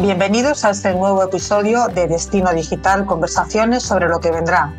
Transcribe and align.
Bienvenidos 0.00 0.64
a 0.64 0.70
este 0.70 0.94
nuevo 0.94 1.24
episodio 1.24 1.88
de 1.88 2.06
Destino 2.06 2.52
Digital, 2.52 3.04
conversaciones 3.04 3.82
sobre 3.82 4.08
lo 4.08 4.20
que 4.20 4.30
vendrá. 4.30 4.72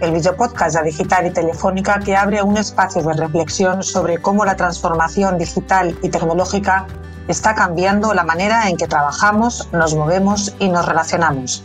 El 0.00 0.10
videopodcast 0.10 0.76
de 0.76 0.82
Digital 0.82 1.26
y 1.28 1.30
Telefónica 1.30 2.00
que 2.00 2.16
abre 2.16 2.42
un 2.42 2.56
espacio 2.56 3.00
de 3.02 3.12
reflexión 3.12 3.84
sobre 3.84 4.18
cómo 4.18 4.44
la 4.44 4.56
transformación 4.56 5.38
digital 5.38 5.96
y 6.02 6.08
tecnológica 6.08 6.88
está 7.28 7.54
cambiando 7.54 8.12
la 8.14 8.24
manera 8.24 8.68
en 8.68 8.76
que 8.76 8.88
trabajamos, 8.88 9.68
nos 9.72 9.94
movemos 9.94 10.52
y 10.58 10.68
nos 10.68 10.84
relacionamos. 10.86 11.62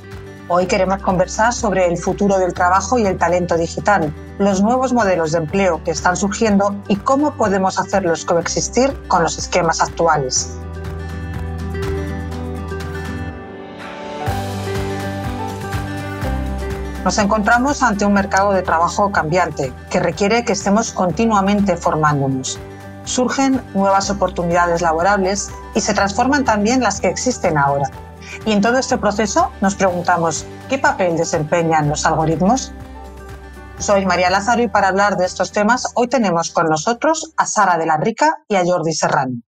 Hoy 0.48 0.68
queremos 0.68 1.02
conversar 1.02 1.52
sobre 1.52 1.88
el 1.88 1.98
futuro 1.98 2.38
del 2.38 2.54
trabajo 2.54 3.00
y 3.00 3.07
el 3.07 3.18
talento 3.18 3.57
digital, 3.57 4.14
los 4.39 4.61
nuevos 4.61 4.93
modelos 4.93 5.33
de 5.33 5.39
empleo 5.39 5.84
que 5.84 5.91
están 5.91 6.16
surgiendo 6.16 6.73
y 6.88 6.95
cómo 6.95 7.34
podemos 7.35 7.77
hacerlos 7.77 8.23
coexistir 8.23 8.97
con 9.09 9.21
los 9.21 9.38
esquemas 9.38 9.81
actuales. 9.81 10.55
Nos 17.03 17.17
encontramos 17.17 17.83
ante 17.83 18.05
un 18.05 18.13
mercado 18.13 18.53
de 18.53 18.61
trabajo 18.61 19.11
cambiante 19.11 19.73
que 19.89 19.99
requiere 19.99 20.45
que 20.45 20.53
estemos 20.53 20.94
continuamente 20.94 21.75
formándonos. 21.75 22.59
Surgen 23.03 23.61
nuevas 23.73 24.09
oportunidades 24.09 24.81
laborables 24.81 25.49
y 25.75 25.81
se 25.81 25.94
transforman 25.94 26.45
también 26.45 26.80
las 26.80 27.02
que 27.02 27.09
existen 27.09 27.58
ahora. 27.58 27.89
Y 28.45 28.53
en 28.53 28.61
todo 28.61 28.77
este 28.77 28.97
proceso 28.97 29.52
nos 29.59 29.75
preguntamos, 29.75 30.45
¿qué 30.69 30.77
papel 30.77 31.17
desempeñan 31.17 31.89
los 31.89 32.05
algoritmos? 32.05 32.71
Soy 33.79 34.05
María 34.05 34.29
Lázaro 34.29 34.61
y 34.61 34.67
para 34.67 34.89
hablar 34.89 35.15
de 35.15 35.25
estos 35.25 35.53
temas 35.53 35.85
hoy 35.95 36.09
tenemos 36.09 36.51
con 36.51 36.67
nosotros 36.67 37.33
a 37.38 37.45
Sara 37.45 37.77
de 37.77 37.86
la 37.86 37.95
Rica 37.95 38.44
y 38.49 38.55
a 38.55 38.66
Jordi 38.66 38.94
Serrano. 38.94 39.41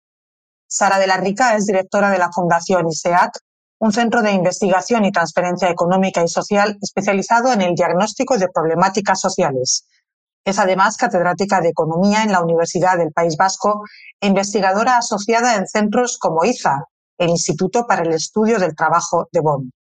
Sara 0.68 1.00
de 1.00 1.08
la 1.08 1.18
Rica 1.18 1.56
es 1.56 1.66
directora 1.66 2.12
de 2.12 2.20
la 2.20 2.32
Fundación 2.32 2.88
ISEAC 2.88 3.40
un 3.80 3.92
centro 3.92 4.22
de 4.22 4.34
investigación 4.34 5.06
y 5.06 5.12
transferencia 5.12 5.70
económica 5.70 6.24
y 6.24 6.28
social 6.28 6.78
especializado 6.82 7.52
en 7.54 7.62
el 7.62 7.76
diagnóstico 7.76 8.38
de 8.38 8.50
problemáticas 8.50 9.20
sociales. 9.20 9.88
Es 10.46 10.60
además 10.60 10.98
catedrática 10.98 11.62
de 11.62 11.70
Economía 11.70 12.24
en 12.24 12.32
la 12.32 12.44
Universidad 12.44 12.98
del 12.98 13.12
País 13.12 13.36
Vasco 13.38 13.84
e 14.20 14.28
investigadora 14.28 14.98
asociada 14.98 15.56
en 15.56 15.68
centros 15.68 16.18
como 16.20 16.44
IZA, 16.44 16.84
el 17.18 17.30
Instituto 17.30 17.88
para 17.88 18.04
el 18.04 18.14
Estudio 18.14 18.60
del 18.60 18.76
Trabajo 18.76 19.28
de 19.32 19.40
Bonn. 19.40 19.72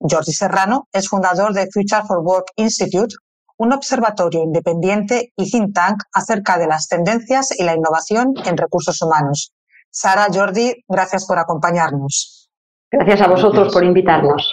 Jordi 0.00 0.32
Serrano 0.32 0.88
es 0.92 1.08
fundador 1.08 1.52
de 1.52 1.68
Future 1.72 2.02
for 2.06 2.18
Work 2.18 2.48
Institute, 2.56 3.14
un 3.60 3.74
observatorio 3.74 4.42
independiente 4.42 5.34
y 5.36 5.50
think 5.50 5.74
tank 5.74 6.02
acerca 6.14 6.56
de 6.56 6.66
las 6.66 6.88
tendencias 6.88 7.50
y 7.58 7.62
la 7.62 7.74
innovación 7.74 8.32
en 8.46 8.56
recursos 8.56 9.02
humanos. 9.02 9.52
Sara, 9.90 10.28
Jordi, 10.32 10.82
gracias 10.88 11.26
por 11.26 11.38
acompañarnos. 11.38 12.48
Gracias 12.90 13.20
a 13.20 13.28
vosotros 13.28 13.70
por 13.70 13.84
invitarnos. 13.84 14.50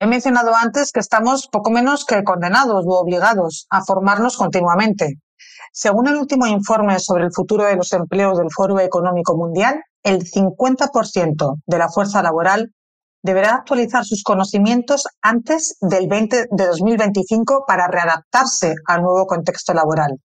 He 0.00 0.08
mencionado 0.08 0.50
antes 0.56 0.90
que 0.90 0.98
estamos 0.98 1.46
poco 1.46 1.70
menos 1.70 2.04
que 2.04 2.24
condenados 2.24 2.84
u 2.84 2.94
obligados 2.94 3.68
a 3.70 3.84
formarnos 3.84 4.36
continuamente. 4.36 5.20
Según 5.72 6.08
el 6.08 6.16
último 6.16 6.48
informe 6.48 6.98
sobre 6.98 7.26
el 7.26 7.32
futuro 7.32 7.64
de 7.64 7.76
los 7.76 7.92
empleos 7.92 8.38
del 8.38 8.50
Foro 8.50 8.80
Económico 8.80 9.36
Mundial, 9.36 9.80
el 10.02 10.24
50% 10.24 11.60
de 11.64 11.78
la 11.78 11.88
fuerza 11.88 12.24
laboral 12.24 12.72
deberá 13.28 13.56
actualizar 13.56 14.06
sus 14.06 14.22
conocimientos 14.22 15.04
antes 15.20 15.76
del 15.82 16.08
20 16.08 16.46
de 16.50 16.66
2025 16.66 17.64
para 17.66 17.86
readaptarse 17.86 18.74
al 18.86 19.02
nuevo 19.02 19.26
contexto 19.26 19.74
laboral. 19.74 20.16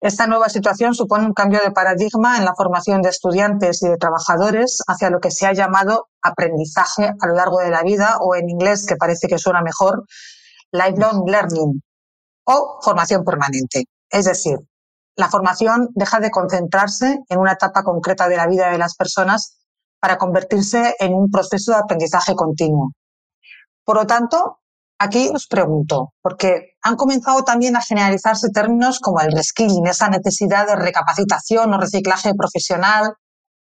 Esta 0.00 0.28
nueva 0.28 0.48
situación 0.48 0.94
supone 0.94 1.26
un 1.26 1.32
cambio 1.32 1.58
de 1.64 1.72
paradigma 1.72 2.38
en 2.38 2.44
la 2.44 2.54
formación 2.54 3.02
de 3.02 3.08
estudiantes 3.08 3.82
y 3.82 3.88
de 3.88 3.96
trabajadores 3.96 4.84
hacia 4.86 5.10
lo 5.10 5.18
que 5.18 5.32
se 5.32 5.46
ha 5.46 5.52
llamado 5.52 6.10
aprendizaje 6.22 7.10
a 7.20 7.26
lo 7.26 7.34
largo 7.34 7.58
de 7.58 7.70
la 7.70 7.82
vida 7.82 8.18
o 8.20 8.36
en 8.36 8.48
inglés, 8.48 8.86
que 8.86 8.94
parece 8.94 9.26
que 9.26 9.38
suena 9.38 9.60
mejor, 9.60 10.04
lifelong 10.70 11.28
learning 11.28 11.82
o 12.44 12.78
formación 12.82 13.24
permanente. 13.24 13.86
Es 14.08 14.26
decir, 14.26 14.58
la 15.16 15.28
formación 15.28 15.88
deja 15.94 16.20
de 16.20 16.30
concentrarse 16.30 17.18
en 17.28 17.38
una 17.38 17.52
etapa 17.52 17.82
concreta 17.82 18.28
de 18.28 18.36
la 18.36 18.46
vida 18.46 18.70
de 18.70 18.78
las 18.78 18.94
personas 18.94 19.61
para 20.02 20.18
convertirse 20.18 20.96
en 20.98 21.14
un 21.14 21.30
proceso 21.30 21.70
de 21.72 21.78
aprendizaje 21.78 22.34
continuo. 22.34 22.92
Por 23.84 23.96
lo 23.96 24.06
tanto, 24.06 24.58
Aquí 25.04 25.32
os 25.34 25.48
pregunto, 25.48 26.14
porque 26.22 26.76
han 26.80 26.94
comenzado 26.94 27.42
también 27.42 27.74
a 27.74 27.82
generalizarse 27.82 28.50
términos 28.50 29.00
como 29.00 29.18
el 29.20 29.32
reskilling, 29.32 29.84
esa 29.88 30.08
necesidad 30.08 30.64
de 30.64 30.76
recapacitación 30.76 31.74
o 31.74 31.80
reciclaje 31.80 32.32
profesional, 32.36 33.12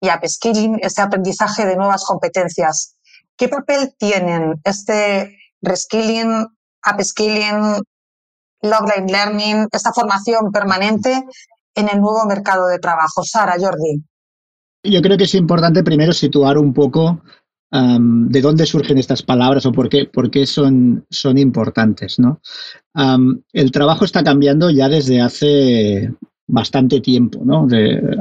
y 0.00 0.08
upskilling, 0.08 0.78
ese 0.80 1.02
aprendizaje 1.02 1.66
de 1.66 1.76
nuevas 1.76 2.04
competencias. 2.04 2.96
¿Qué 3.36 3.48
papel 3.48 3.94
tienen 3.98 4.54
este 4.64 5.36
reskilling, 5.60 6.46
upskilling, 6.90 7.82
logline 8.62 9.12
learning, 9.12 9.68
esta 9.70 9.92
formación 9.92 10.50
permanente 10.50 11.24
en 11.74 11.88
el 11.90 12.00
nuevo 12.00 12.24
mercado 12.24 12.68
de 12.68 12.78
trabajo? 12.78 13.22
Sara, 13.22 13.56
Jordi. 13.60 14.02
Yo 14.82 15.02
creo 15.02 15.16
que 15.16 15.24
es 15.24 15.34
importante 15.34 15.82
primero 15.82 16.12
situar 16.12 16.58
un 16.58 16.72
poco 16.72 17.22
de 17.70 18.40
dónde 18.40 18.64
surgen 18.64 18.96
estas 18.96 19.22
palabras 19.22 19.66
o 19.66 19.72
por 19.72 19.88
qué, 19.88 20.06
por 20.06 20.30
qué 20.30 20.46
son, 20.46 21.04
son 21.10 21.36
importantes. 21.36 22.16
el 23.52 23.70
trabajo 23.70 24.04
está 24.04 24.24
cambiando 24.24 24.70
ya 24.70 24.88
desde 24.88 25.20
hace 25.20 26.10
bastante 26.46 27.00
tiempo. 27.00 27.42
¿no? 27.44 27.68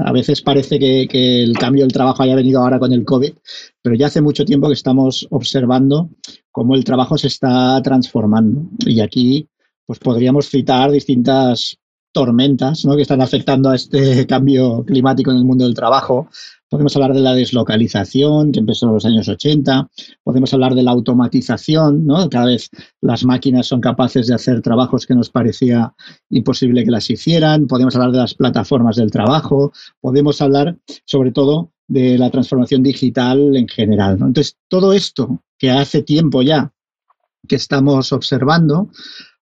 a 0.05 0.11
veces 0.11 0.41
parece 0.41 0.77
que, 0.77 1.07
que, 1.09 1.43
el 1.43 1.57
cambio 1.57 1.83
del 1.83 1.93
trabajo 1.93 2.23
haya 2.23 2.35
venido 2.35 2.59
ahora 2.59 2.77
con 2.77 2.91
el 2.91 3.05
COVID, 3.05 3.33
pero 3.81 3.95
ya 3.95 4.07
hace 4.07 4.21
mucho 4.21 4.43
tiempo 4.43 4.67
que 4.67 4.73
estamos 4.73 5.25
observando 5.31 6.09
cómo 6.51 6.75
el 6.75 6.83
trabajo 6.83 7.17
se 7.17 7.27
está 7.27 7.81
transformando. 7.81 8.69
Y 8.85 8.99
aquí 8.99 9.47
pues 9.85 9.99
podríamos 9.99 10.49
citar 10.49 10.91
distintas 10.91 11.77
tormentas 12.11 12.85
¿no? 12.85 12.95
que 12.95 13.01
están 13.03 13.21
afectando 13.21 13.69
a 13.69 13.75
este 13.75 14.25
cambio 14.27 14.83
climático 14.85 15.31
en 15.31 15.37
el 15.37 15.45
mundo 15.45 15.65
del 15.65 15.73
trabajo, 15.73 16.29
Podemos 16.69 16.93
hablar 16.97 17.13
de 17.13 17.21
la 17.21 17.33
deslocalización, 17.33 18.51
que 18.51 18.59
empezó 18.59 18.87
en 18.87 18.93
los 18.93 19.05
años 19.05 19.29
80. 19.29 19.89
Podemos 20.21 20.53
hablar 20.53 20.75
de 20.75 20.83
la 20.83 20.91
automatización, 20.91 22.05
¿no? 22.05 22.29
Cada 22.29 22.47
vez 22.47 22.69
las 22.99 23.23
máquinas 23.23 23.67
son 23.67 23.79
capaces 23.79 24.27
de 24.27 24.35
hacer 24.35 24.61
trabajos 24.61 25.05
que 25.05 25.15
nos 25.15 25.29
parecía 25.29 25.93
imposible 26.29 26.83
que 26.83 26.91
las 26.91 27.09
hicieran. 27.09 27.67
Podemos 27.67 27.95
hablar 27.95 28.11
de 28.11 28.17
las 28.17 28.33
plataformas 28.33 28.97
del 28.97 29.11
trabajo. 29.11 29.71
Podemos 30.01 30.41
hablar, 30.41 30.77
sobre 31.05 31.31
todo, 31.31 31.71
de 31.87 32.17
la 32.17 32.29
transformación 32.31 32.83
digital 32.83 33.55
en 33.55 33.69
general. 33.69 34.15
Entonces, 34.15 34.57
todo 34.67 34.91
esto 34.91 35.41
que 35.57 35.71
hace 35.71 36.03
tiempo 36.03 36.41
ya 36.41 36.73
que 37.47 37.55
estamos 37.55 38.11
observando, 38.11 38.89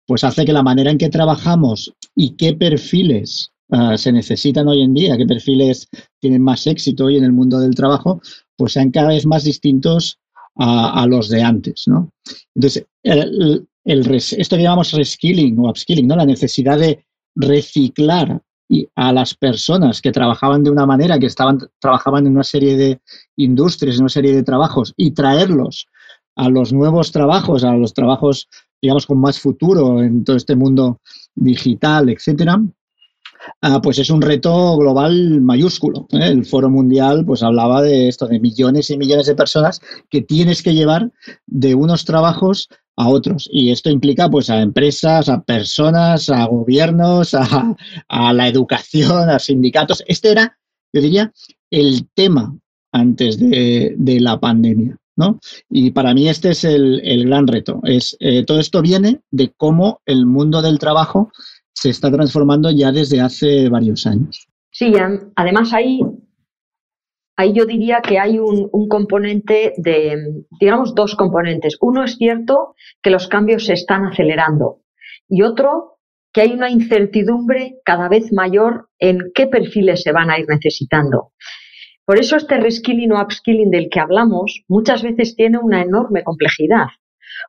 pues 0.06 0.24
hace 0.24 0.44
que 0.44 0.52
la 0.52 0.62
manera 0.62 0.90
en 0.90 0.98
que 0.98 1.08
trabajamos 1.08 1.92
y 2.14 2.36
qué 2.36 2.54
perfiles 2.54 3.52
Ah, 3.74 3.96
se 3.96 4.12
necesitan 4.12 4.68
hoy 4.68 4.82
en 4.82 4.92
día, 4.92 5.16
qué 5.16 5.24
perfiles 5.24 5.88
tienen 6.20 6.42
más 6.42 6.66
éxito 6.66 7.06
hoy 7.06 7.16
en 7.16 7.24
el 7.24 7.32
mundo 7.32 7.58
del 7.58 7.74
trabajo, 7.74 8.20
pues 8.54 8.74
sean 8.74 8.90
cada 8.90 9.08
vez 9.08 9.24
más 9.24 9.44
distintos 9.44 10.18
a, 10.56 11.06
los 11.06 11.30
de 11.30 11.42
antes, 11.42 11.84
¿no? 11.86 12.10
Entonces, 12.54 12.84
el, 13.02 13.66
esto 13.86 14.56
que 14.56 14.62
llamamos 14.62 14.92
reskilling 14.92 15.58
o 15.58 15.70
upskilling, 15.70 16.06
¿no? 16.06 16.16
La 16.16 16.26
necesidad 16.26 16.78
de 16.78 17.02
reciclar 17.34 18.42
a 18.94 19.12
las 19.14 19.34
personas 19.34 20.02
que 20.02 20.12
trabajaban 20.12 20.62
de 20.62 20.70
una 20.70 20.84
manera, 20.84 21.18
que 21.18 21.26
estaban, 21.26 21.58
trabajaban 21.80 22.26
en 22.26 22.34
una 22.34 22.44
serie 22.44 22.76
de 22.76 23.00
industrias, 23.36 23.96
en 23.96 24.02
una 24.02 24.10
serie 24.10 24.34
de 24.34 24.42
trabajos, 24.42 24.92
y 24.98 25.12
traerlos 25.12 25.88
a 26.36 26.50
los 26.50 26.74
nuevos 26.74 27.10
trabajos, 27.10 27.64
a 27.64 27.72
los 27.72 27.94
trabajos, 27.94 28.48
digamos, 28.82 29.06
con 29.06 29.20
más 29.20 29.38
futuro 29.38 30.02
en 30.02 30.24
todo 30.24 30.36
este 30.36 30.56
mundo 30.56 31.00
digital, 31.34 32.10
etcétera, 32.10 32.60
Ah, 33.60 33.80
pues 33.82 33.98
es 33.98 34.10
un 34.10 34.22
reto 34.22 34.76
global 34.76 35.40
mayúsculo. 35.40 36.06
¿eh? 36.12 36.28
El 36.28 36.44
Foro 36.44 36.70
Mundial 36.70 37.24
pues 37.24 37.42
hablaba 37.42 37.82
de 37.82 38.08
esto, 38.08 38.26
de 38.26 38.40
millones 38.40 38.90
y 38.90 38.98
millones 38.98 39.26
de 39.26 39.34
personas 39.34 39.80
que 40.10 40.22
tienes 40.22 40.62
que 40.62 40.74
llevar 40.74 41.10
de 41.46 41.74
unos 41.74 42.04
trabajos 42.04 42.68
a 42.96 43.08
otros. 43.08 43.48
Y 43.52 43.70
esto 43.70 43.90
implica 43.90 44.30
pues 44.30 44.50
a 44.50 44.60
empresas, 44.60 45.28
a 45.28 45.42
personas, 45.42 46.30
a 46.30 46.44
gobiernos, 46.46 47.34
a, 47.34 48.32
la 48.32 48.48
educación, 48.48 49.30
a 49.30 49.38
sindicatos. 49.38 50.04
Este 50.06 50.30
era, 50.30 50.58
yo 50.92 51.00
diría, 51.00 51.32
el 51.70 52.08
tema 52.14 52.56
antes 52.92 53.38
de, 53.38 54.18
la 54.20 54.38
pandemia. 54.38 54.98
Y 55.68 55.90
para 55.90 56.14
mí 56.14 56.28
este 56.28 56.50
es 56.50 56.64
el, 56.64 57.26
gran 57.26 57.46
reto. 57.46 57.80
Es, 57.84 58.16
eh, 58.20 58.44
todo 58.44 58.60
esto 58.60 58.82
viene 58.82 59.20
de 59.30 59.52
cómo 59.56 60.00
el 60.06 60.26
mundo 60.26 60.62
del 60.62 60.78
trabajo 60.78 61.30
se 61.72 61.90
está 61.90 62.10
transformando 62.10 62.70
ya 62.70 62.92
desde 62.92 63.20
hace 63.20 63.68
varios 63.68 64.06
años. 64.06 64.48
Sí, 64.70 64.94
además 65.36 65.72
ahí, 65.72 66.00
ahí 67.36 67.52
yo 67.52 67.66
diría 67.66 68.00
que 68.00 68.18
hay 68.18 68.38
un, 68.38 68.70
componente 68.88 69.74
de, 69.76 70.44
digamos, 70.60 70.94
dos 70.94 71.14
componentes. 71.14 71.76
Uno 71.80 72.04
es 72.04 72.16
cierto 72.16 72.74
que 73.02 73.10
los 73.10 73.28
cambios 73.28 73.66
se 73.66 73.74
están 73.74 74.06
acelerando 74.06 74.80
y 75.28 75.42
otro 75.42 75.98
que 76.32 76.40
hay 76.40 76.52
una 76.52 76.70
incertidumbre 76.70 77.80
cada 77.84 78.08
vez 78.08 78.32
mayor 78.32 78.88
en 78.98 79.30
qué 79.34 79.46
perfiles 79.46 80.02
se 80.02 80.12
van 80.12 80.30
a 80.30 80.38
ir 80.38 80.46
necesitando. 80.48 81.32
Por 82.12 82.20
eso 82.20 82.36
este 82.36 82.58
reskilling 82.58 83.10
o 83.12 83.22
upskilling 83.22 83.70
del 83.70 83.88
que 83.88 83.98
hablamos 83.98 84.64
muchas 84.68 85.02
veces 85.02 85.34
tiene 85.34 85.56
una 85.56 85.80
enorme 85.80 86.22
complejidad, 86.22 86.88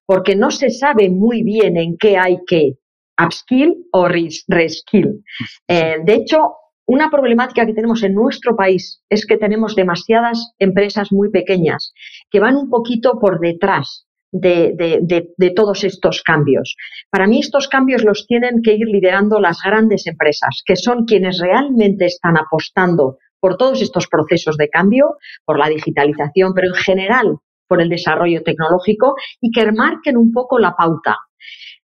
porque 0.06 0.38
no 0.38 0.51
se 0.51 0.69
sabe 0.69 1.10
muy 1.10 1.44
bien 1.44 1.75
en 1.75 1.98
qué 1.98 2.18
hay 2.18 2.38
que 2.48 2.75
upskill 3.21 3.75
o 3.92 4.07
reskill. 4.07 5.21
Eh, 5.68 5.98
de 6.06 6.13
hecho, 6.13 6.54
una 6.86 7.10
problemática 7.10 7.65
que 7.65 7.74
tenemos 7.74 8.04
en 8.04 8.15
nuestro 8.15 8.56
país 8.56 9.04
es 9.10 9.25
que 9.25 9.36
tenemos 9.36 9.75
demasiadas 9.75 10.54
empresas 10.60 11.12
muy 11.12 11.30
pequeñas 11.30 11.92
que 12.31 12.39
van 12.39 12.56
un 12.56 12.69
poquito 12.69 13.19
por 13.19 13.42
detrás 13.42 14.07
de, 14.31 15.54
todos 15.57 15.83
estos 15.83 16.24
cambios. 16.24 16.77
Para 17.10 17.27
mí 17.27 17.39
estos 17.42 17.68
cambios 17.68 18.06
los 18.06 18.25
tienen 18.27 18.62
que 18.63 18.75
ir 18.75 18.88
liderando 18.88 19.42
las 19.42 19.60
grandes 19.62 20.07
empresas, 20.07 20.63
que 20.65 20.77
son 20.77 21.04
quienes 21.04 21.39
realmente 21.42 22.06
están 22.06 22.38
apostando 22.38 23.18
por 23.43 23.57
todos 23.57 23.81
estos 23.81 24.07
procesos 24.07 24.55
de 24.55 24.69
cambio, 24.69 25.17
por 25.43 25.59
la 25.59 25.67
digitalización, 25.67 26.53
pero 26.55 26.69
en 26.69 26.75
general 26.75 27.39
por 27.67 27.81
el 27.81 27.89
desarrollo 27.89 28.41
tecnológico 28.41 29.15
y 29.41 29.51
que 29.51 29.69
marquen 29.69 30.15
un 30.15 30.31
poco 30.31 30.59
la 30.59 30.77
pauta. 30.77 31.17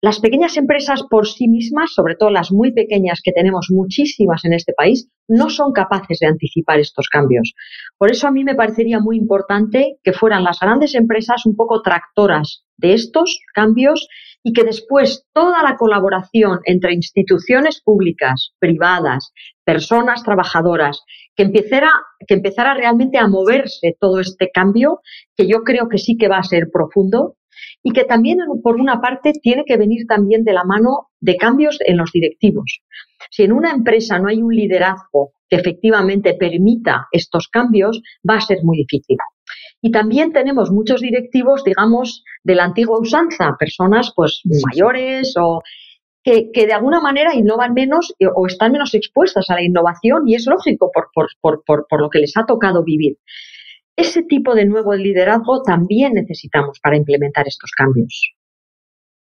Las 0.04 0.20
pequeñas 0.20 0.58
empresas 0.58 1.02
por 1.08 1.26
sí 1.26 1.48
mismas, 1.48 1.94
sobre 1.94 2.14
todo 2.14 2.28
las 2.28 2.52
muy 2.52 2.74
pequeñas 2.74 3.22
que 3.24 3.32
tenemos 3.32 3.68
muchísimas 3.70 4.44
en 4.44 4.52
este 4.52 4.74
país, 4.74 5.08
no 5.28 5.48
son 5.48 5.72
capaces 5.72 6.18
de 6.18 6.26
anticipar 6.26 6.78
estos 6.78 7.08
cambios. 7.08 7.54
Por 7.96 8.10
eso 8.10 8.28
a 8.28 8.30
mí 8.30 8.44
me 8.44 8.54
parecería 8.54 9.00
muy 9.00 9.16
importante 9.16 9.96
que 10.04 10.12
fueran 10.12 10.44
las 10.44 10.60
grandes 10.60 10.94
empresas 10.94 11.46
un 11.46 11.56
poco 11.56 11.80
tractoras 11.80 12.66
de 12.76 12.92
estos 12.92 13.40
cambios 13.54 14.06
y 14.42 14.52
que 14.52 14.64
después 14.64 15.24
toda 15.32 15.62
la 15.62 15.78
colaboración 15.78 16.60
entre 16.66 16.92
instituciones 16.92 17.80
públicas, 17.82 18.52
privadas, 18.58 19.32
personas 19.64 20.22
trabajadoras, 20.22 21.00
que 21.34 21.44
empezara, 21.44 21.90
que 22.28 22.34
empezara 22.34 22.74
realmente 22.74 23.16
a 23.16 23.26
moverse 23.26 23.96
todo 23.98 24.20
este 24.20 24.50
cambio, 24.52 25.00
que 25.34 25.46
yo 25.46 25.62
creo 25.64 25.88
que 25.88 25.96
sí 25.96 26.18
que 26.18 26.28
va 26.28 26.40
a 26.40 26.42
ser 26.42 26.68
profundo, 26.70 27.36
y 27.82 27.92
que 27.92 28.04
también, 28.04 28.38
por 28.62 28.80
una 28.80 29.00
parte, 29.00 29.32
tiene 29.32 29.64
que 29.64 29.76
venir 29.76 30.06
también 30.06 30.44
de 30.44 30.52
la 30.52 30.64
mano 30.64 31.08
de 31.20 31.36
cambios 31.36 31.78
en 31.84 31.96
los 31.96 32.10
directivos. 32.12 32.80
Si 33.30 33.42
en 33.42 33.52
una 33.52 33.72
empresa 33.72 34.18
no 34.18 34.28
hay 34.28 34.42
un 34.42 34.54
liderazgo 34.54 35.32
que 35.48 35.56
efectivamente 35.56 36.34
permita 36.34 37.08
estos 37.12 37.48
cambios, 37.48 38.00
va 38.28 38.36
a 38.36 38.40
ser 38.40 38.58
muy 38.62 38.78
difícil. 38.78 39.16
Y 39.82 39.90
también 39.90 40.32
tenemos 40.32 40.70
muchos 40.70 41.00
directivos, 41.00 41.62
digamos, 41.64 42.24
de 42.42 42.54
la 42.54 42.64
antigua 42.64 42.98
usanza, 42.98 43.56
personas 43.58 44.12
pues 44.16 44.40
mayores 44.72 45.34
o 45.38 45.60
que, 46.22 46.50
de 46.54 46.72
alguna 46.72 47.00
manera 47.00 47.34
innovan 47.34 47.74
menos 47.74 48.14
o 48.34 48.46
están 48.46 48.72
menos 48.72 48.94
expuestas 48.94 49.50
a 49.50 49.54
la 49.56 49.62
innovación 49.62 50.26
y 50.26 50.36
es 50.36 50.46
lógico 50.46 50.90
por, 50.90 51.62
por 51.64 52.00
lo 52.00 52.08
que 52.08 52.20
les 52.20 52.34
ha 52.36 52.46
tocado 52.46 52.82
vivir. 52.82 53.18
Ese 53.96 54.22
tipo 54.22 54.54
de 54.54 54.66
nuevo 54.66 54.94
liderazgo 54.94 55.62
también 55.62 56.14
necesitamos 56.14 56.80
para 56.80 56.96
implementar 56.96 57.46
estos 57.46 57.70
cambios. 57.70 58.34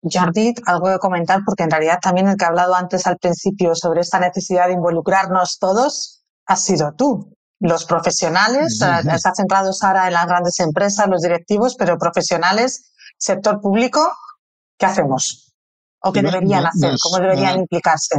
Jordi, 0.02 0.52
algo 0.66 0.90
de 0.90 0.98
comentar, 0.98 1.40
porque 1.46 1.62
en 1.62 1.70
realidad 1.70 1.98
también 2.02 2.28
el 2.28 2.36
que 2.36 2.44
ha 2.44 2.48
hablado 2.48 2.74
antes 2.74 3.06
al 3.06 3.16
principio 3.18 3.74
sobre 3.74 4.00
esta 4.00 4.20
necesidad 4.20 4.66
de 4.66 4.74
involucrarnos 4.74 5.58
todos 5.58 6.24
ha 6.46 6.56
sido 6.56 6.94
tú. 6.96 7.34
Los 7.60 7.86
profesionales, 7.86 8.78
se 8.78 8.84
ha 8.84 9.34
centrado 9.34 9.72
Sara 9.72 10.08
en 10.08 10.12
las 10.12 10.26
grandes 10.26 10.60
empresas, 10.60 11.08
los 11.08 11.22
directivos, 11.22 11.76
pero 11.76 11.96
profesionales, 11.96 12.92
sector 13.16 13.60
público, 13.60 14.00
¿qué 14.76 14.86
hacemos? 14.86 15.54
¿O 16.02 16.12
qué 16.12 16.20
deberían 16.20 16.66
hacer? 16.66 16.96
¿Cómo 17.02 17.18
deberían 17.20 17.60
implicarse? 17.60 18.16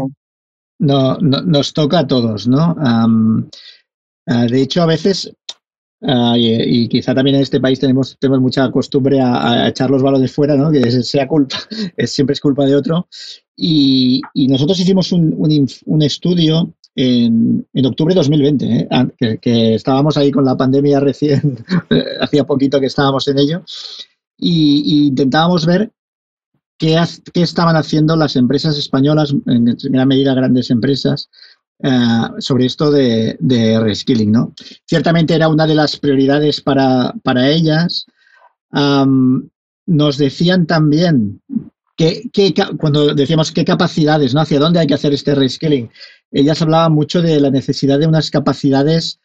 No, 0.79 1.17
nos 1.19 1.73
toca 1.73 1.99
a 1.99 2.07
todos, 2.07 2.47
¿no? 2.47 2.75
Ah, 2.79 3.05
de 4.49 4.61
hecho, 4.61 4.81
a 4.81 4.87
veces 4.87 5.31
Ah, 6.07 6.35
y, 6.37 6.87
quizá 6.87 7.15
también 7.15 7.37
en 7.37 7.41
este 7.41 7.59
país 7.59 7.79
tenemos, 7.79 8.15
tenemos 8.19 8.41
mucha 8.41 8.69
costumbre 8.69 9.19
a, 9.21 9.67
echar 9.67 9.89
los 9.89 10.03
balones 10.03 10.31
fuera, 10.31 10.55
¿no? 10.55 10.71
que 10.71 10.91
sea 11.03 11.27
culpa, 11.27 11.57
es, 11.97 12.11
siempre 12.11 12.33
es 12.33 12.41
culpa 12.41 12.65
de 12.65 12.75
otro. 12.75 13.07
Y, 13.55 14.21
nosotros 14.35 14.79
hicimos 14.79 15.11
un, 15.11 15.35
un, 15.85 16.01
estudio 16.01 16.73
en, 16.95 17.67
en, 17.73 17.85
octubre 17.85 18.13
de 18.13 18.19
2020, 18.19 18.65
¿eh? 18.65 18.87
ah, 18.91 19.07
que, 19.17 19.75
estábamos 19.75 20.17
ahí 20.17 20.31
con 20.31 20.45
la 20.45 20.55
pandemia 20.55 20.99
recién, 20.99 21.57
hacía 22.21 22.43
poquito 22.43 22.79
que 22.79 22.87
estábamos 22.87 23.27
en 23.27 23.39
ello, 23.39 23.63
y, 24.37 25.07
intentábamos 25.07 25.65
ver 25.65 25.91
qué, 26.77 27.01
qué, 27.33 27.41
estaban 27.41 27.77
haciendo 27.77 28.15
las 28.15 28.35
empresas 28.35 28.77
españolas, 28.77 29.33
en 29.47 29.75
primera 29.77 30.05
medida 30.05 30.35
grandes 30.35 30.69
empresas, 30.69 31.29
eh, 31.83 32.27
sobre 32.39 32.65
esto 32.65 32.91
de, 32.91 33.37
reskilling. 33.81 34.31
¿no? 34.31 34.53
Ciertamente 34.85 35.33
era 35.33 35.47
una 35.47 35.67
de 35.67 35.75
las 35.75 35.97
prioridades 35.97 36.61
para, 36.61 37.13
ellas. 37.49 38.05
nos 38.71 40.17
decían 40.17 40.65
también 40.65 41.41
que, 41.95 42.53
cuando 42.77 43.13
decíamos 43.13 43.51
qué 43.51 43.65
capacidades, 43.65 44.33
¿no? 44.33 44.41
hacia 44.41 44.59
dónde 44.59 44.79
hay 44.79 44.87
que 44.87 44.93
hacer 44.93 45.13
este 45.13 45.35
reskilling, 45.35 45.89
ellas 46.31 46.61
hablaban 46.61 46.93
mucho 46.93 47.21
de 47.21 47.39
la 47.39 47.49
necesidad 47.49 47.99
de 47.99 48.07
unas 48.07 48.29
capacidades 48.29 49.19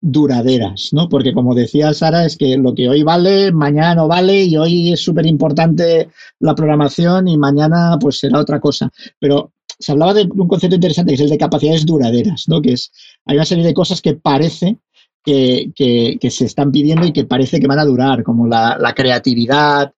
duraderas, 0.00 0.90
¿no? 0.92 1.08
Porque 1.08 1.32
como 1.32 1.54
decía 1.54 1.92
Sara, 1.92 2.24
es 2.24 2.36
que 2.36 2.56
lo 2.56 2.74
que 2.74 2.88
hoy 2.88 3.02
vale, 3.02 3.50
mañana 3.50 3.94
no 3.96 4.08
vale 4.08 4.44
y 4.44 4.56
hoy 4.56 4.92
es 4.92 5.00
súper 5.00 5.26
importante 5.26 6.10
la 6.38 6.54
programación 6.54 7.28
y 7.28 7.36
mañana 7.36 7.98
pues 8.00 8.18
será 8.18 8.38
otra 8.38 8.60
cosa. 8.60 8.90
Pero 9.18 9.52
se 9.78 9.92
hablaba 9.92 10.14
de 10.14 10.28
un 10.32 10.48
concepto 10.48 10.76
interesante 10.76 11.10
que 11.10 11.14
es 11.16 11.20
el 11.20 11.30
de 11.30 11.38
capacidades 11.38 11.86
duraderas, 11.86 12.44
¿no? 12.48 12.62
Que 12.62 12.72
es, 12.72 12.90
hay 13.24 13.36
una 13.36 13.44
serie 13.44 13.64
de 13.64 13.74
cosas 13.74 14.00
que 14.00 14.14
parece 14.14 14.78
que, 15.26 16.30
se 16.30 16.44
están 16.44 16.70
pidiendo 16.70 17.06
y 17.06 17.12
que 17.12 17.24
parece 17.24 17.58
que 17.58 17.66
van 17.66 17.80
a 17.80 17.84
durar, 17.84 18.22
como 18.22 18.46
la, 18.46 18.92
creatividad, 18.94 19.92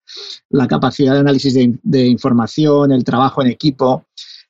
la 0.48 0.66
capacidad 0.66 1.12
de 1.12 1.20
análisis 1.20 1.54
de, 1.54 2.06
información, 2.06 2.92
el 2.92 3.04
trabajo 3.04 3.42
en 3.42 3.48
equipo. 3.48 4.06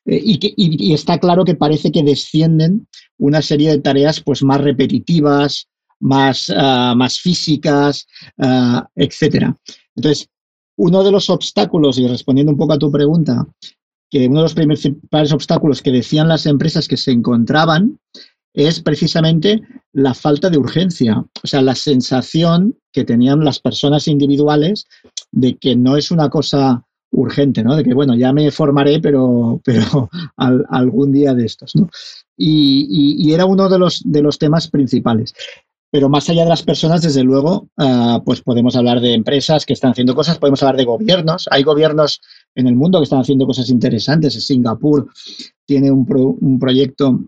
Eh, 0.06 0.20
y, 0.24 0.38
que, 0.38 0.94
está 0.94 1.18
claro 1.18 1.44
que 1.44 1.56
parece 1.56 1.90
que 1.90 2.02
descienden 2.02 2.86
una 3.18 3.42
serie 3.42 3.70
de 3.70 3.80
tareas 3.80 4.20
pues, 4.20 4.42
más 4.42 4.60
repetitivas, 4.60 5.68
más, 6.00 6.52
ah, 6.56 6.94
más 6.96 7.18
físicas, 7.18 8.06
uh, 8.38 8.80
etcétera. 8.94 9.56
Entonces, 9.96 10.28
uno 10.76 11.02
de 11.02 11.10
los 11.10 11.28
obstáculos, 11.28 11.98
y 11.98 12.06
respondiendo 12.06 12.52
un 12.52 12.58
poco 12.58 12.74
a 12.74 12.78
tu 12.78 12.90
pregunta, 12.90 13.44
que 14.10 14.26
uno 14.26 14.38
de 14.38 14.42
los 14.44 14.54
principales 14.54 15.32
obstáculos 15.32 15.82
que 15.82 15.92
decían 15.92 16.28
las 16.28 16.46
empresas 16.46 16.88
que 16.88 16.96
se 16.96 17.12
encontraban 17.12 17.98
es 18.54 18.80
precisamente 18.80 19.60
la 19.92 20.14
falta 20.14 20.50
de 20.50 20.58
urgencia, 20.58 21.18
o 21.18 21.46
sea, 21.46 21.62
la 21.62 21.74
sensación 21.74 22.76
que 22.92 23.04
tenían 23.04 23.44
las 23.44 23.60
personas 23.60 24.08
individuales 24.08 24.86
de 25.30 25.56
que 25.56 25.76
no 25.76 25.96
es 25.96 26.10
una 26.10 26.28
cosa 26.28 26.84
urgente, 27.10 27.62
¿no? 27.62 27.76
De 27.76 27.84
que, 27.84 27.94
bueno, 27.94 28.14
ya 28.14 28.32
me 28.32 28.50
formaré, 28.50 29.00
pero, 29.00 29.60
pero 29.64 30.10
algún 30.36 31.12
día 31.12 31.34
de 31.34 31.46
estos, 31.46 31.74
¿no? 31.76 31.88
Y, 32.36 33.32
era 33.32 33.46
uno 33.46 33.68
de 33.68 33.78
los, 33.78 34.02
de 34.04 34.22
los 34.22 34.38
temas 34.38 34.68
principales. 34.68 35.34
Pero 35.90 36.08
más 36.08 36.28
allá 36.28 36.42
de 36.42 36.50
las 36.50 36.62
personas, 36.62 37.02
desde 37.02 37.22
luego, 37.22 37.68
ah, 37.78 38.20
pues 38.24 38.42
podemos 38.42 38.76
hablar 38.76 39.00
de 39.00 39.14
empresas 39.14 39.64
que 39.64 39.72
están 39.72 39.92
haciendo 39.92 40.14
cosas, 40.14 40.38
podemos 40.38 40.62
hablar 40.62 40.76
de 40.76 40.84
gobiernos. 40.84 41.48
Hay 41.50 41.62
gobiernos 41.62 42.20
en 42.54 42.66
el 42.66 42.74
mundo 42.74 42.98
que 42.98 43.04
están 43.04 43.20
haciendo 43.20 43.46
cosas 43.46 43.70
interesantes. 43.70 44.34
Singapur 44.44 45.08
tiene 45.64 45.90
un, 45.90 46.58
proyecto 46.58 47.20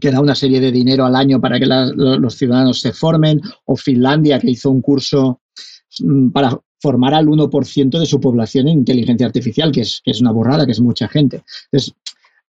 que 0.00 0.10
da 0.10 0.20
una 0.20 0.34
serie 0.34 0.60
de 0.60 0.72
dinero 0.72 1.04
al 1.04 1.16
año 1.16 1.40
para 1.40 1.58
que 1.58 1.66
los 1.66 2.34
ciudadanos 2.34 2.80
se 2.80 2.92
formen, 2.92 3.40
o 3.66 3.76
Finlandia, 3.76 4.38
que 4.38 4.50
hizo 4.50 4.70
un 4.70 4.80
curso 4.80 5.40
mm, 6.00 6.30
para 6.30 6.58
formar 6.80 7.14
al 7.14 7.26
1% 7.26 7.98
de 7.98 8.06
su 8.06 8.20
población 8.20 8.68
en 8.68 8.78
inteligencia 8.78 9.26
artificial, 9.26 9.70
que 9.70 9.82
es, 9.82 10.00
que 10.04 10.10
es 10.10 10.20
una 10.20 10.32
burrada, 10.32 10.66
que 10.66 10.72
es 10.72 10.80
mucha 10.80 11.08
gente. 11.08 11.44
Entonces, 11.70 11.94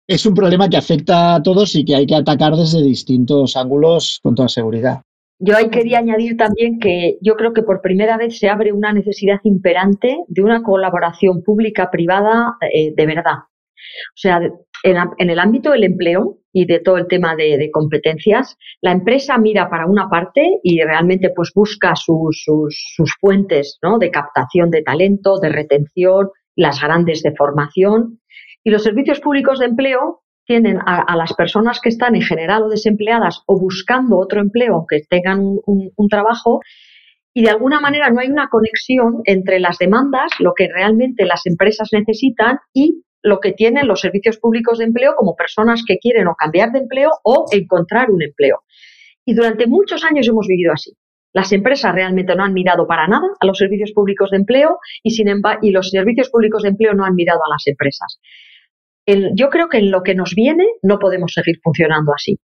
es 0.07 0.25
un 0.25 0.33
problema 0.33 0.69
que 0.69 0.77
afecta 0.77 1.35
a 1.35 1.43
todos 1.43 1.75
y 1.75 1.85
que 1.85 1.95
hay 1.95 2.05
que 2.05 2.15
atacar 2.15 2.55
desde 2.55 2.81
distintos 2.81 3.55
ángulos 3.55 4.19
con 4.23 4.35
toda 4.35 4.49
seguridad. 4.49 5.01
Yo 5.43 5.57
ahí 5.57 5.71
quería 5.71 5.97
añadir 5.97 6.37
también 6.37 6.79
que 6.79 7.17
yo 7.19 7.35
creo 7.35 7.51
que 7.51 7.63
por 7.63 7.81
primera 7.81 8.15
vez 8.15 8.37
se 8.37 8.47
abre 8.47 8.71
una 8.73 8.93
necesidad 8.93 9.39
imperante 9.43 10.19
de 10.27 10.43
una 10.43 10.61
colaboración 10.61 11.41
pública-privada 11.41 12.57
eh, 12.71 12.93
de 12.95 13.05
verdad. 13.07 13.39
O 13.39 14.17
sea, 14.17 14.39
en, 14.83 15.29
el 15.29 15.39
ámbito 15.39 15.71
del 15.71 15.85
empleo 15.85 16.37
y 16.53 16.65
de 16.67 16.79
todo 16.79 16.97
el 16.97 17.07
tema 17.07 17.35
de, 17.35 17.71
competencias, 17.71 18.55
la 18.81 18.91
empresa 18.91 19.39
mira 19.39 19.67
para 19.67 19.87
una 19.87 20.09
parte 20.09 20.59
y 20.61 20.79
realmente 20.83 21.31
pues 21.35 21.51
busca 21.55 21.95
sus, 21.95 22.43
sus 22.45 23.15
fuentes 23.19 23.79
¿no? 23.81 23.97
de 23.97 24.11
captación 24.11 24.69
de 24.69 24.83
talento, 24.83 25.39
de 25.39 25.49
retención, 25.49 26.29
las 26.55 26.79
grandes 26.79 27.23
de 27.23 27.33
formación. 27.35 28.19
Y 28.63 28.69
los 28.69 28.83
servicios 28.83 29.19
públicos 29.19 29.57
de 29.57 29.65
empleo 29.65 30.21
a, 30.85 31.15
las 31.15 31.33
personas 31.33 31.79
que 31.79 31.89
están 31.89 32.15
en 32.15 32.21
general 32.21 32.63
o 32.63 32.69
desempleadas 32.69 33.41
o 33.45 33.59
buscando 33.59 34.17
otro 34.17 34.41
empleo, 34.41 34.75
aunque 34.75 35.01
tengan 35.09 35.39
un, 35.65 36.09
trabajo, 36.09 36.59
y 37.33 37.43
de 37.43 37.49
alguna 37.49 37.79
manera 37.79 38.09
no 38.09 38.19
hay 38.19 38.29
una 38.29 38.49
conexión 38.49 39.21
entre 39.25 39.59
las 39.59 39.77
demandas, 39.77 40.31
lo 40.39 40.53
que 40.53 40.67
realmente 40.67 41.25
las 41.25 41.45
empresas 41.45 41.89
necesitan 41.91 42.59
y 42.73 43.03
lo 43.23 43.39
que 43.39 43.53
tienen 43.53 43.87
los 43.87 44.01
servicios 44.01 44.37
públicos 44.37 44.79
de 44.79 44.85
empleo 44.85 45.13
como 45.15 45.35
personas 45.35 45.83
que 45.87 45.97
quieren 45.97 46.27
o 46.27 46.35
cambiar 46.35 46.71
de 46.71 46.79
empleo 46.79 47.11
o 47.23 47.45
encontrar 47.51 48.09
un 48.09 48.21
empleo. 48.21 48.63
Y 49.25 49.33
durante 49.33 49.67
muchos 49.67 50.03
años 50.03 50.27
hemos 50.27 50.47
vivido 50.47 50.73
así. 50.73 50.91
Las 51.33 51.53
empresas 51.53 51.93
realmente 51.93 52.35
no 52.35 52.43
han 52.43 52.53
mirado 52.53 52.87
para 52.87 53.07
nada 53.07 53.27
a 53.39 53.45
los 53.45 53.57
servicios 53.57 53.91
públicos 53.93 54.31
de 54.31 54.37
empleo 54.37 54.79
y, 55.01 55.11
sin 55.11 55.27
y 55.61 55.71
los 55.71 55.89
servicios 55.89 56.29
públicos 56.29 56.63
de 56.63 56.69
empleo 56.69 56.93
no 56.93 57.05
han 57.05 57.15
mirado 57.15 57.39
a 57.45 57.53
las 57.53 57.65
empresas. 57.67 58.19
Yo 59.05 59.49
creo 59.49 59.67
que 59.69 59.77
en 59.77 59.91
lo 59.91 60.03
que 60.03 60.15
nos 60.15 60.33
viene 60.35 60.65
no 60.81 60.99
podemos 60.99 61.33
seguir 61.33 61.59
funcionando 61.63 62.13
así. 62.13 62.39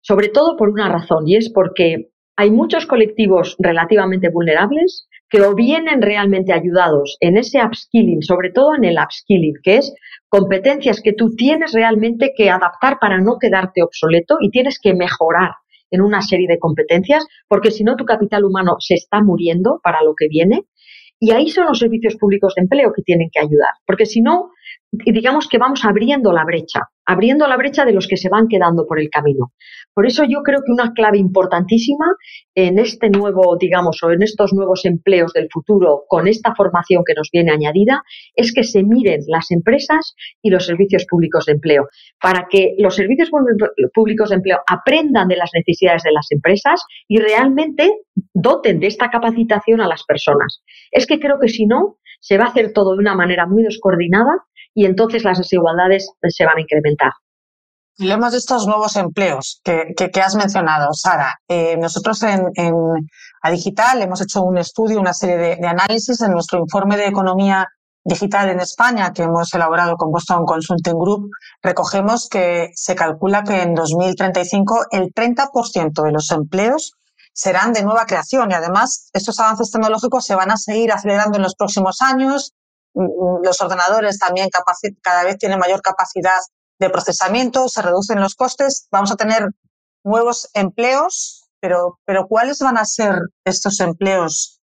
Sobre 0.00 0.28
todo 0.28 0.56
por 0.56 0.68
una 0.68 0.88
razón 0.88 1.26
y 1.26 1.36
es 1.36 1.50
porque 1.52 2.10
hay 2.36 2.50
muchos 2.50 2.86
colectivos 2.86 3.56
relativamente 3.58 4.28
vulnerables 4.28 5.08
que 5.28 5.40
o 5.42 5.54
vienen 5.54 6.02
realmente 6.02 6.52
ayudados 6.52 7.16
en 7.20 7.36
ese 7.36 7.64
upskilling, 7.64 8.22
sobre 8.22 8.50
todo 8.50 8.76
en 8.76 8.84
el 8.84 8.96
upskilling, 8.98 9.54
que 9.62 9.78
es 9.78 9.94
competencias 10.28 11.00
que 11.02 11.12
tú 11.12 11.34
tienes 11.34 11.72
realmente 11.72 12.32
que 12.36 12.50
adaptar 12.50 12.98
para 13.00 13.18
no 13.18 13.38
quedarte 13.40 13.82
obsoleto 13.82 14.36
y 14.40 14.50
tienes 14.50 14.78
que 14.80 14.94
mejorar 14.94 15.52
en 15.90 16.02
una 16.02 16.20
serie 16.20 16.46
de 16.48 16.58
competencias, 16.58 17.26
porque 17.48 17.70
si 17.70 17.84
no 17.84 17.96
tu 17.96 18.04
capital 18.04 18.44
humano 18.44 18.76
se 18.80 18.94
está 18.94 19.22
muriendo 19.22 19.80
para 19.82 20.02
lo 20.02 20.14
que 20.16 20.28
viene. 20.28 20.62
Y 21.18 21.30
ahí 21.30 21.48
son 21.48 21.66
los 21.66 21.78
servicios 21.78 22.16
públicos 22.16 22.54
de 22.54 22.62
empleo 22.62 22.92
que 22.94 23.02
tienen 23.02 23.30
que 23.32 23.40
ayudar, 23.40 23.70
porque 23.86 24.04
si 24.04 24.20
no, 24.20 24.50
digamos 24.90 25.48
que 25.48 25.58
vamos 25.58 25.84
abriendo 25.84 26.32
la 26.32 26.44
brecha 26.44 26.88
abriendo 27.06 27.46
la 27.46 27.56
brecha 27.56 27.84
de 27.84 27.92
los 27.92 28.06
que 28.08 28.16
se 28.16 28.28
van 28.28 28.48
quedando 28.48 28.84
por 28.86 29.00
el 29.00 29.08
camino. 29.08 29.52
Por 29.94 30.06
eso 30.06 30.24
yo 30.24 30.42
creo 30.42 30.60
que 30.66 30.72
una 30.72 30.92
clave 30.92 31.18
importantísima 31.18 32.04
en 32.54 32.78
este 32.78 33.08
nuevo, 33.08 33.56
digamos, 33.58 34.02
o 34.02 34.10
en 34.10 34.22
estos 34.22 34.52
nuevos 34.52 34.84
empleos 34.84 35.32
del 35.32 35.48
futuro, 35.50 36.02
con 36.08 36.26
esta 36.26 36.54
formación 36.54 37.02
que 37.06 37.14
nos 37.14 37.30
viene 37.32 37.52
añadida, 37.52 38.02
es 38.34 38.52
que 38.52 38.64
se 38.64 38.82
miren 38.82 39.20
las 39.28 39.50
empresas 39.50 40.14
y 40.42 40.50
los 40.50 40.66
servicios 40.66 41.06
públicos 41.08 41.46
de 41.46 41.52
empleo, 41.52 41.88
para 42.20 42.48
que 42.50 42.74
los 42.78 42.96
servicios 42.96 43.30
públicos 43.94 44.30
de 44.30 44.36
empleo 44.36 44.58
aprendan 44.66 45.28
de 45.28 45.36
las 45.36 45.50
necesidades 45.54 46.02
de 46.02 46.12
las 46.12 46.26
empresas 46.30 46.82
y 47.08 47.18
realmente 47.18 47.90
doten 48.34 48.80
de 48.80 48.88
esta 48.88 49.10
capacitación 49.10 49.80
a 49.80 49.88
las 49.88 50.02
personas. 50.04 50.62
Es 50.90 51.06
que 51.06 51.20
creo 51.20 51.38
que 51.40 51.48
si 51.48 51.66
no, 51.66 51.98
se 52.20 52.38
va 52.38 52.44
a 52.44 52.48
hacer 52.48 52.72
todo 52.72 52.94
de 52.94 53.00
una 53.00 53.14
manera 53.14 53.46
muy 53.46 53.62
descoordinada 53.62 54.32
y 54.76 54.84
entonces 54.84 55.24
las 55.24 55.38
desigualdades 55.38 56.06
se 56.28 56.44
van 56.44 56.58
a 56.58 56.60
incrementar. 56.60 57.10
Hablemos 57.98 58.32
de 58.32 58.38
estos 58.38 58.66
nuevos 58.66 58.94
empleos 58.96 59.62
que, 59.64 60.20
has 60.22 60.36
mencionado, 60.36 60.92
Sara. 60.92 61.34
Eh, 61.48 61.78
nosotros 61.78 62.22
en, 62.22 62.44
A 63.42 63.50
Digital 63.50 64.02
hemos 64.02 64.20
hecho 64.20 64.42
un 64.42 64.58
estudio, 64.58 65.00
una 65.00 65.14
serie 65.14 65.56
de, 65.56 65.66
análisis 65.66 66.20
en 66.20 66.32
nuestro 66.32 66.58
informe 66.58 66.98
de 66.98 67.06
economía 67.06 67.66
digital 68.04 68.50
en 68.50 68.60
España 68.60 69.14
que 69.14 69.22
hemos 69.22 69.52
elaborado 69.54 69.96
con 69.96 70.12
Boston 70.12 70.44
Consulting 70.44 70.98
Group. 70.98 71.30
Recogemos 71.62 72.28
que 72.28 72.68
se 72.74 72.94
calcula 72.94 73.44
que 73.44 73.62
en 73.62 73.74
2035 73.74 74.88
el 74.90 75.14
30% 75.14 76.02
de 76.02 76.12
los 76.12 76.30
empleos 76.32 76.92
serán 77.32 77.72
de 77.72 77.82
nueva 77.82 78.04
creación 78.04 78.50
y 78.50 78.54
además 78.54 79.08
estos 79.14 79.40
avances 79.40 79.70
tecnológicos 79.70 80.26
se 80.26 80.34
van 80.34 80.50
a 80.50 80.58
seguir 80.58 80.92
acelerando 80.92 81.38
en 81.38 81.44
los 81.44 81.54
próximos 81.54 82.02
años 82.02 82.52
los 82.96 83.60
ordenadores 83.60 84.18
también 84.18 84.48
cada 85.02 85.24
vez 85.24 85.36
tienen 85.38 85.58
mayor 85.58 85.82
capacidad 85.82 86.40
de 86.78 86.90
procesamiento, 86.90 87.68
se 87.68 87.82
reducen 87.82 88.20
los 88.20 88.34
costes, 88.34 88.88
vamos 88.90 89.12
a 89.12 89.16
tener 89.16 89.50
nuevos 90.04 90.48
empleos, 90.54 91.48
pero, 91.60 91.98
pero 92.04 92.26
¿cuáles 92.26 92.58
van 92.60 92.78
a 92.78 92.84
ser 92.84 93.18
estos 93.44 93.80
empleos 93.80 94.60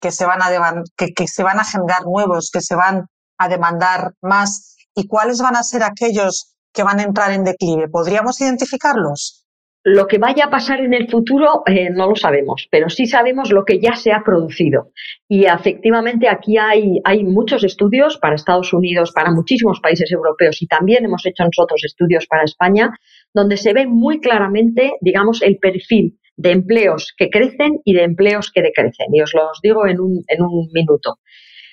que 0.00 0.10
se, 0.10 0.24
van 0.26 0.42
a 0.42 0.82
que, 0.96 1.12
que 1.12 1.26
se 1.26 1.42
van 1.42 1.60
a 1.60 1.64
generar 1.64 2.04
nuevos, 2.04 2.50
que 2.52 2.60
se 2.60 2.74
van 2.74 3.06
a 3.38 3.48
demandar 3.48 4.14
más? 4.22 4.76
¿Y 4.94 5.06
cuáles 5.06 5.40
van 5.40 5.56
a 5.56 5.62
ser 5.62 5.82
aquellos 5.82 6.56
que 6.72 6.82
van 6.82 7.00
a 7.00 7.04
entrar 7.04 7.32
en 7.32 7.44
declive? 7.44 7.88
¿Podríamos 7.88 8.40
identificarlos? 8.40 9.47
Lo 9.90 10.06
que 10.06 10.18
vaya 10.18 10.44
a 10.44 10.50
pasar 10.50 10.80
en 10.80 10.92
el 10.92 11.08
futuro 11.08 11.62
eh, 11.64 11.88
no 11.88 12.10
lo 12.10 12.14
sabemos, 12.14 12.68
pero 12.70 12.90
sí 12.90 13.06
sabemos 13.06 13.50
lo 13.50 13.64
que 13.64 13.80
ya 13.80 13.94
se 13.94 14.12
ha 14.12 14.22
producido. 14.22 14.92
Y 15.26 15.46
efectivamente 15.46 16.28
aquí 16.28 16.58
hay, 16.58 17.24
muchos 17.24 17.64
estudios 17.64 18.18
para 18.18 18.34
Estados 18.34 18.74
Unidos, 18.74 19.12
para 19.12 19.30
muchísimos 19.30 19.80
países 19.80 20.12
europeos 20.12 20.60
y 20.60 20.66
también 20.66 21.06
hemos 21.06 21.24
hecho 21.24 21.42
nosotros 21.42 21.80
estudios 21.84 22.26
para 22.26 22.44
España, 22.44 22.90
donde 23.32 23.56
se 23.56 23.72
ve 23.72 23.86
muy 23.86 24.20
claramente, 24.20 24.92
digamos, 25.00 25.40
el 25.40 25.56
perfil 25.56 26.18
de 26.36 26.50
empleos 26.50 27.14
que 27.16 27.30
crecen 27.30 27.80
y 27.82 27.94
de 27.94 28.02
empleos 28.02 28.52
que 28.52 28.60
decrecen. 28.60 29.06
Y 29.14 29.22
os 29.22 29.32
los 29.32 29.58
digo 29.62 29.86
en 29.86 30.00
un, 30.00 30.22
en 30.28 30.42
un 30.42 30.68
minuto. 30.70 31.16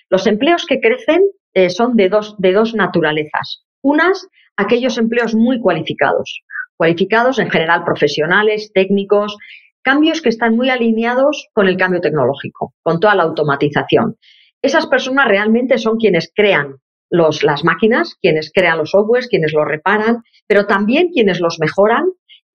Los 0.10 0.25
empleos 0.25 0.65
que 0.65 0.79
crecen 0.79 1.22
eh, 1.53 1.69
son 1.69 1.98
de 1.98 2.07
dos, 2.07 2.36
de 2.38 2.53
dos 2.53 2.75
naturalezas. 2.75 3.65
Unas, 3.81 4.25
aquellos 4.55 4.98
empleos 4.98 5.36
muy 5.36 5.60
cualificados 5.60 6.45
cualificados, 6.77 7.39
en 7.39 7.50
general 7.50 7.84
profesionales, 7.84 8.72
técnicos, 8.74 9.38
cambios 9.82 10.22
que 10.22 10.29
están 10.29 10.55
muy 10.55 10.70
alineados 10.70 11.48
con 11.53 11.67
el 11.67 11.77
cambio 11.77 12.01
tecnológico, 12.01 12.74
con 12.82 13.00
toda 13.00 13.15
la 13.15 13.24
automatización. 13.24 14.15
Esas 14.62 14.88
personas 14.88 15.27
realmente 15.27 15.77
son 15.77 15.98
quienes 15.98 16.32
crean 16.34 16.77
los, 17.12 17.44
las 17.44 17.63
máquinas, 17.63 18.15
quienes 18.20 18.51
crean 18.51 18.79
los 18.79 18.91
softwares, 18.91 19.27
quienes 19.27 19.53
los 19.53 19.65
reparan, 19.65 20.24
pero 20.48 20.65
también 20.65 21.10
quienes 21.10 21.39
los 21.39 21.60
mejoran 21.60 22.05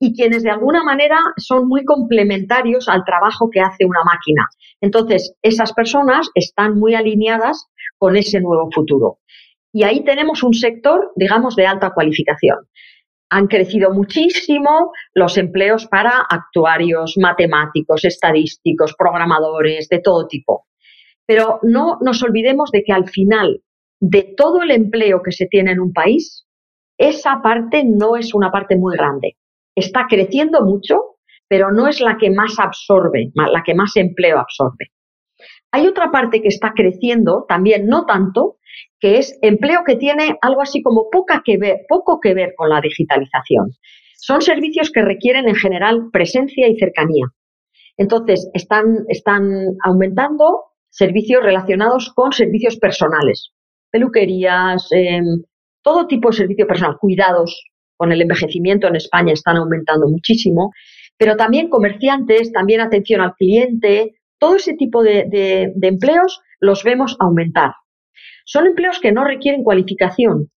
y 0.01 0.15
quienes 0.15 0.43
de 0.43 0.51
alguna 0.51 0.83
manera 0.83 1.19
son 1.37 1.69
muy 1.69 1.85
complementarios 1.85 2.89
al 2.89 3.05
trabajo 3.05 3.49
que 3.51 3.61
hace 3.61 3.85
una 3.85 4.03
máquina. 4.03 4.49
Entonces, 4.81 5.35
esas 5.43 5.73
personas 5.73 6.31
están 6.35 6.79
muy 6.79 6.95
alineadas 6.95 7.67
con 7.99 8.17
ese 8.17 8.41
nuevo 8.41 8.71
futuro. 8.73 9.19
Y 9.73 9.85
ahí 9.85 10.03
tenemos 10.03 10.43
un 10.43 10.55
sector, 10.55 11.13
digamos, 11.15 11.55
de 11.55 11.67
alta 11.67 11.91
cualificación 11.91 12.57
han 13.31 13.47
crecido 13.47 13.93
muchísimo 13.93 14.93
los 15.15 15.39
empleos 15.39 15.87
para 15.87 16.27
actuarios, 16.29 17.15
matemáticos, 17.17 18.05
estadísticos, 18.05 18.95
programadores, 18.99 19.89
de 19.89 20.01
todo 20.01 20.27
tipo. 20.27 20.67
Pero 21.27 21.61
no 21.63 21.99
nos 22.01 22.23
olvidemos 22.23 22.71
de 22.73 22.83
que 22.83 22.93
al 22.93 23.09
final 23.09 23.63
de 24.01 24.35
todo 24.37 24.63
el 24.63 24.73
empleo 24.73 25.23
que 25.23 25.33
se 25.33 25.47
tiene 25.47 25.73
en 25.73 25.81
un 25.81 25.93
país, 25.93 26.47
esa 26.99 27.41
parte 27.43 27.85
no 27.85 28.17
es 28.17 28.35
una 28.35 28.51
parte 28.51 28.77
muy 28.77 28.97
grande. 28.97 29.37
Está 29.77 30.07
creciendo 30.09 30.63
mucho, 30.65 31.17
pero 31.49 31.71
no 31.71 31.87
es 31.87 32.01
la 32.01 32.17
que 32.19 32.31
más 32.31 32.59
absorbe, 32.59 33.31
la 33.35 33.63
que 33.65 33.75
más 33.75 33.97
empleo 33.97 34.39
absorbe. 34.39 34.91
Hay 35.73 35.87
otra 35.87 36.11
parte 36.11 36.43
que 36.43 36.49
está 36.49 36.73
creciendo, 36.75 37.45
también 37.49 37.87
no 37.87 38.05
tanto, 38.07 38.57
que 39.01 39.19
es 39.19 39.39
empleo 39.43 39.81
que 39.85 39.97
tiene 39.97 40.37
algo 40.43 40.61
así 40.61 40.83
como 40.83 41.09
poca 41.11 41.43
que 41.45 41.57
ver, 41.57 41.79
poco 41.89 42.21
que 42.21 42.35
ver 42.35 42.53
con 42.57 42.69
la 42.69 42.81
digitalización. 42.81 43.71
Son 44.17 44.43
servicios 44.43 44.91
que 44.91 45.03
requieren 45.03 45.49
en 45.49 45.55
general 45.55 46.11
presencia 46.13 46.69
y 46.69 46.77
cercanía. 46.77 47.27
Entonces, 47.97 48.51
están, 48.53 49.05
están 49.09 49.51
aumentando 49.83 50.65
servicios 50.91 51.43
relacionados 51.43 52.13
con 52.15 52.33
servicios 52.33 52.77
personales, 52.77 53.53
peluquerías, 53.91 54.87
em, 54.91 55.25
todo 55.83 56.07
tipo 56.07 56.31
de 56.31 56.37
servicio 56.37 56.67
personal, 56.67 56.97
cuidados. 57.01 57.65
Con 57.97 58.13
el 58.13 58.23
envejecimiento 58.23 58.87
en 58.87 58.97
España 58.97 59.35
están 59.35 59.59
aumentando 59.59 60.09
muchísimo, 60.09 60.71
pero 61.19 61.37
también 61.37 61.69
comerciantes, 61.69 62.51
también 62.51 62.81
atención 62.81 63.21
al 63.21 63.35
cliente, 63.35 64.15
todo 64.39 64.57
ese 64.57 64.73
tipo 64.75 65.03
de 65.03 65.71
empleos 65.83 66.41
los 66.61 66.83
vemos 66.83 67.17
aumentar. 67.21 67.73
Son 68.53 68.67
empleos 68.67 68.99
que 68.99 69.13
no 69.13 69.23
requieren 69.23 69.63
cualificación, 69.63 70.51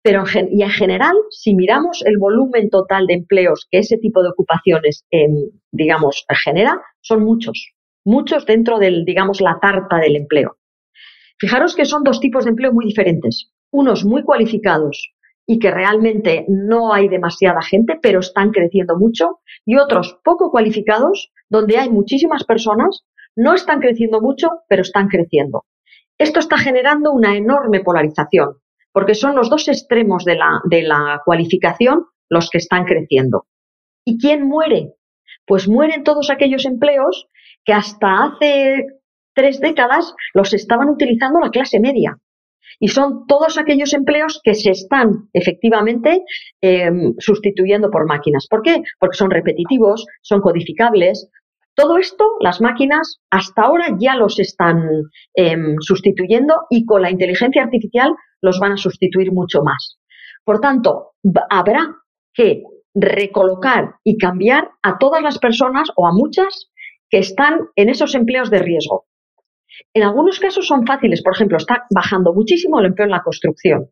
pero 0.00 0.22
en, 0.32 0.48
y 0.52 0.62
en 0.62 0.70
general, 0.70 1.16
si 1.30 1.56
miramos 1.56 2.04
el 2.06 2.16
volumen 2.16 2.70
total 2.70 3.08
de 3.08 3.14
empleos 3.14 3.66
que 3.68 3.78
ese 3.78 3.98
tipo 3.98 4.22
de 4.22 4.28
ocupaciones, 4.28 5.04
digamos, 5.72 6.24
genera, 6.44 6.80
son 7.00 7.24
muchos, 7.24 7.72
muchos 8.04 8.46
dentro 8.46 8.78
del, 8.78 9.04
digamos, 9.04 9.40
la 9.40 9.58
tarta 9.60 9.96
del 9.98 10.14
empleo. 10.14 10.56
Fijaros 11.36 11.74
que 11.74 11.84
son 11.84 12.04
dos 12.04 12.20
tipos 12.20 12.44
de 12.44 12.50
empleo 12.50 12.72
muy 12.72 12.84
diferentes. 12.84 13.50
Unos 13.72 14.04
muy 14.04 14.22
cualificados 14.22 15.12
y 15.44 15.58
que 15.58 15.72
realmente 15.72 16.44
no 16.46 16.94
hay 16.94 17.08
demasiada 17.08 17.60
gente, 17.60 17.98
pero 18.00 18.20
están 18.20 18.52
creciendo 18.52 18.96
mucho, 18.96 19.40
y 19.66 19.78
otros 19.78 20.16
poco 20.22 20.52
cualificados, 20.52 21.32
donde 21.48 21.78
hay 21.78 21.90
muchísimas 21.90 22.44
personas, 22.44 23.02
no 23.34 23.52
están 23.52 23.80
creciendo 23.80 24.20
mucho, 24.20 24.48
pero 24.68 24.82
están 24.82 25.08
creciendo. 25.08 25.64
Esto 26.18 26.40
está 26.40 26.56
generando 26.56 27.12
una 27.12 27.36
enorme 27.36 27.80
polarización, 27.80 28.58
porque 28.92 29.14
son 29.14 29.34
los 29.34 29.50
dos 29.50 29.68
extremos 29.68 30.24
de 30.24 30.36
la, 30.36 30.60
de 30.64 30.82
la 30.82 31.20
cualificación 31.24 32.06
los 32.28 32.48
que 32.50 32.58
están 32.58 32.84
creciendo. 32.84 33.46
¿Y 34.04 34.18
quién 34.18 34.46
muere? 34.46 34.94
Pues 35.46 35.68
mueren 35.68 36.04
todos 36.04 36.30
aquellos 36.30 36.64
empleos 36.64 37.28
que 37.64 37.72
hasta 37.72 38.24
hace 38.24 38.86
tres 39.34 39.60
décadas 39.60 40.14
los 40.34 40.52
estaban 40.54 40.88
utilizando 40.88 41.40
la 41.40 41.50
clase 41.50 41.80
media. 41.80 42.18
Y 42.80 42.88
son 42.88 43.26
todos 43.26 43.58
aquellos 43.58 43.92
empleos 43.92 44.40
que 44.42 44.54
se 44.54 44.70
están 44.70 45.28
efectivamente 45.32 46.24
em, 46.60 47.14
sustituyendo 47.18 47.90
por 47.90 48.06
máquinas. 48.06 48.46
¿Por 48.48 48.62
qué? 48.62 48.82
Porque 48.98 49.16
son 49.16 49.30
repetitivos, 49.30 50.06
son 50.20 50.40
codificables, 50.40 51.28
Todo 51.82 51.98
esto, 51.98 52.24
las 52.38 52.60
máquinas 52.60 53.18
hasta 53.28 53.62
ahora 53.62 53.96
ya 53.98 54.14
los 54.14 54.38
están 54.38 54.86
em, 55.34 55.74
sustituyendo 55.80 56.54
y 56.70 56.86
con 56.86 57.02
la 57.02 57.10
inteligencia 57.10 57.64
artificial 57.64 58.14
los 58.40 58.60
van 58.60 58.70
a 58.70 58.76
sustituir 58.76 59.32
mucho 59.32 59.62
más. 59.64 59.98
Por 60.44 60.60
tanto, 60.60 61.14
habrá 61.50 61.96
que 62.32 62.62
recolocar 62.94 63.96
y 64.04 64.16
cambiar 64.16 64.70
a 64.80 64.98
todas 64.98 65.22
las 65.22 65.40
personas 65.40 65.88
o 65.96 66.06
a 66.06 66.12
muchas 66.12 66.70
que 67.10 67.18
están 67.18 67.62
en 67.74 67.88
esos 67.88 68.14
empleos 68.14 68.48
de 68.48 68.60
riesgo. 68.60 69.06
En 69.92 70.04
algunos 70.04 70.38
casos 70.38 70.64
son 70.64 70.86
fáciles, 70.86 71.20
por 71.20 71.34
ejemplo, 71.34 71.56
está 71.56 71.86
bajando 71.92 72.32
muchísimo 72.32 72.78
el 72.78 72.86
empleo 72.86 73.06
en 73.06 73.10
la 73.10 73.24
construcción. 73.24 73.90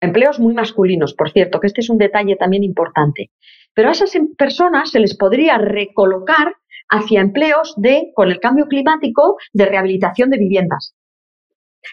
Empleos 0.00 0.38
muy 0.38 0.54
masculinos, 0.54 1.12
por 1.14 1.32
cierto, 1.32 1.58
que 1.58 1.66
este 1.66 1.80
es 1.80 1.90
un 1.90 1.98
detalle 1.98 2.36
también 2.36 2.62
importante. 2.62 3.32
Pero 3.74 3.88
a 3.88 3.92
esas 3.92 4.14
em, 4.14 4.36
personas 4.36 4.92
se 4.92 5.00
les 5.00 5.16
podría 5.16 5.58
recolocar 5.58 6.54
hacia 6.88 7.20
empleos 7.20 7.74
de, 7.76 8.12
con 8.14 8.30
el 8.30 8.40
cambio 8.40 8.66
climático, 8.66 9.36
de 9.52 9.66
rehabilitación 9.66 10.30
de 10.30 10.38
viviendas. 10.38 10.94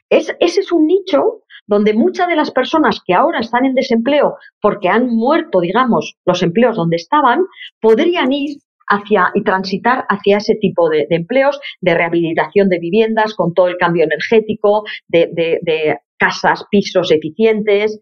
ese 0.10 0.36
es 0.40 0.72
un 0.72 0.88
nicho 0.88 1.42
donde 1.68 1.94
muchas 1.94 2.28
de 2.28 2.36
las 2.36 2.52
personas 2.52 3.00
que 3.06 3.14
ahora 3.14 3.40
están 3.40 3.66
en 3.66 3.76
desempleo 3.76 4.36
porque 4.62 4.90
han 4.90 5.08
muerto, 5.08 5.62
digamos, 5.62 6.18
los 6.26 6.44
empleos 6.44 6.76
donde 6.76 6.98
estaban, 6.98 7.46
podrían 7.80 8.32
ir 8.34 8.58
hacia 8.88 9.32
y 9.34 9.44
transitar 9.44 10.06
hacia 10.10 10.38
ese 10.38 10.56
tipo 10.56 10.90
de, 10.90 11.08
empleos 11.10 11.60
de 11.80 11.96
rehabilitación 11.96 12.68
de 12.68 12.80
viviendas 12.80 13.36
con 13.36 13.54
todo 13.54 13.68
el 13.68 13.78
cambio 13.78 14.04
energético, 14.04 14.84
de, 15.08 15.30
de 15.34 15.98
casas, 16.18 16.66
pisos 16.70 17.10
eficientes. 17.12 18.02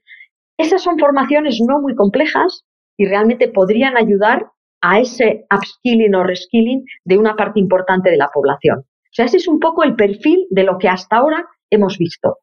Esas 0.57 0.81
son 0.81 0.97
formaciones 0.97 1.59
no 1.65 1.79
muy 1.79 1.95
complejas 1.95 2.65
y 2.97 3.05
realmente 3.05 3.49
podrían 3.49 3.97
ayudar 3.97 4.47
a 4.81 4.99
ese 4.99 5.45
upskilling 5.53 6.15
o 6.15 6.23
reskilling 6.23 6.83
de 7.03 7.17
una 7.17 7.35
parte 7.35 7.59
importante 7.59 8.09
de 8.09 8.17
la 8.17 8.29
población. 8.33 8.79
O 8.79 9.11
sea, 9.11 9.25
ese 9.25 9.37
es 9.37 9.47
un 9.47 9.59
poco 9.59 9.83
el 9.83 9.95
perfil 9.95 10.45
de 10.49 10.63
lo 10.63 10.77
que 10.77 10.87
hasta 10.87 11.17
ahora 11.17 11.45
hemos 11.69 11.97
visto. 11.97 12.37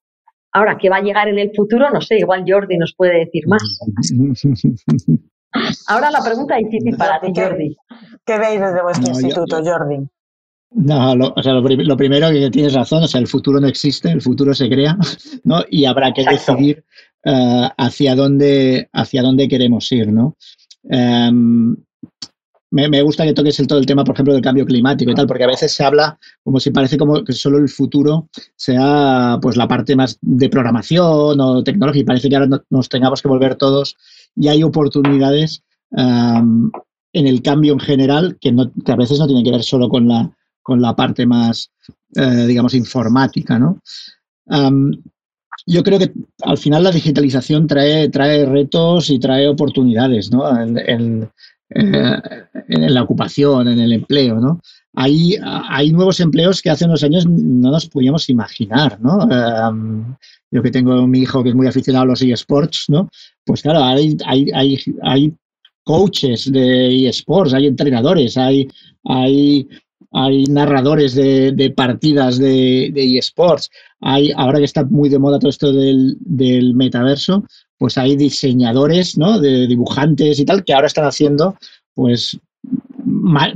Ahora, 0.52 0.78
¿qué 0.78 0.88
va 0.88 0.96
a 0.96 1.02
llegar 1.02 1.28
en 1.28 1.38
el 1.38 1.52
futuro? 1.54 1.90
No 1.90 2.00
sé, 2.00 2.18
igual 2.18 2.44
Jordi 2.46 2.78
nos 2.78 2.94
puede 2.96 3.18
decir 3.18 3.46
más. 3.46 3.62
Ahora 5.88 6.10
la 6.10 6.22
pregunta 6.22 6.56
difícil 6.56 6.96
para 6.96 7.20
ti, 7.20 7.32
Jordi. 7.34 7.76
¿Qué 8.24 8.38
veis 8.38 8.60
desde 8.60 8.82
vuestro 8.82 9.08
instituto, 9.12 9.62
Jordi? 9.64 10.06
No, 10.72 11.14
lo, 11.14 11.32
o 11.34 11.42
sea, 11.42 11.52
lo, 11.52 11.96
primero 11.96 12.30
que 12.30 12.50
tienes 12.50 12.74
razón, 12.74 13.04
o 13.04 13.06
sea, 13.06 13.20
el 13.20 13.28
futuro 13.28 13.60
no 13.60 13.68
existe, 13.68 14.10
el 14.10 14.20
futuro 14.20 14.52
se 14.52 14.68
crea, 14.68 14.96
¿no? 15.44 15.62
Y 15.70 15.84
habrá 15.84 16.12
que 16.12 16.24
decidir 16.24 16.84
eh, 17.24 17.68
hacia 17.76 18.14
dónde 18.14 18.88
hacia 18.92 19.22
dónde 19.22 19.48
queremos 19.48 19.90
ir, 19.92 20.12
¿no? 20.12 20.36
Em, 20.88 21.76
me, 22.70 23.02
gusta 23.02 23.24
que 23.24 23.32
toques 23.32 23.58
el, 23.60 23.66
todo 23.66 23.78
el 23.78 23.86
tema, 23.86 24.04
por 24.04 24.14
ejemplo, 24.14 24.34
del 24.34 24.42
cambio 24.42 24.66
climático 24.66 25.10
y 25.10 25.14
tal, 25.14 25.26
porque 25.26 25.44
a 25.44 25.48
veces 25.48 25.72
se 25.72 25.84
habla 25.84 26.18
como 26.42 26.60
si 26.60 26.70
parece 26.70 26.98
como 26.98 27.22
que 27.24 27.32
solo 27.32 27.58
el 27.58 27.68
futuro 27.68 28.28
sea 28.56 29.38
pues 29.40 29.56
la 29.56 29.68
parte 29.68 29.96
más 29.96 30.18
de 30.20 30.48
programación 30.48 31.40
o 31.40 31.64
tecnología 31.64 32.02
y 32.02 32.04
parece 32.04 32.28
que 32.28 32.36
ahora 32.36 32.62
nos 32.70 32.88
tengamos 32.88 33.22
que 33.22 33.28
volver 33.28 33.54
todos 33.54 33.96
y 34.34 34.48
hay 34.48 34.62
oportunidades 34.62 35.62
en 35.92 36.72
el 37.12 37.40
cambio 37.40 37.72
en 37.72 37.80
general 37.80 38.36
que, 38.40 38.50
a 38.50 38.96
veces 38.96 39.18
no 39.18 39.26
tiene 39.26 39.44
que 39.44 39.52
ver 39.52 39.62
solo 39.62 39.88
con 39.88 40.08
la, 40.08 40.30
con 40.60 40.82
la 40.82 40.94
parte 40.94 41.24
más, 41.24 41.70
eh, 42.14 42.46
digamos, 42.46 42.74
informática, 42.74 43.58
¿no? 43.58 43.80
Yo 45.68 45.82
creo 45.82 45.98
que 45.98 46.12
al 46.42 46.58
final 46.58 46.84
la 46.84 46.92
digitalización 46.92 47.66
trae, 47.66 48.08
trae 48.08 48.44
retos 48.44 49.10
y 49.10 49.18
trae 49.18 49.48
oportunidades, 49.48 50.30
¿no? 50.30 50.44
En, 51.68 52.94
la 52.94 53.02
ocupación, 53.02 53.66
en 53.68 53.80
el 53.80 53.92
empleo, 53.92 54.36
¿no? 54.36 54.60
Hay, 54.94 55.36
hay 55.42 55.90
nuevos 55.90 56.20
empleos 56.20 56.62
que 56.62 56.70
hace 56.70 56.84
unos 56.84 57.02
años 57.02 57.26
no 57.26 57.70
nos 57.70 57.86
podíamos 57.86 58.28
imaginar, 58.28 59.00
¿no? 59.00 59.22
Em, 59.30 60.14
yo 60.50 60.62
que 60.62 60.70
tengo 60.70 61.06
mi 61.06 61.20
hijo 61.20 61.42
que 61.42 61.50
es 61.50 61.54
muy 61.54 61.66
aficionado 61.66 62.04
a 62.04 62.06
los 62.06 62.22
eSports, 62.22 62.86
¿no? 62.88 63.10
Pues 63.44 63.62
claro, 63.62 63.82
hay, 63.82 64.16
hay, 64.26 64.46
hay, 64.54 64.78
hay 65.02 65.34
coaches 65.84 66.50
de 66.50 67.08
eSports, 67.08 67.52
hay 67.52 67.66
entrenadores, 67.66 68.36
hay, 68.36 68.68
hay 69.04 69.68
hay 70.12 70.44
narradores 70.44 71.14
de, 71.14 71.72
partidas 71.76 72.38
de, 72.38 72.90
eSports, 73.18 73.70
hay, 74.00 74.32
ahora 74.34 74.58
que 74.58 74.64
está 74.64 74.82
muy 74.84 75.10
de 75.10 75.18
moda 75.18 75.38
todo 75.38 75.50
esto 75.50 75.72
del, 75.72 76.74
metaverso, 76.74 77.44
pues 77.78 77.98
hay 77.98 78.16
diseñadores, 78.16 79.18
¿no? 79.18 79.38
De 79.38 79.66
dibujantes 79.66 80.38
y 80.38 80.44
tal, 80.44 80.64
que 80.64 80.74
ahora 80.74 80.86
están 80.86 81.04
haciendo, 81.04 81.56
pues, 81.94 82.38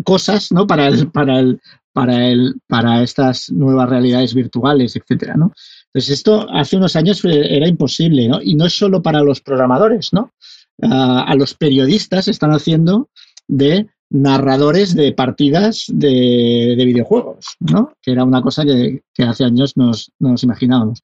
cosas, 0.04 0.52
¿no? 0.52 0.66
Para 0.66 0.88
el, 0.88 1.10
para 1.10 1.40
el, 1.40 1.60
para 1.92 2.28
el, 2.28 2.60
para 2.66 3.02
estas 3.02 3.50
nuevas 3.50 3.88
realidades 3.88 4.34
virtuales, 4.34 4.96
etcétera, 4.96 5.34
¿no? 5.36 5.52
Entonces 5.86 6.10
esto 6.10 6.46
hace 6.52 6.76
unos 6.76 6.94
años 6.94 7.24
era 7.24 7.66
imposible, 7.66 8.28
¿no? 8.28 8.40
Y 8.42 8.54
no 8.54 8.66
es 8.66 8.76
solo 8.76 9.02
para 9.02 9.22
los 9.22 9.40
programadores, 9.40 10.12
¿no? 10.12 10.32
Ah, 10.82 11.24
a 11.26 11.34
los 11.34 11.54
periodistas 11.54 12.28
están 12.28 12.52
haciendo 12.52 13.10
de 13.48 13.88
narradores 14.08 14.94
de 14.94 15.12
partidas 15.12 15.86
de, 15.88 16.74
videojuegos, 16.76 17.56
¿no? 17.60 17.92
Que 18.02 18.12
era 18.12 18.24
una 18.24 18.40
cosa 18.40 18.64
que, 18.64 19.02
hace 19.18 19.44
años 19.44 19.76
nos, 19.76 20.12
nos, 20.18 20.42
imaginábamos. 20.42 21.02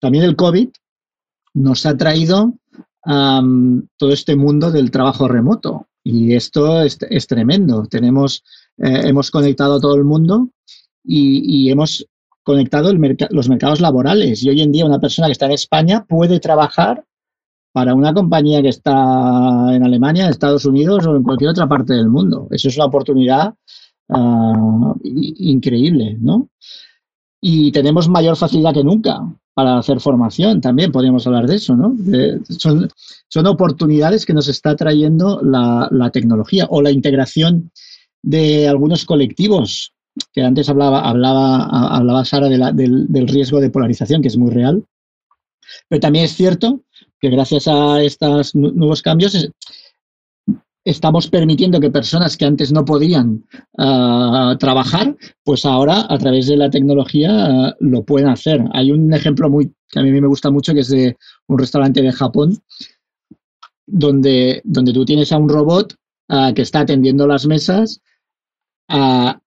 También 0.00 0.24
el 0.24 0.36
COVID 0.36 0.68
nos 1.56 1.86
ha 1.86 1.96
traído 1.96 2.54
todo 3.02 4.12
este 4.12 4.36
mundo 4.36 4.70
del 4.70 4.90
trabajo 4.90 5.28
remoto 5.28 5.86
y 6.02 6.34
esto 6.34 6.82
es, 6.82 6.98
tremendo. 7.26 7.84
Eh, 7.92 8.40
hemos 8.78 9.30
conectado 9.30 9.76
a 9.76 9.80
todo 9.80 9.94
el 9.94 10.04
mundo 10.04 10.50
y, 11.04 11.70
hemos 11.70 12.06
conectado 12.42 12.92
los 13.30 13.48
mercados 13.48 13.80
laborales 13.80 14.42
y 14.42 14.50
hoy 14.50 14.60
en 14.60 14.70
día 14.70 14.86
una 14.86 15.00
persona 15.00 15.28
que 15.28 15.32
está 15.32 15.46
en 15.46 15.52
España 15.52 16.04
puede 16.04 16.40
trabajar 16.40 17.04
para 17.72 17.94
una 17.94 18.12
compañía 18.12 18.62
que 18.62 18.68
está 18.68 19.74
en 19.74 19.82
Alemania, 19.82 20.24
en 20.24 20.30
Estados 20.30 20.64
Unidos 20.64 21.06
o 21.06 21.16
en 21.16 21.22
cualquier 21.22 21.50
otra 21.50 21.68
parte 21.68 21.94
del 21.94 22.08
mundo. 22.08 22.48
Eso 22.50 22.68
es 22.68 22.76
una 22.76 22.86
oportunidad 22.86 23.54
ah, 24.10 24.94
increíble, 25.02 26.16
¿no? 26.20 26.50
Y 27.40 27.72
tenemos 27.72 28.08
mayor 28.08 28.36
facilidad 28.36 28.74
que 28.74 28.84
nunca 28.84 29.20
para 29.56 29.78
hacer 29.78 30.00
formación, 30.00 30.60
también 30.60 30.92
podríamos 30.92 31.26
hablar 31.26 31.46
de 31.46 31.54
eso, 31.54 31.74
¿no? 31.74 31.96
son, 32.58 32.90
son, 33.26 33.46
oportunidades 33.46 34.26
que 34.26 34.34
nos 34.34 34.48
está 34.48 34.76
trayendo 34.76 35.40
la, 35.42 36.10
tecnología 36.12 36.66
o 36.68 36.82
la 36.82 36.90
integración 36.90 37.70
de 38.22 38.68
algunos 38.68 39.06
colectivos, 39.06 39.94
que 40.34 40.42
antes 40.42 40.68
hablaba, 40.68 41.08
hablaba, 41.08 41.64
hablaba 41.96 42.26
Sara 42.26 42.50
del, 42.50 43.06
del 43.08 43.28
riesgo 43.28 43.58
de 43.58 43.70
polarización, 43.70 44.20
que 44.20 44.28
es 44.28 44.36
muy 44.36 44.50
real. 44.50 44.84
Pero 45.88 46.00
también 46.00 46.26
es 46.26 46.32
cierto 46.32 46.82
que 47.18 47.30
gracias 47.30 47.66
a 47.66 48.02
estos 48.02 48.54
nuevos 48.54 49.00
cambios 49.00 49.50
estamos 50.86 51.28
permitiendo 51.28 51.80
que 51.80 51.90
personas 51.90 52.36
que 52.36 52.44
antes 52.44 52.72
no 52.72 52.84
podían 52.84 53.44
ah, 53.76 54.56
trabajar, 54.58 55.16
pues 55.42 55.66
ahora 55.66 56.06
a 56.08 56.16
través 56.16 56.46
de 56.46 56.56
la 56.56 56.70
tecnología 56.70 57.30
ah, 57.32 57.76
lo 57.80 58.04
pueden 58.04 58.28
hacer. 58.28 58.62
Hay 58.72 58.92
un 58.92 59.12
ejemplo 59.12 59.50
muy 59.50 59.74
que 59.90 59.98
a 59.98 60.02
mí 60.02 60.12
me 60.12 60.28
gusta 60.28 60.50
mucho 60.50 60.72
que 60.72 60.80
es 60.80 60.88
de 60.88 61.16
un 61.48 61.58
restaurante 61.58 62.02
de 62.02 62.12
Japón 62.12 62.58
donde, 63.84 64.62
donde 64.64 64.92
tú 64.92 65.04
tienes 65.04 65.32
a 65.32 65.38
un 65.38 65.48
robot 65.48 65.92
ah, 66.28 66.52
que 66.54 66.62
está 66.62 66.80
atendiendo 66.80 67.26
las 67.26 67.46
mesas 67.46 68.00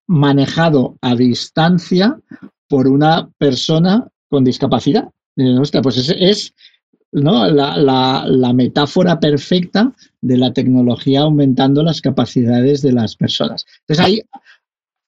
manejado 0.08 0.98
a 1.02 1.16
distancia 1.16 2.20
por 2.68 2.90
una 2.90 3.30
persona 3.38 4.10
con 4.28 4.44
discapacidad. 4.44 5.10
pues 5.82 5.98
es, 5.98 6.10
es 6.20 6.54
¿no? 7.12 7.48
La, 7.48 8.54
metáfora 8.54 9.20
perfecta 9.20 9.94
de 10.22 10.38
la 10.38 10.54
tecnología 10.54 11.22
aumentando 11.22 11.84
las 11.84 12.02
capacidades 12.02 12.82
de 12.82 12.92
las 12.92 13.16
personas. 13.16 13.66
Entonces, 13.82 14.06
hay, 14.06 14.22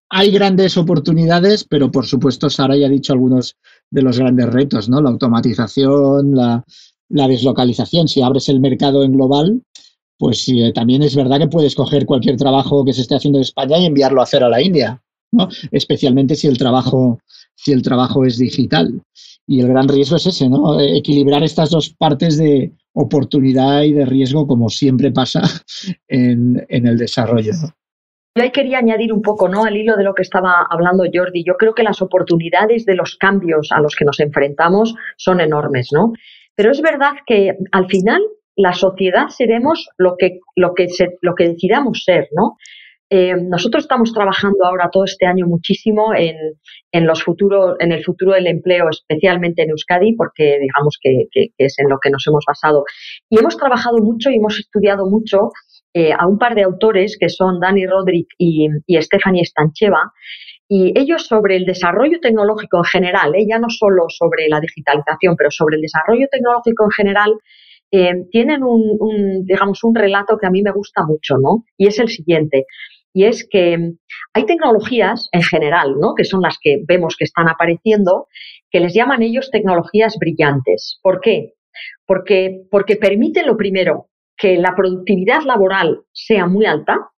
hay 0.10 0.32
grandes 0.32 0.78
oportunidades, 0.78 1.64
pero 1.64 1.92
por 1.92 2.06
supuesto, 2.06 2.50
Sara 2.50 2.76
ya 2.76 2.88
ha 2.88 2.90
dicho 2.90 3.14
algunos 3.14 3.56
de 3.90 4.02
los 4.02 4.20
grandes 4.20 4.48
retos, 4.48 4.90
¿no? 4.90 5.02
La 5.02 5.10
automatización, 5.10 6.36
la, 6.36 6.66
deslocalización. 7.10 8.08
Si 8.08 8.22
abres 8.22 8.50
el 8.50 8.60
mercado 8.60 9.04
en 9.04 9.14
global, 9.14 9.62
pues 10.18 10.48
eh, 10.50 10.72
también 10.74 11.04
es 11.04 11.16
verdad 11.16 11.40
que 11.40 11.48
puedes 11.48 11.76
coger 11.76 12.06
cualquier 12.06 12.38
trabajo 12.38 12.86
que 12.86 12.94
se 12.94 13.02
esté 13.02 13.16
haciendo 13.16 13.40
en 13.40 13.44
España 13.44 13.78
y 13.78 13.86
enviarlo 13.86 14.22
a 14.22 14.24
hacer 14.24 14.44
a 14.44 14.50
la 14.50 14.62
India, 14.62 15.02
¿no? 15.32 15.50
Especialmente 15.72 16.36
si 16.36 16.48
el 16.48 16.58
trabajo, 16.58 17.20
si 17.56 17.72
el 17.72 17.82
trabajo 17.82 18.26
es 18.26 18.38
digital. 18.38 19.02
Y 19.48 19.62
el 19.62 19.68
gran 19.68 19.88
riesgo 19.88 20.16
es 20.16 20.26
ese, 20.28 20.50
¿no? 20.50 20.80
Equilibrar 20.80 21.44
estas 21.44 21.70
dos 21.70 21.90
partes 21.90 22.38
de 22.38 22.72
oportunidad 22.94 23.84
y 23.84 23.94
de 23.94 24.06
riesgo, 24.06 24.48
como 24.48 24.70
siempre 24.70 25.12
pasa 25.12 25.42
en, 26.08 26.66
el 26.70 26.98
desarrollo. 26.98 27.54
Yo 28.36 28.44
ahí 28.44 28.52
quería 28.52 28.78
añadir 28.78 29.12
un 29.12 29.22
poco, 29.22 29.50
¿no? 29.50 29.66
Al 29.66 29.76
hilo 29.76 29.98
de 29.98 30.04
lo 30.04 30.14
que 30.14 30.22
estaba 30.22 30.66
hablando 30.70 31.04
Jordi. 31.12 31.44
Yo 31.44 31.56
creo 31.56 31.74
que 31.74 31.84
las 31.84 32.02
oportunidades 32.02 32.86
de 32.86 32.96
los 32.96 33.18
cambios 33.18 33.72
a 33.72 33.82
los 33.82 33.96
que 33.96 34.06
nos 34.06 34.20
enfrentamos 34.22 34.96
son 35.18 35.42
enormes, 35.42 35.90
¿no? 35.92 36.14
Pero 36.56 36.72
es 36.72 36.82
verdad 36.82 37.14
que 37.26 37.58
al 37.72 37.88
final 37.88 38.22
la 38.56 38.74
sociedad 38.74 39.28
seremos 39.30 39.90
lo 39.98 40.16
que, 40.18 40.40
lo 40.56 40.74
que, 40.74 40.88
lo 41.22 41.36
que 41.36 41.50
decidamos 41.50 42.04
ser, 42.06 42.30
¿no? 42.32 42.58
Eh, 43.14 43.36
nosotros 43.36 43.84
estamos 43.84 44.14
trabajando 44.14 44.64
ahora 44.64 44.90
todo 44.90 45.04
este 45.04 45.26
año 45.26 45.46
muchísimo 45.46 46.14
en, 46.16 47.06
los 47.06 47.22
futuros, 47.22 47.76
en 47.80 47.92
el 47.92 48.06
futuro 48.06 48.32
del 48.32 48.48
empleo, 48.48 48.88
especialmente 48.90 49.64
en 49.64 49.72
Euskadi, 49.72 50.16
porque 50.16 50.58
digamos 50.62 50.98
que, 51.02 51.26
es 51.58 51.78
en 51.80 51.90
lo 51.90 51.98
que 52.02 52.10
nos 52.10 52.26
hemos 52.26 52.46
basado. 52.48 52.86
Y 53.30 53.38
hemos 53.38 53.58
trabajado 53.58 53.98
mucho 53.98 54.30
y 54.30 54.38
hemos 54.38 54.58
estudiado 54.58 55.08
mucho 55.10 55.50
eh, 55.94 56.14
a 56.18 56.26
un 56.26 56.38
par 56.38 56.56
de 56.56 56.64
autores 56.64 57.18
que 57.20 57.28
son 57.28 57.60
Dani 57.60 57.86
Rodrik 57.86 58.28
y, 58.38 58.70
y 58.88 59.02
Stephanie 59.02 59.44
Stancheva, 59.44 60.14
y 60.70 60.98
ellos 60.98 61.28
sobre 61.28 61.58
el 61.58 61.66
desarrollo 61.66 62.18
tecnológico 62.22 62.78
en 62.78 62.86
general, 62.86 63.36
¿eh? 63.36 63.46
ya 63.46 63.60
no 63.60 63.68
solo 63.70 64.06
sobre 64.08 64.48
la 64.48 64.62
digitalización, 64.62 65.36
pero 65.36 65.52
sobre 65.52 65.76
el 65.76 65.82
desarrollo 65.82 66.28
tecnológico 66.32 66.86
en 66.86 66.92
general, 66.92 67.32
tienen 68.32 68.64
un, 68.64 69.46
digamos, 69.46 69.84
un 69.84 69.94
relato 69.94 70.38
que 70.38 70.48
a 70.48 70.50
mí 70.50 70.62
me 70.62 70.72
gusta 70.72 71.04
mucho, 71.06 71.36
¿no? 71.38 71.66
Y 71.78 71.88
es 71.88 72.00
el 72.00 72.08
siguiente. 72.08 72.66
Y 73.14 73.26
es 73.26 73.48
que 73.50 73.94
hay 74.34 74.46
tecnologías 74.46 75.28
en 75.32 75.44
general, 75.44 75.96
¿no? 76.00 76.14
Que 76.16 76.24
son 76.24 76.42
las 76.42 76.58
que 76.62 76.78
vemos 76.88 77.16
que 77.18 77.26
están 77.26 77.50
apareciendo, 77.50 78.28
que 78.70 78.80
les 78.80 78.94
llaman 78.94 79.22
ellos 79.22 79.50
tecnologías 79.52 80.18
brillantes. 80.20 81.00
¿Por 81.02 81.20
qué? 81.20 81.54
Porque, 82.06 82.62
porque 82.70 82.96
permiten 82.96 83.48
lo 83.48 83.58
primero, 83.58 84.08
que 84.38 84.58
la 84.58 84.76
productividad 84.76 85.44
laboral 85.44 86.02
sea 86.14 86.48
muy 86.48 86.66
alta 86.66 87.10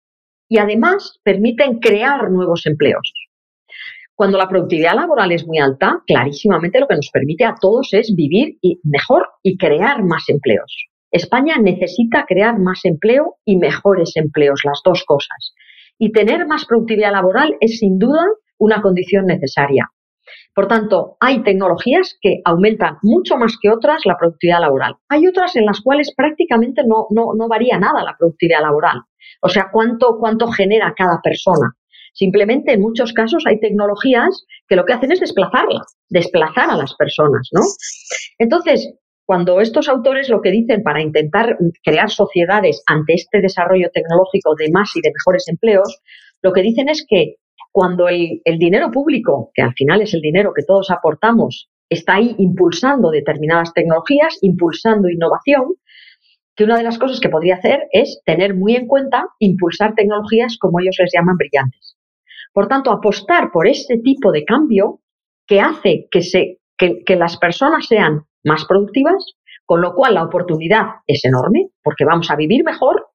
y 0.48 0.58
además 0.58 1.20
permiten 1.22 1.78
crear 1.78 2.30
nuevos 2.30 2.66
empleos. 2.66 3.12
Cuando 4.14 4.38
la 4.38 4.48
productividad 4.48 4.94
laboral 4.94 5.32
es 5.32 5.46
muy 5.46 5.58
alta, 5.58 6.02
clarísimamente 6.06 6.78
lo 6.78 6.86
que 6.86 6.94
nos 6.96 7.10
permite 7.12 7.44
a 7.44 7.56
todos 7.60 7.88
es 7.92 8.14
vivir 8.14 8.58
mejor 8.84 9.28
y 9.42 9.56
crear 9.56 10.04
más 10.04 10.28
empleos. 10.28 10.86
España 11.10 11.56
necesita 11.58 12.24
crear 12.26 12.58
más 12.58 12.84
empleo 12.84 13.36
y 13.44 13.56
mejores 13.56 14.12
empleos, 14.16 14.62
las 14.64 14.80
dos 14.84 15.04
cosas. 15.04 15.54
Y 15.98 16.12
tener 16.12 16.46
más 16.46 16.66
productividad 16.66 17.12
laboral 17.12 17.56
es 17.60 17.78
sin 17.78 17.98
duda 17.98 18.24
una 18.58 18.82
condición 18.82 19.26
necesaria. 19.26 19.88
Por 20.54 20.68
tanto, 20.68 21.16
hay 21.20 21.42
tecnologías 21.42 22.16
que 22.20 22.40
aumentan 22.44 22.98
mucho 23.02 23.36
más 23.36 23.56
que 23.60 23.70
otras 23.70 24.02
la 24.04 24.16
productividad 24.16 24.60
laboral. 24.60 24.94
Hay 25.08 25.26
otras 25.26 25.56
en 25.56 25.66
las 25.66 25.80
cuales 25.80 26.12
prácticamente 26.16 26.82
no, 26.86 27.08
no, 27.10 27.48
varía 27.48 27.78
nada 27.78 28.04
la 28.04 28.16
productividad 28.16 28.62
laboral. 28.62 29.02
O 29.42 29.48
sea, 29.48 29.68
cuánto, 29.72 30.16
cuánto 30.18 30.46
genera 30.48 30.94
cada 30.96 31.20
persona. 31.22 31.74
Simplemente 32.12 32.72
en 32.72 32.80
muchos 32.80 33.12
casos 33.12 33.44
hay 33.46 33.58
tecnologías 33.58 34.46
que 34.68 34.76
lo 34.76 34.84
que 34.84 34.92
hacen 34.92 35.10
es 35.10 35.20
desplazarlas, 35.20 35.96
desplazar 36.08 36.70
a 36.70 36.76
las 36.76 36.94
personas, 36.94 37.48
¿no? 37.52 37.62
Entonces, 38.38 38.94
cuando 39.26 39.60
estos 39.60 39.88
autores 39.88 40.28
lo 40.28 40.40
que 40.40 40.50
dicen 40.50 40.82
para 40.82 41.02
intentar 41.02 41.56
crear 41.82 42.10
sociedades 42.10 42.82
ante 42.86 43.14
este 43.14 43.40
desarrollo 43.40 43.90
tecnológico 43.92 44.54
de 44.56 44.70
más 44.72 44.90
y 44.96 45.00
de 45.00 45.12
mejores 45.12 45.48
empleos, 45.48 46.00
lo 46.42 46.52
que 46.52 46.62
dicen 46.62 46.88
es 46.88 47.06
que 47.08 47.36
cuando 47.72 48.08
el, 48.08 48.40
dinero 48.58 48.90
público, 48.90 49.50
que 49.52 49.62
al 49.62 49.72
final 49.72 50.00
es 50.02 50.14
el 50.14 50.20
dinero 50.20 50.52
que 50.54 50.62
todos 50.62 50.90
aportamos, 50.90 51.68
está 51.88 52.14
ahí 52.14 52.36
impulsando 52.38 53.10
determinadas 53.10 53.72
tecnologías, 53.72 54.38
impulsando 54.42 55.08
innovación, 55.08 55.74
que 56.54 56.64
una 56.64 56.76
de 56.76 56.84
las 56.84 56.98
cosas 56.98 57.18
que 57.18 57.28
podría 57.28 57.56
hacer 57.56 57.88
es 57.90 58.20
tener 58.24 58.54
muy 58.54 58.76
en 58.76 58.86
cuenta 58.86 59.26
impulsar 59.40 59.94
tecnologías 59.96 60.56
como 60.58 60.78
ellos 60.78 60.96
les 61.00 61.12
llaman 61.12 61.36
brillantes. 61.36 61.96
Por 62.52 62.68
tanto, 62.68 62.92
apostar 62.92 63.50
por 63.52 63.66
este 63.66 63.98
tipo 63.98 64.30
de 64.30 64.44
cambio 64.44 65.00
que 65.46 65.60
hace 65.60 66.06
que, 66.12 66.22
se, 66.22 66.58
que, 66.78 67.16
las 67.16 67.38
personas 67.38 67.86
sean 67.88 68.26
más 68.44 68.64
productivas, 68.66 69.34
con 69.64 69.80
lo 69.80 69.94
cual 69.94 70.14
la 70.14 70.24
oportunidad 70.24 70.86
es 71.06 71.24
enorme, 71.24 71.68
porque 71.82 72.04
vamos 72.04 72.30
a 72.30 72.36
vivir 72.36 72.64
mejor, 72.64 73.06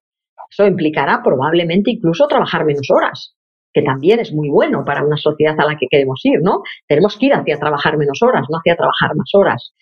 eso 0.50 0.66
implicará 0.66 1.22
probablemente 1.22 1.92
incluso 1.92 2.26
trabajar 2.26 2.64
menos 2.64 2.88
horas, 2.90 3.36
que 3.72 3.82
también 3.82 4.18
es 4.18 4.32
muy 4.32 4.48
bueno 4.48 4.84
para 4.84 5.04
una 5.04 5.16
sociedad 5.16 5.54
a 5.58 5.64
la 5.64 5.76
que 5.78 5.86
queremos 5.88 6.20
ir, 6.24 6.40
¿no? 6.42 6.62
Tenemos 6.88 7.16
que 7.16 7.26
ir 7.26 7.34
hacia 7.34 7.58
trabajar 7.58 7.96
menos 7.96 8.20
horas, 8.22 8.46
no 8.50 8.58
hacia 8.58 8.76
trabajar 8.76 9.14
más 9.14 9.30
horas. 9.32 9.72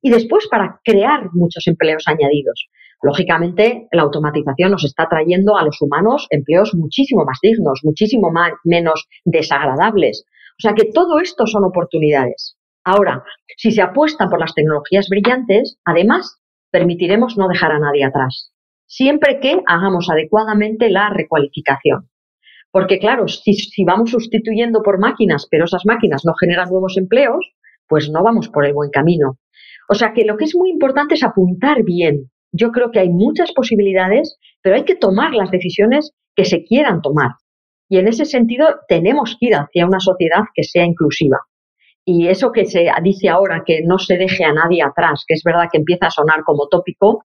Y 0.00 0.10
después 0.10 0.48
para 0.48 0.80
crear 0.82 1.28
muchos 1.32 1.66
empleos 1.66 2.04
añadidos. 2.06 2.68
Lógicamente, 3.02 3.86
la 3.92 4.02
automatización 4.02 4.70
nos 4.70 4.84
está 4.84 5.08
trayendo 5.08 5.58
a 5.58 5.64
los 5.64 5.80
humanos 5.82 6.26
empleos 6.30 6.74
muchísimo 6.74 7.24
más 7.26 7.38
dignos, 7.42 7.80
muchísimo 7.82 8.32
menos 8.64 9.06
desagradables. 9.24 10.24
O 10.58 10.62
sea 10.62 10.72
que 10.72 10.90
todo 10.90 11.18
esto 11.18 11.46
son 11.46 11.64
oportunidades. 11.64 12.56
Ahora, 12.84 13.24
si 13.56 13.72
se 13.72 13.82
apuesta 13.82 14.28
por 14.28 14.40
las 14.40 14.54
tecnologías 14.54 15.08
brillantes, 15.08 15.78
además, 15.84 16.40
permitiremos 16.70 17.36
no 17.36 17.48
dejar 17.48 17.72
a 17.72 17.78
nadie 17.78 18.04
atrás, 18.04 18.52
siempre 18.86 19.40
que 19.40 19.62
hagamos 19.66 20.10
adecuadamente 20.10 20.90
la 20.90 21.08
recualificación. 21.10 22.10
Porque 22.70 22.98
claro, 22.98 23.28
si, 23.28 23.54
si 23.54 23.84
vamos 23.84 24.10
sustituyendo 24.10 24.82
por 24.82 24.98
máquinas, 24.98 25.46
pero 25.50 25.64
esas 25.64 25.86
máquinas 25.86 26.22
no 26.24 26.34
generan 26.38 26.68
nuevos 26.68 26.96
empleos, 26.96 27.54
pues 27.88 28.10
no 28.10 28.22
vamos 28.22 28.48
por 28.48 28.66
el 28.66 28.74
buen 28.74 28.90
camino. 28.90 29.38
O 29.88 29.94
sea 29.94 30.12
que 30.12 30.24
lo 30.24 30.36
que 30.36 30.44
es 30.44 30.54
muy 30.56 30.70
importante 30.70 31.14
es 31.14 31.22
apuntar 31.22 31.84
bien 31.84 32.30
yo 32.56 32.70
creo 32.70 32.92
que 32.92 33.00
hay 33.00 33.10
muchas 33.10 33.52
posibilidades, 33.52 34.38
pero 34.62 34.76
hay 34.76 34.84
que 34.84 34.94
tomar 34.94 35.34
las 35.34 35.50
decisiones 35.50 36.12
que 36.36 36.44
se 36.44 36.62
quieran 36.62 37.02
tomar. 37.02 37.32
Y 37.88 37.98
en 37.98 38.06
ese 38.06 38.24
sentido 38.24 38.66
tenemos 38.86 39.36
que 39.38 39.48
ir 39.48 39.54
hacia 39.54 39.86
una 39.86 39.98
sociedad 39.98 40.44
que 40.54 40.62
sea 40.62 40.84
inclusiva. 40.84 41.38
Y 42.04 42.28
eso 42.28 42.52
que 42.52 42.66
se 42.66 42.86
dice 43.02 43.28
ahora, 43.28 43.62
que 43.64 43.80
no 43.84 43.98
se 43.98 44.16
deje 44.16 44.44
a 44.44 44.52
nadie 44.52 44.82
atrás, 44.82 45.24
que 45.26 45.34
es 45.34 45.42
verdad 45.44 45.68
que 45.70 45.78
empieza 45.78 46.06
a 46.06 46.10
sonar 46.10 46.42
como 46.44 46.68
tópico, 46.68 47.24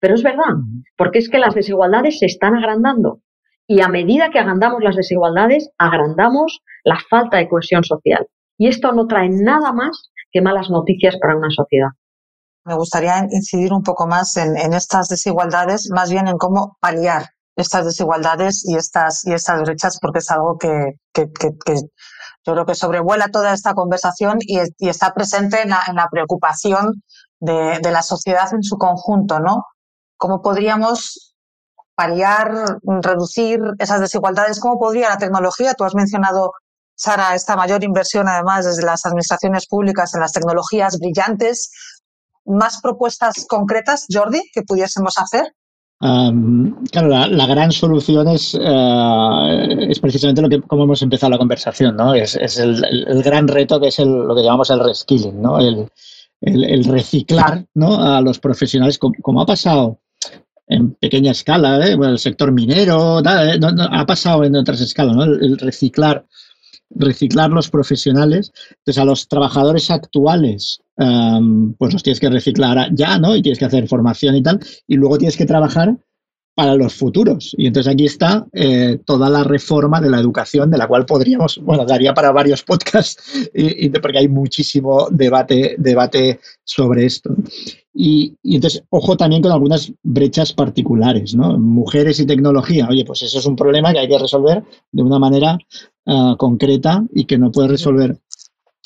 pero 0.00 0.14
es 0.14 0.22
verdad, 0.22 0.54
porque 0.96 1.18
es 1.18 1.28
que 1.28 1.38
las 1.38 1.54
desigualdades 1.54 2.18
se 2.18 2.26
están 2.26 2.54
agrandando. 2.54 3.20
Y 3.66 3.80
a 3.80 3.88
medida 3.88 4.30
que 4.30 4.38
agrandamos 4.38 4.82
las 4.82 4.96
desigualdades, 4.96 5.70
agrandamos 5.78 6.60
la 6.84 6.98
falta 7.08 7.38
de 7.38 7.48
cohesión 7.48 7.84
social. 7.84 8.26
Y 8.58 8.68
esto 8.68 8.92
no 8.92 9.06
trae 9.06 9.28
nada 9.28 9.72
más 9.72 10.10
que 10.30 10.42
malas 10.42 10.68
noticias 10.70 11.16
para 11.20 11.36
una 11.36 11.50
sociedad 11.50 11.90
me 12.68 12.74
gustaría 12.74 13.26
incidir 13.30 13.72
un 13.72 13.82
poco 13.82 14.06
más 14.06 14.36
en, 14.36 14.72
estas 14.74 15.08
desigualdades, 15.08 15.90
más 15.90 16.10
bien 16.10 16.28
en 16.28 16.36
cómo 16.36 16.76
paliar 16.80 17.30
estas 17.56 17.86
desigualdades 17.86 18.64
y 18.68 18.76
estas, 18.76 19.26
y 19.26 19.32
estas 19.32 19.62
brechas, 19.62 19.98
porque 20.00 20.18
es 20.18 20.30
algo 20.30 20.58
que, 20.58 20.96
yo 22.44 22.52
creo 22.52 22.66
que 22.66 22.74
sobrevuela 22.74 23.28
toda 23.28 23.52
esta 23.52 23.74
conversación 23.74 24.38
y, 24.40 24.58
está 24.88 25.12
presente 25.12 25.62
en 25.62 25.70
la, 25.70 26.08
preocupación 26.10 27.02
de, 27.40 27.80
la 27.82 28.02
sociedad 28.02 28.52
en 28.52 28.62
su 28.62 28.76
conjunto, 28.76 29.40
¿no? 29.40 29.64
¿Cómo 30.16 30.42
podríamos 30.42 31.34
paliar, 31.94 32.78
reducir 33.02 33.60
esas 33.78 34.00
desigualdades? 34.00 34.60
¿Cómo 34.60 34.78
podría 34.78 35.10
la 35.10 35.18
tecnología? 35.18 35.74
Tú 35.74 35.84
has 35.84 35.94
mencionado, 35.94 36.52
Sara, 36.94 37.34
esta 37.34 37.56
mayor 37.56 37.84
inversión, 37.84 38.28
además, 38.28 38.64
desde 38.64 38.82
las 38.82 39.04
administraciones 39.04 39.66
públicas 39.66 40.14
en 40.14 40.20
las 40.20 40.32
tecnologías 40.32 40.98
brillantes 40.98 41.70
más 42.48 42.80
propuestas 42.80 43.44
concretas, 43.46 44.06
Jordi, 44.10 44.42
que 44.52 44.62
pudiésemos 44.62 45.18
hacer? 45.18 45.54
Claro, 46.00 47.08
la, 47.08 47.46
gran 47.46 47.72
solución 47.72 48.28
es, 48.28 48.54
eh, 48.54 49.86
es 49.90 49.98
precisamente 49.98 50.42
lo 50.42 50.48
que 50.48 50.60
como 50.60 50.84
hemos 50.84 51.02
empezado 51.02 51.30
la 51.30 51.38
conversación, 51.38 51.96
¿no? 51.96 52.14
Es, 52.14 52.36
el, 52.58 53.22
gran 53.22 53.48
reto 53.48 53.80
que 53.80 53.88
es 53.88 53.98
lo 53.98 54.34
que 54.34 54.42
llamamos 54.42 54.70
el 54.70 54.80
reskilling, 54.80 55.40
¿no? 55.40 55.58
El, 55.58 55.88
reciclar 56.84 57.66
¿no? 57.74 58.00
a 58.00 58.20
los 58.20 58.38
profesionales, 58.38 58.98
como, 58.98 59.40
ha 59.40 59.46
pasado 59.46 59.98
en 60.68 60.92
pequeña 60.94 61.32
escala, 61.32 61.84
¿eh? 61.84 61.96
el 62.00 62.18
sector 62.20 62.52
minero, 62.52 63.18
¿eh? 63.18 63.58
ha 63.90 64.06
pasado 64.06 64.44
en 64.44 64.54
otras 64.54 64.80
escalas, 64.80 65.16
¿no? 65.16 65.24
el 65.24 65.58
reciclar 65.58 66.26
reciclar 66.90 67.50
los 67.50 67.70
profesionales. 67.70 68.52
Entonces, 68.70 68.98
a 68.98 69.04
los 69.04 69.28
trabajadores 69.28 69.90
actuales, 69.90 70.80
pues 70.98 71.92
los 71.92 72.02
tienes 72.02 72.20
que 72.20 72.28
reciclar 72.28 72.92
ya, 72.94 73.18
¿no? 73.18 73.36
Y 73.36 73.42
tienes 73.42 73.58
que 73.58 73.66
hacer 73.66 73.86
formación 73.88 74.36
y 74.36 74.42
tal. 74.42 74.60
Y 74.86 74.96
luego 74.96 75.18
tienes 75.18 75.36
que 75.36 75.46
trabajar 75.46 75.96
para 76.58 76.74
los 76.74 76.92
futuros. 76.92 77.54
Y 77.56 77.68
entonces 77.68 77.92
aquí 77.92 78.04
está 78.04 78.44
eh, 78.52 78.98
toda 79.04 79.30
la 79.30 79.44
reforma 79.44 80.00
de 80.00 80.10
la 80.10 80.18
educación, 80.18 80.72
de 80.72 80.76
la 80.76 80.88
cual 80.88 81.06
podríamos, 81.06 81.60
bueno, 81.62 81.84
daría 81.84 82.12
para 82.14 82.32
varios 82.32 82.64
podcasts, 82.64 83.48
y, 83.54 83.88
porque 83.90 84.18
hay 84.18 84.28
muchísimo 84.28 85.06
debate, 85.08 85.76
debate 85.78 86.40
sobre 86.64 87.06
esto. 87.06 87.32
Y, 87.94 88.34
entonces, 88.42 88.82
ojo 88.90 89.16
también 89.16 89.40
con 89.40 89.52
algunas 89.52 89.92
brechas 90.02 90.52
particulares, 90.52 91.32
¿no? 91.36 91.56
Mujeres 91.60 92.18
y 92.18 92.26
tecnología, 92.26 92.88
oye, 92.90 93.04
pues 93.04 93.22
eso 93.22 93.38
es 93.38 93.46
un 93.46 93.54
problema 93.54 93.92
que 93.92 94.00
hay 94.00 94.08
que 94.08 94.18
resolver 94.18 94.64
de 94.90 95.02
una 95.04 95.20
manera 95.20 95.56
ah, 96.06 96.34
concreta 96.36 97.04
y 97.14 97.24
que 97.24 97.38
no 97.38 97.52
puede 97.52 97.68
resolver 97.68 98.18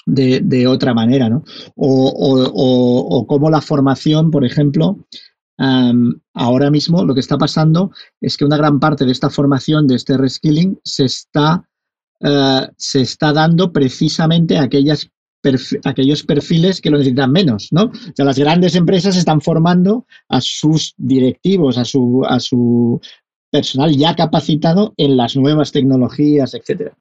de, 0.06 0.66
otra 0.66 0.94
manera, 0.94 1.28
¿no? 1.28 1.44
O, 1.76 2.12
o, 3.08 3.26
cómo 3.26 3.50
la 3.50 3.60
formación, 3.60 4.30
por 4.30 4.44
ejemplo, 4.44 4.98
ahora 6.34 6.70
mismo 6.70 7.04
lo 7.04 7.14
que 7.14 7.20
está 7.20 7.38
pasando 7.38 7.92
es 8.20 8.36
que 8.36 8.44
una 8.44 8.56
gran 8.56 8.80
parte 8.80 9.04
de 9.04 9.12
esta 9.12 9.30
formación, 9.30 9.86
de 9.86 9.96
este 9.96 10.16
reskilling, 10.16 10.78
se 10.82 11.04
está, 11.04 11.68
eh, 12.20 12.68
se 12.76 13.02
está 13.02 13.32
dando 13.32 13.72
precisamente 13.72 14.58
a 14.58 14.62
aquellas 14.62 15.08
aquellos 15.84 16.22
perfiles 16.22 16.80
que 16.80 16.88
lo 16.88 16.98
necesitan 16.98 17.32
menos, 17.32 17.68
¿no? 17.72 17.86
O 17.86 18.12
sea, 18.14 18.24
las 18.24 18.38
grandes 18.38 18.76
empresas 18.76 19.16
están 19.16 19.40
formando 19.40 20.06
a 20.28 20.40
sus 20.40 20.94
directivos, 20.96 21.78
a 21.78 21.84
su, 21.84 22.22
a 22.24 22.38
su 22.38 23.00
personal 23.50 23.96
ya 23.96 24.14
capacitado 24.14 24.94
en 24.96 25.16
las 25.16 25.34
nuevas 25.34 25.72
tecnologías, 25.72 26.54
etcétera. 26.54 26.96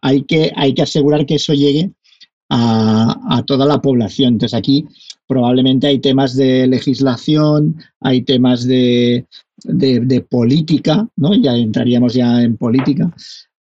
Hay 0.00 0.22
que, 0.24 0.50
hay 0.56 0.72
que 0.72 0.82
asegurar 0.82 1.26
que 1.26 1.34
eso 1.34 1.52
llegue 1.52 1.92
a, 2.50 3.42
toda 3.46 3.66
la 3.66 3.80
población. 3.80 4.34
Entonces 4.34 4.56
aquí 4.56 4.86
probablemente 5.26 5.86
hay 5.86 5.98
temas 5.98 6.36
de 6.36 6.66
legislación, 6.66 7.76
hay 8.00 8.22
temas 8.22 8.66
de, 8.66 9.26
política, 10.28 11.06
¿no? 11.16 11.34
Ya 11.34 11.54
entraríamos 11.56 12.14
ya 12.14 12.42
en 12.42 12.56
política, 12.56 13.10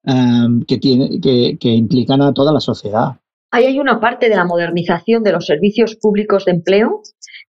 um, 0.03 0.63
que, 0.63 0.77
tiene, 0.77 1.19
que, 1.19 1.57
que 1.59 1.69
implican 1.69 2.21
a 2.21 2.33
toda 2.33 2.53
la 2.53 2.59
sociedad. 2.59 3.17
Ahí 3.51 3.65
hay 3.65 3.79
una 3.79 3.99
parte 3.99 4.29
de 4.29 4.35
la 4.35 4.45
modernización 4.45 5.23
de 5.23 5.31
los 5.31 5.47
servicios 5.47 5.95
públicos 5.95 6.45
de 6.45 6.51
empleo 6.51 7.01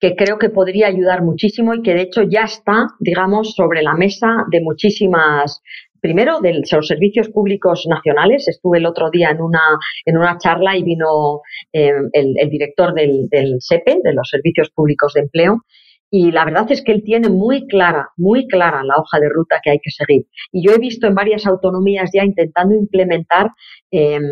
que 0.00 0.16
creo 0.16 0.38
que 0.38 0.50
podría 0.50 0.88
ayudar 0.88 1.22
muchísimo 1.22 1.72
y 1.72 1.82
que 1.82 1.94
de 1.94 2.02
hecho 2.02 2.22
ya 2.22 2.42
está, 2.42 2.88
digamos, 2.98 3.54
sobre 3.54 3.82
la 3.82 3.94
mesa 3.94 4.44
de 4.50 4.60
muchísimas 4.60 5.62
primero 6.04 6.40
de 6.40 6.52
los 6.70 6.86
servicios 6.86 7.30
públicos 7.30 7.86
nacionales. 7.88 8.46
Estuve 8.46 8.76
el 8.76 8.84
otro 8.84 9.08
día 9.10 9.30
en 9.30 9.40
una, 9.40 9.62
en 10.04 10.18
una 10.18 10.36
charla 10.36 10.76
y 10.76 10.82
vino 10.82 11.40
eh, 11.72 11.92
el, 12.12 12.50
director 12.50 12.92
del, 12.92 13.26
del 13.30 13.56
SEPE, 13.58 14.00
de 14.04 14.12
los 14.12 14.28
Servicios 14.28 14.68
Públicos 14.68 15.14
de 15.14 15.22
Empleo, 15.22 15.62
y 16.10 16.30
la 16.30 16.44
verdad 16.44 16.70
es 16.70 16.82
que 16.82 16.92
él 16.92 17.02
tiene 17.02 17.30
muy 17.30 17.66
clara, 17.68 18.10
muy 18.18 18.46
clara 18.48 18.84
la 18.84 18.96
hoja 18.98 19.18
de 19.18 19.30
ruta 19.30 19.60
que 19.64 19.70
hay 19.70 19.78
que 19.78 19.90
seguir. 19.90 20.26
Y 20.52 20.66
yo 20.66 20.74
he 20.74 20.78
visto 20.78 21.06
en 21.06 21.14
varias 21.14 21.46
autonomías 21.46 22.10
ya 22.12 22.22
intentando 22.22 22.74
implementar, 22.74 23.48
em, 23.90 24.22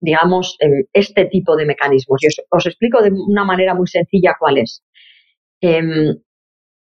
digamos, 0.00 0.56
em, 0.60 0.84
este 0.92 1.24
tipo 1.24 1.56
de 1.56 1.66
mecanismos. 1.66 2.22
Y 2.22 2.28
os, 2.48 2.66
explico 2.66 3.02
de 3.02 3.10
una 3.10 3.44
manera 3.44 3.74
muy 3.74 3.88
sencilla 3.88 4.36
cuál 4.38 4.58
es. 4.58 4.84
Em, 5.60 6.14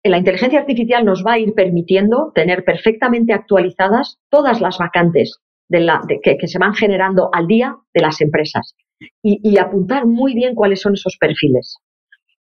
la 0.10 0.18
inteligencia 0.18 0.60
artificial 0.60 1.06
nos 1.06 1.24
va 1.26 1.34
a 1.34 1.40
ir 1.40 1.54
permitiendo 1.54 2.32
tener 2.36 2.64
perfectamente 2.64 3.34
actualizadas 3.34 4.18
todas 4.30 4.62
las 4.62 4.78
vacantes 4.78 5.40
que, 5.70 6.48
se 6.48 6.60
van 6.60 6.74
generando 6.74 7.30
al 7.34 7.48
día 7.48 7.76
de 7.94 8.02
las 8.02 8.22
empresas 8.22 8.76
y 9.22 9.58
apuntar 9.58 10.06
muy 10.06 10.34
bien 10.34 10.56
cuáles 10.56 10.82
son 10.82 10.94
esos 10.94 11.18
perfiles. 11.20 11.78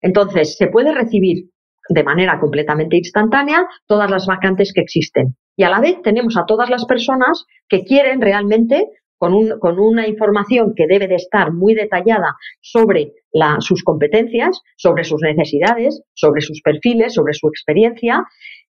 Entonces, 0.02 0.58
se 0.58 0.68
puede 0.68 0.94
recibir 0.94 1.46
de 1.90 2.04
manera 2.04 2.40
completamente 2.40 2.98
instantánea 2.98 3.68
todas 3.88 4.10
las 4.10 4.26
vacantes 4.26 4.74
que 4.74 4.82
existen. 4.82 5.36
Y 5.56 5.64
a 5.64 5.70
la 5.70 5.80
vez 5.80 6.02
tenemos 6.02 6.38
a 6.38 6.46
todas 6.46 6.70
las 6.70 6.86
personas 6.86 7.46
que 7.68 7.84
quieren 7.84 8.22
realmente, 8.22 8.88
con, 9.22 9.80
una 9.80 10.08
información 10.08 10.74
que 10.76 10.88
debe 10.88 11.08
de 11.08 11.16
estar 11.16 11.54
muy 11.54 11.76
detallada 11.76 12.36
sobre 12.60 13.14
sus 13.60 13.84
competencias, 13.84 14.62
sobre 14.78 15.04
sus 15.04 15.22
necesidades, 15.22 16.02
sobre 16.16 16.42
sus 16.42 16.62
perfiles, 16.64 17.14
sobre 17.14 17.34
su 17.34 17.48
experiencia, 17.48 18.26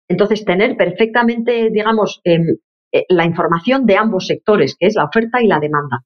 entonces 0.10 0.44
tener 0.44 0.76
perfectamente, 0.76 1.70
digamos, 1.72 2.20
em, 2.26 2.58
eh, 2.92 3.06
la 3.08 3.24
información 3.24 3.86
de 3.86 3.96
ambos 3.96 4.28
sectores, 4.28 4.76
que 4.78 4.88
es 4.88 4.96
la 4.96 5.06
oferta 5.06 5.42
y 5.42 5.48
la 5.48 5.60
demanda. 5.60 6.04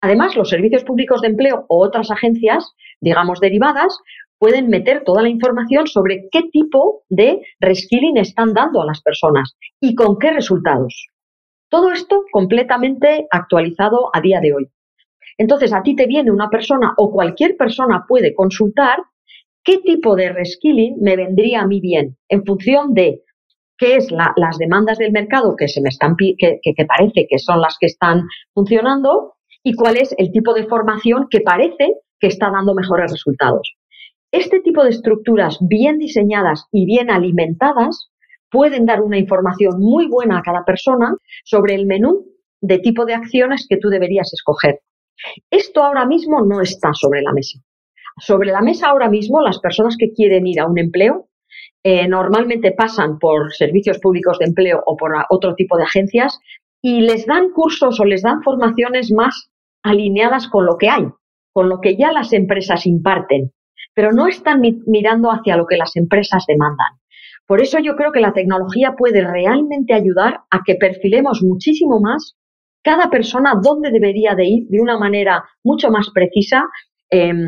Además, 0.00 0.36
los 0.36 0.48
servicios 0.48 0.84
públicos 0.84 1.20
de 1.20 1.28
empleo 1.28 1.66
o 1.68 1.84
otras 1.84 2.12
agencias, 2.12 2.72
digamos, 3.00 3.40
derivadas, 3.40 3.98
pueden 4.38 4.68
meter 4.68 5.02
toda 5.04 5.22
la 5.22 5.28
información 5.28 5.88
sobre 5.88 6.28
qué 6.30 6.42
tipo 6.52 7.02
de 7.08 7.40
reskilling 7.58 8.16
están 8.16 8.54
dando 8.54 8.80
a 8.80 8.86
las 8.86 9.02
personas 9.02 9.56
y 9.80 9.96
con 9.96 10.20
qué 10.20 10.30
resultados. 10.30 11.08
Todo 11.68 11.92
esto 11.92 12.24
completamente 12.32 13.26
actualizado 13.30 14.10
a 14.12 14.20
día 14.20 14.40
de 14.40 14.54
hoy. 14.54 14.68
Entonces, 15.36 15.72
a 15.72 15.82
ti 15.82 15.94
te 15.94 16.06
viene 16.06 16.30
una 16.30 16.48
persona 16.48 16.94
o 16.96 17.12
cualquier 17.12 17.56
persona 17.56 18.04
puede 18.08 18.34
consultar 18.34 18.98
qué 19.62 19.78
tipo 19.78 20.16
de 20.16 20.32
reskilling 20.32 20.96
me 21.00 21.16
vendría 21.16 21.60
a 21.60 21.66
mí 21.66 21.80
bien 21.80 22.16
en 22.28 22.44
función 22.44 22.94
de 22.94 23.22
qué 23.76 23.96
es 23.96 24.10
las 24.10 24.58
demandas 24.58 24.98
del 24.98 25.12
mercado 25.12 25.54
que 25.56 25.68
se 25.68 25.80
me 25.80 25.90
están 25.90 26.16
que, 26.16 26.58
que 26.62 26.84
parece 26.86 27.26
que 27.28 27.38
son 27.38 27.60
las 27.60 27.76
que 27.78 27.86
están 27.86 28.24
funcionando 28.54 29.34
y 29.62 29.74
cuál 29.74 29.96
es 29.98 30.14
el 30.18 30.32
tipo 30.32 30.54
de 30.54 30.66
formación 30.66 31.26
que 31.30 31.40
parece 31.40 31.94
que 32.18 32.26
está 32.26 32.50
dando 32.50 32.74
mejores 32.74 33.12
resultados. 33.12 33.74
Este 34.32 34.60
tipo 34.60 34.82
de 34.82 34.90
estructuras 34.90 35.58
bien 35.60 35.98
diseñadas 35.98 36.66
y 36.72 36.86
bien 36.86 37.10
alimentadas 37.10 38.10
pueden 38.50 38.86
dar 38.86 39.02
una 39.02 39.18
información 39.18 39.78
muy 39.78 40.08
buena 40.08 40.38
a 40.38 40.42
cada 40.42 40.64
persona 40.64 41.14
sobre 41.44 41.74
el 41.74 41.86
menú 41.86 42.26
de 42.60 42.78
tipo 42.78 43.04
de 43.04 43.14
acciones 43.14 43.66
que 43.68 43.76
tú 43.76 43.88
deberías 43.88 44.32
escoger. 44.32 44.80
Esto 45.50 45.82
ahora 45.82 46.06
mismo 46.06 46.44
no 46.44 46.60
está 46.60 46.92
sobre 46.92 47.22
la 47.22 47.32
mesa. 47.32 47.60
Sobre 48.18 48.50
la 48.50 48.60
mesa 48.60 48.88
ahora 48.88 49.08
mismo 49.08 49.40
las 49.40 49.58
personas 49.60 49.96
que 49.98 50.12
quieren 50.12 50.46
ir 50.46 50.60
a 50.60 50.66
un 50.66 50.78
empleo 50.78 51.28
eh, 51.82 52.08
normalmente 52.08 52.72
pasan 52.72 53.18
por 53.18 53.52
servicios 53.52 53.98
públicos 53.98 54.38
de 54.38 54.46
empleo 54.46 54.82
o 54.84 54.96
por 54.96 55.12
otro 55.30 55.54
tipo 55.54 55.76
de 55.76 55.84
agencias 55.84 56.38
y 56.82 57.00
les 57.00 57.26
dan 57.26 57.50
cursos 57.50 58.00
o 58.00 58.04
les 58.04 58.22
dan 58.22 58.42
formaciones 58.42 59.12
más 59.12 59.50
alineadas 59.82 60.48
con 60.48 60.66
lo 60.66 60.76
que 60.76 60.88
hay, 60.88 61.06
con 61.52 61.68
lo 61.68 61.80
que 61.80 61.96
ya 61.96 62.12
las 62.12 62.32
empresas 62.32 62.86
imparten 62.86 63.52
pero 63.98 64.12
no 64.12 64.28
están 64.28 64.60
mirando 64.86 65.28
hacia 65.28 65.56
lo 65.56 65.66
que 65.66 65.76
las 65.76 65.96
empresas 65.96 66.44
demandan. 66.46 67.00
Por 67.48 67.62
eso 67.62 67.78
yo 67.78 67.96
creo 67.96 68.12
que 68.12 68.20
la 68.20 68.34
tecnología 68.34 68.94
puede 68.96 69.26
realmente 69.26 69.94
ayudar 69.94 70.40
a 70.50 70.60
que 70.66 70.74
perfilemos 70.74 71.42
muchísimo 71.42 71.98
más 71.98 72.36
cada 72.84 73.08
persona 73.08 73.54
dónde 73.60 73.90
debería 73.90 74.34
de 74.34 74.44
ir 74.44 74.68
de 74.68 74.80
una 74.80 74.98
manera 74.98 75.42
mucho 75.64 75.90
más 75.90 76.10
precisa, 76.12 76.64
em, 77.08 77.46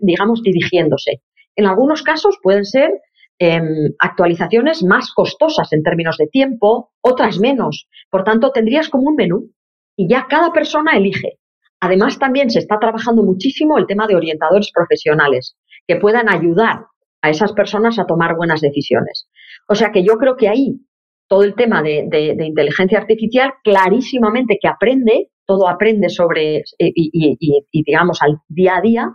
digamos, 0.00 0.42
dirigiéndose. 0.42 1.22
En 1.54 1.66
algunos 1.66 2.02
casos 2.02 2.36
pueden 2.42 2.64
ser 2.64 2.90
em, 3.38 3.92
actualizaciones 3.98 4.82
más 4.82 5.12
costosas 5.12 5.70
en 5.72 5.82
términos 5.82 6.16
de 6.16 6.26
tiempo, 6.26 6.90
otras 7.02 7.38
menos. 7.38 7.86
Por 8.10 8.24
tanto, 8.24 8.50
tendrías 8.50 8.88
como 8.88 9.10
un 9.10 9.14
menú 9.14 9.50
y 9.94 10.08
ya 10.08 10.26
cada 10.26 10.52
persona 10.52 10.96
elige. 10.96 11.38
Además, 11.80 12.18
también 12.18 12.48
se 12.48 12.60
está 12.60 12.78
trabajando 12.78 13.22
muchísimo 13.22 13.76
el 13.76 13.86
tema 13.86 14.06
de 14.06 14.16
orientadores 14.16 14.70
profesionales 14.72 15.56
que 15.86 15.96
puedan 15.96 16.30
ayudar 16.30 16.86
a 17.26 17.30
esas 17.30 17.52
personas 17.52 17.98
a 17.98 18.06
tomar 18.06 18.36
buenas 18.36 18.60
decisiones. 18.60 19.28
O 19.68 19.74
sea 19.74 19.90
que 19.90 20.04
yo 20.04 20.16
creo 20.16 20.36
que 20.36 20.48
ahí 20.48 20.80
todo 21.28 21.42
el 21.42 21.54
tema 21.54 21.82
de, 21.82 22.08
inteligencia 22.38 22.98
artificial 22.98 23.54
clarísimamente 23.64 24.58
que 24.60 24.68
aprende, 24.68 25.30
todo 25.44 25.68
aprende 25.68 26.08
sobre 26.08 26.62
y, 26.78 27.82
digamos 27.84 28.22
al 28.22 28.38
día 28.48 28.76
a 28.76 28.80
día, 28.80 29.12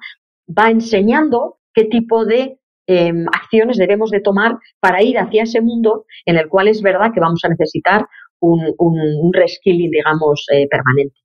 va 0.47 0.69
enseñando 0.69 1.59
qué 1.73 1.85
tipo 1.85 2.25
de 2.25 2.59
em, 2.87 3.25
acciones 3.27 3.77
debemos 3.77 4.11
de 4.11 4.19
tomar 4.19 4.57
para 4.81 5.01
ir 5.01 5.17
hacia 5.17 5.43
ese 5.43 5.61
mundo 5.61 6.05
en 6.25 6.37
el 6.37 6.49
cual 6.49 6.67
es 6.67 6.81
verdad 6.81 7.11
que 7.13 7.21
vamos 7.21 7.41
a 7.45 7.49
necesitar 7.49 8.05
un, 8.41 8.73
un, 8.77 9.31
reskilling, 9.33 9.91
digamos, 9.91 10.45
eh, 10.51 10.67
permanente. 10.67 11.15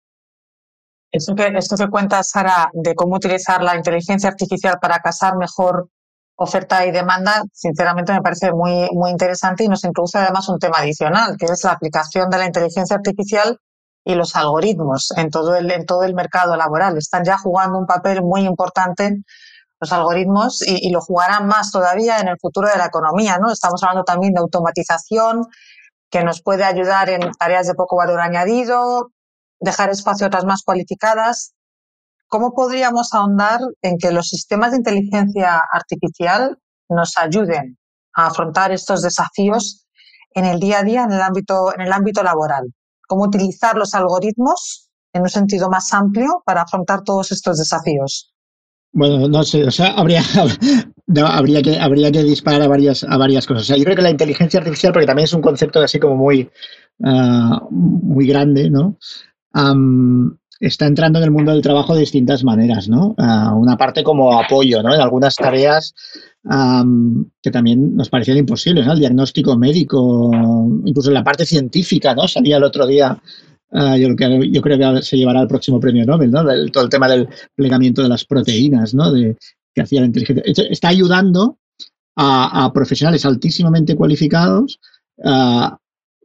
Esto 1.11 1.35
que, 1.35 1.51
que 1.51 1.91
cuenta 1.91 2.23
Sara 2.23 2.71
de 2.75 2.95
cómo 2.95 3.17
utilizar 3.17 3.63
la 3.63 3.75
inteligencia 3.75 4.29
artificial 4.29 4.77
para 4.81 4.99
casar 4.99 5.37
mejor 5.37 5.89
oferta 6.37 6.85
y 6.87 6.91
demanda, 6.91 7.43
sinceramente 7.53 8.13
me 8.13 8.21
parece 8.21 8.53
muy, 8.53 8.89
muy 8.93 9.11
interesante 9.11 9.65
y 9.65 9.69
nos 9.69 9.85
introduce 9.85 10.19
además 10.19 10.49
un 10.49 10.59
tema 10.59 10.79
adicional, 10.79 11.37
que 11.39 11.47
es 11.47 11.65
la 11.65 11.73
aplicación 11.73 12.29
de 12.31 12.39
la 12.39 12.47
inteligencia 12.47 12.97
artificial 12.97 13.59
y 14.05 14.15
los 14.15 14.37
algoritmos 14.37 15.13
en 15.17 15.31
todo 15.31 15.57
el, 15.57 15.71
en 15.71 15.87
todo 15.87 16.05
el 16.05 16.15
mercado 16.15 16.57
laboral. 16.57 16.97
Están 16.99 17.25
ya 17.25 17.39
jugando 17.39 17.79
un 17.79 17.87
papel 17.87 18.23
muy 18.23 18.43
importante 18.43 19.17
los 19.81 19.93
algoritmos 19.93 20.63
y, 20.67 20.91
lo 20.91 21.01
jugarán 21.01 21.47
más 21.47 21.71
todavía 21.71 22.19
en 22.19 22.29
el 22.29 22.39
futuro 22.39 22.69
de 22.69 22.79
la 22.79 22.87
economía, 22.87 23.39
¿no? 23.39 23.51
Estamos 23.51 23.83
hablando 23.83 24.05
también 24.05 24.33
de 24.33 24.41
automatización 24.41 25.47
que 26.11 26.25
nos 26.25 26.43
puede 26.43 26.65
ayudar 26.65 27.11
en 27.11 27.31
tareas 27.33 27.67
de 27.67 27.75
poco 27.75 27.97
valor 27.97 28.21
añadido, 28.21 29.11
dejar 29.61 29.91
espacio 29.91 30.27
a 30.27 30.29
otras 30.29 30.45
más 30.45 30.63
cualificadas. 30.63 31.53
¿Cómo 32.29 32.55
podríamos 32.55 33.15
ahondar 33.15 33.61
en 33.83 33.99
que 33.99 34.11
los 34.11 34.29
sistemas 34.29 34.73
de 34.73 34.79
inteligencia 34.79 35.63
artificial 35.71 36.59
nos 36.89 37.17
ayuden 37.17 37.79
a 38.15 38.27
afrontar 38.27 38.73
estos 38.73 39.03
desafíos 39.03 39.87
en 40.35 40.45
el 40.45 40.59
día 40.59 40.81
a 40.81 40.83
día 40.83 41.05
en 41.05 41.13
el 41.13 41.21
ámbito, 41.21 41.73
en 41.75 41.83
el 41.83 41.93
ámbito 41.93 42.23
laboral? 42.23 42.65
¿Cómo 43.07 43.25
utilizar 43.25 43.77
los 43.77 43.95
algoritmos 43.95 44.89
en 45.13 45.23
un 45.23 45.29
sentido 45.29 45.71
más 45.71 45.93
amplio 45.95 46.43
para 46.45 46.63
afrontar 46.63 47.03
todos 47.05 47.31
estos 47.31 47.59
desafíos? 47.59 48.33
Bueno, 48.93 49.29
no 49.29 49.45
sé, 49.45 49.65
o 49.65 49.71
sea, 49.71 49.93
habría, 49.93 50.23
habría, 51.17 51.63
que, 51.63 51.79
habría 51.79 52.11
que 52.11 52.25
disparar 52.25 52.63
a 52.63 52.69
varias, 52.69 53.05
a 53.05 53.17
varias 53.17 53.47
cosas. 53.47 53.63
O 53.63 53.67
sea, 53.67 53.77
yo 53.77 53.85
creo 53.85 53.97
que 53.97 54.03
la 54.03 54.11
inteligencia 54.11 54.59
artificial, 54.59 54.93
porque 54.93 55.07
también 55.07 55.25
es 55.25 55.33
un 55.33 55.43
concepto 55.43 55.81
así 55.81 56.01
como 56.01 56.17
muy, 56.17 56.51
ah, 57.05 57.61
muy 57.71 58.27
grande, 58.27 58.71
¿no? 58.71 58.97
Está 60.61 60.87
entrando 60.87 61.19
en 61.19 61.25
el 61.25 61.31
mundo 61.31 61.53
del 61.53 61.63
trabajo 61.63 61.95
de 61.95 62.01
distintas 62.01 62.45
maneras, 62.45 62.89
¿no? 62.89 63.15
una 63.19 63.77
parte 63.77 64.03
como 64.03 64.39
apoyo, 64.39 64.83
¿no? 64.83 64.95
En 64.95 65.01
algunas 65.01 65.35
tareas 65.35 65.95
que 66.43 67.51
también 67.51 67.97
nos 67.97 68.09
parecían 68.09 68.39
imposibles, 68.39 68.87
¿no? 68.87 68.93
El 68.93 69.01
diagnóstico 69.01 69.57
médico, 69.57 70.31
incluso 70.85 71.11
en 71.11 71.15
la 71.15 71.25
parte 71.25 71.45
científica, 71.45 72.15
¿no? 72.15 72.29
Salía 72.29 72.57
el 72.59 72.65
otro 72.65 72.87
día, 72.87 73.21
ah, 73.73 73.97
yo, 73.97 74.15
creo 74.15 74.95
que 74.95 75.03
se 75.03 75.17
llevará 75.17 75.41
el 75.41 75.49
próximo 75.49 75.81
premio 75.81 76.07
Nobel, 76.07 76.31
¿no? 76.31 76.45
todo 76.71 76.85
el 76.85 76.91
tema 76.91 77.09
del 77.09 77.29
plegamiento 77.55 78.03
de 78.03 78.09
las 78.09 78.25
proteínas, 78.25 78.95
¿no? 78.95 79.11
De, 79.13 79.37
que 79.75 79.83
hacía 79.83 80.01
la 80.01 80.07
inteligencia. 80.07 80.43
Está 80.71 80.89
ayudando 80.89 81.59
a, 82.17 82.71
profesionales 82.73 83.27
altísimamente 83.27 83.95
cualificados 83.95 84.81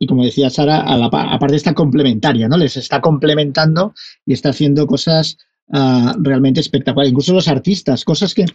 y 0.02 0.08
como 0.08 0.26
decía 0.26 0.50
Sara, 0.50 0.80
a 0.80 0.98
la, 0.98 1.06
aparte 1.06 1.56
está 1.56 1.76
complementaria, 1.76 2.48
¿no? 2.48 2.58
Les 2.58 2.76
está 2.76 3.00
complementando 3.02 3.94
y 4.26 4.34
está 4.34 4.50
haciendo 4.50 4.88
cosas 4.88 5.38
ah, 5.72 6.16
realmente 6.18 6.60
espectaculares. 6.60 7.12
Incluso 7.12 7.34
los 7.34 7.48
artistas, 7.48 8.04
cosas 8.04 8.34
que, 8.34 8.46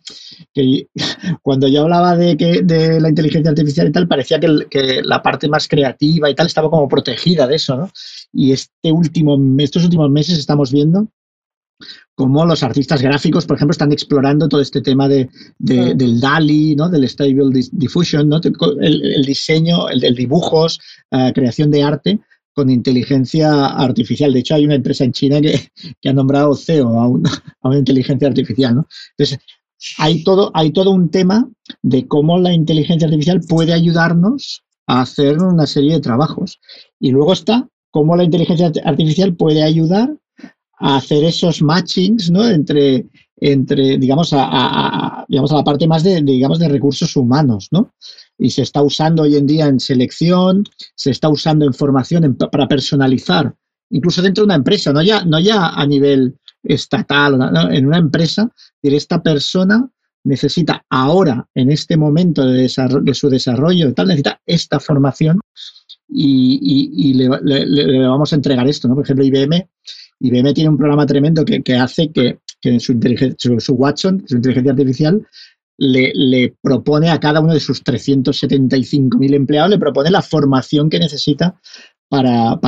cuando 1.43 1.69
yo 1.69 1.83
hablaba 1.83 2.17
de, 2.17 2.37
que, 2.37 2.63
de 2.63 3.01
la 3.01 3.11
inteligencia 3.11 3.51
artificial 3.51 3.87
y 3.87 3.93
tal, 3.93 4.09
parecía 4.09 4.41
que, 4.41 4.67
que, 4.69 5.03
la 5.05 5.23
parte 5.23 5.49
más 5.49 5.69
creativa 5.69 6.29
y 6.29 6.35
tal 6.35 6.49
estaba 6.49 6.69
como 6.69 6.89
protegida 6.89 7.47
de 7.47 7.55
eso, 7.55 7.77
¿no? 7.77 7.91
Y 8.33 8.51
este 8.51 8.91
último, 8.91 9.39
estos 9.59 9.85
últimos 9.85 10.11
meses 10.11 10.41
estamos 10.41 10.73
viendo 10.73 11.07
cómo 12.15 12.45
los 12.47 12.63
artistas 12.63 13.03
gráficos, 13.03 13.47
por 13.47 13.57
ejemplo, 13.57 13.73
están 13.73 13.93
explorando 13.93 14.49
todo 14.49 14.61
este 14.61 14.81
tema 14.81 15.09
de, 15.09 15.29
del 15.59 16.21
DALI, 16.21 16.77
¿no? 16.77 16.89
del 16.89 17.09
Stable 17.09 17.51
Diffusion, 17.73 18.29
¿no? 18.29 18.41
el, 18.81 19.25
diseño, 19.25 19.89
el, 19.89 20.15
dibujos, 20.15 20.81
uh, 21.11 21.33
creación 21.33 21.71
de 21.71 21.83
arte 21.83 22.21
con 22.55 22.71
inteligencia 22.71 23.67
artificial. 23.67 24.33
De 24.33 24.41
hecho, 24.41 24.55
hay 24.55 24.65
una 24.65 24.77
empresa 24.77 25.05
en 25.05 25.13
China 25.13 25.41
que, 25.43 25.69
que 26.01 26.09
ha 26.09 26.13
nombrado 26.15 26.55
CEO 26.57 26.89
a, 26.99 27.05
a, 27.63 27.69
una 27.69 27.79
inteligencia 27.79 28.29
artificial. 28.29 28.77
¿no? 28.77 28.87
Entonces, 29.19 29.39
hay 29.99 30.25
todo, 30.25 30.51
hay 30.55 30.73
todo 30.73 30.91
un 30.91 31.11
tema 31.11 31.49
de 31.83 32.07
cómo 32.07 32.39
la 32.39 32.53
inteligencia 32.53 33.07
artificial 33.07 33.41
puede 33.47 33.75
ayudarnos 33.75 34.63
a 34.87 35.03
hacer 35.03 35.39
una 35.39 35.67
serie 35.67 35.93
de 35.93 36.01
trabajos. 36.01 36.61
Y 36.99 37.11
luego 37.11 37.35
está 37.35 37.69
cómo 37.91 38.17
la 38.17 38.25
inteligencia 38.25 38.73
artificial 38.85 39.35
puede 39.37 39.63
ayudar 39.63 40.17
a 40.79 40.97
hacer 40.97 41.25
esos 41.25 41.63
matchings 41.63 42.31
¿no? 42.31 42.47
entre, 42.49 43.07
entre 43.37 43.99
digamos, 43.99 44.31
a, 44.33 45.25
digamos, 45.29 45.53
a 45.53 45.57
la 45.57 45.65
parte 45.65 45.87
más 45.87 46.03
de, 46.03 46.23
digamos, 46.23 46.59
de 46.59 46.69
recursos 46.69 47.17
humanos. 47.17 47.69
¿no? 47.71 47.95
Y 48.39 48.51
se 48.51 48.63
está 48.63 48.83
usando 48.83 49.23
hoy 49.23 49.37
en 49.37 49.47
día 49.47 49.67
en 49.67 49.81
selección, 49.81 50.65
se 50.95 51.11
está 51.11 51.29
usando 51.29 51.65
en 51.65 51.75
formación 51.75 52.37
para 52.37 52.69
personalizar, 52.69 53.55
incluso 53.91 54.23
dentro 54.23 54.43
de 54.43 54.47
una 54.47 54.57
empresa, 54.57 54.93
no 54.93 55.03
ya, 55.03 55.25
no 55.25 55.41
ya 55.41 55.69
a 55.69 55.87
nivel 55.87 56.37
estatal, 56.63 57.39
en 57.73 57.87
una 57.87 57.99
empresa, 57.99 58.51
esta 58.95 59.23
persona 59.23 59.89
necesita 60.25 60.85
ahora, 60.91 61.49
en 61.55 61.71
este 61.71 61.97
momento 61.97 62.45
de, 62.45 62.71
de 63.03 63.15
su 63.15 63.31
desarrollo, 63.31 63.95
tal, 63.95 64.09
necesita 64.09 64.41
esta 64.45 64.81
formación 64.81 65.41
y, 66.09 67.15
le, 67.15 67.29
le, 67.43 68.07
vamos 68.07 68.33
a 68.33 68.37
entregar 68.37 68.67
esto. 68.69 68.89
¿no? 68.89 68.95
Por 68.95 69.05
ejemplo, 69.05 69.25
IBM 69.25 69.69
IBM 70.21 70.55
tiene 70.55 70.71
un 70.71 70.79
programa 70.79 71.07
tremendo 71.07 71.45
que, 71.45 71.75
hace 71.75 72.11
que, 72.11 72.39
su, 72.81 73.75
Watson, 73.75 74.25
su 74.27 74.37
inteligencia 74.37 74.73
artificial, 74.73 75.27
le, 75.79 76.55
propone 76.63 77.11
a 77.11 77.21
cada 77.21 77.41
uno 77.41 77.53
de 77.53 77.61
sus 77.61 77.85
375.000 77.85 79.35
empleados, 79.35 79.71
le 79.71 79.79
propone 79.79 80.11
la 80.11 80.23
formación 80.23 80.89
que 80.89 80.99
necesita 80.99 81.61
para, 82.09 82.59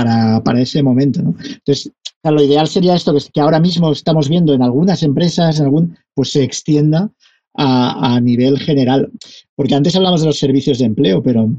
ese 0.56 0.82
momento. 0.82 1.20
Entonces, 1.20 1.90
lo 2.22 2.42
ideal 2.42 2.68
sería 2.68 2.94
esto 2.94 3.16
que, 3.32 3.40
ahora 3.40 3.60
mismo 3.60 3.92
estamos 3.92 4.28
viendo 4.28 4.52
en 4.52 4.62
algunas 4.62 5.02
empresas, 5.02 5.58
en 5.58 5.66
algún, 5.66 5.96
pues 6.14 6.32
se 6.32 6.42
extienda 6.42 7.10
a, 7.54 8.14
a 8.14 8.20
nivel 8.20 8.58
general. 8.58 9.10
Porque 9.56 9.74
antes 9.74 9.96
hablamos 9.96 10.20
de 10.20 10.26
los 10.26 10.38
servicios 10.38 10.78
de 10.78 10.84
empleo, 10.84 11.22
pero 11.22 11.50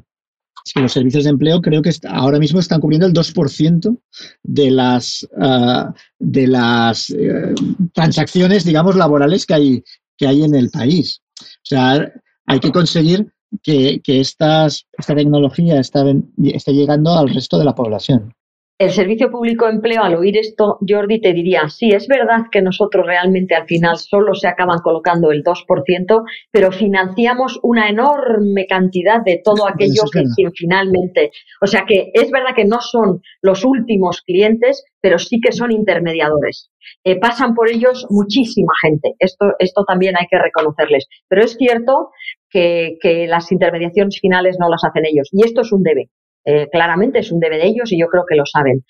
los 0.76 0.92
servicios 0.92 1.24
de 1.24 1.32
empleo 1.32 1.62
creo 1.62 1.82
que 1.82 1.92
ahora 2.08 2.40
mismo 2.40 2.60
están 2.60 2.80
cubriendo 2.80 3.08
el 3.08 3.14
2% 3.14 3.98
de 4.44 4.72
las, 4.72 5.28
ah, 5.40 5.94
de 6.18 6.48
las 6.48 7.10
eh, 7.12 7.54
transacciones, 7.94 8.66
digamos, 8.66 8.96
laborales 8.96 9.46
que 9.46 9.54
hay, 9.54 9.84
que 10.18 10.28
hay 10.28 10.44
en 10.44 10.56
el 10.56 10.70
país. 10.70 11.22
O 11.42 11.46
sea, 11.64 12.12
hay 12.46 12.60
que 12.60 12.72
conseguir 12.72 13.32
que, 13.64 14.02
estas, 14.06 14.86
esta 14.98 15.16
tecnología 15.16 15.80
esté 15.80 16.74
llegando 16.74 17.18
al 17.18 17.34
resto 17.34 17.58
de 17.58 17.66
la 17.66 17.76
población 17.76 18.34
el 18.80 18.92
Servicio 18.92 19.30
Público 19.30 19.66
de 19.66 19.74
Empleo, 19.74 20.04
al 20.04 20.16
oír 20.16 20.38
esto, 20.38 20.78
Jordi 20.88 21.20
te 21.20 21.34
diría, 21.34 21.68
sí, 21.68 21.90
es 21.90 22.08
verdad 22.08 22.46
que 22.50 22.62
nosotros 22.62 23.06
realmente 23.06 23.54
al 23.54 23.66
final 23.66 23.98
solo 23.98 24.34
se 24.34 24.48
acaban 24.48 24.80
colocando 24.80 25.32
el 25.32 25.44
2%, 25.44 26.24
pero 26.50 26.72
financiamos 26.72 27.60
una 27.62 27.90
enorme 27.90 28.66
cantidad 28.68 29.22
de 29.22 29.42
todo 29.44 29.68
aquello 29.68 30.04
que, 30.14 30.24
finalmente, 30.56 31.32
o 31.62 31.68
sea 31.68 31.84
que 31.86 32.10
es 32.14 32.32
verdad 32.32 32.56
que 32.56 32.64
no 32.64 32.80
son 32.80 33.22
los 33.42 33.66
últimos 33.66 34.22
clientes, 34.22 34.86
pero 35.02 35.20
sí 35.20 35.42
que 35.42 35.52
son 35.52 35.74
intermediadores. 35.74 36.72
Eh, 37.04 37.20
pasan 37.20 37.56
por 37.56 37.70
ellos 37.70 38.08
muchísima 38.10 38.72
gente. 38.82 39.14
Esto, 39.20 39.48
esto 39.60 39.84
también 39.86 40.16
hay 40.18 40.28
que 40.28 40.40
reconocerles. 40.40 41.08
Pero 41.28 41.44
es 41.44 41.58
cierto 41.58 42.12
que, 42.50 42.98
que 43.02 43.28
las 43.28 43.52
intermediaciones 43.52 44.20
finales 44.22 44.58
no 44.58 44.70
las 44.70 44.84
hacen 44.86 45.06
ellos. 45.06 45.28
Y 45.34 45.44
esto 45.44 45.62
es 45.62 45.72
un 45.74 45.84
debe. 45.84 46.10
Eh, 46.50 46.68
claramente 46.72 47.20
es 47.20 47.32
un 47.32 47.40
debe 47.40 47.58
de 47.58 47.68
ellos 47.68 47.92
y 47.92 48.00
yo 48.00 48.08
creo 48.08 48.24
que 48.28 48.36
lo 48.36 48.44
saben. 48.44 48.84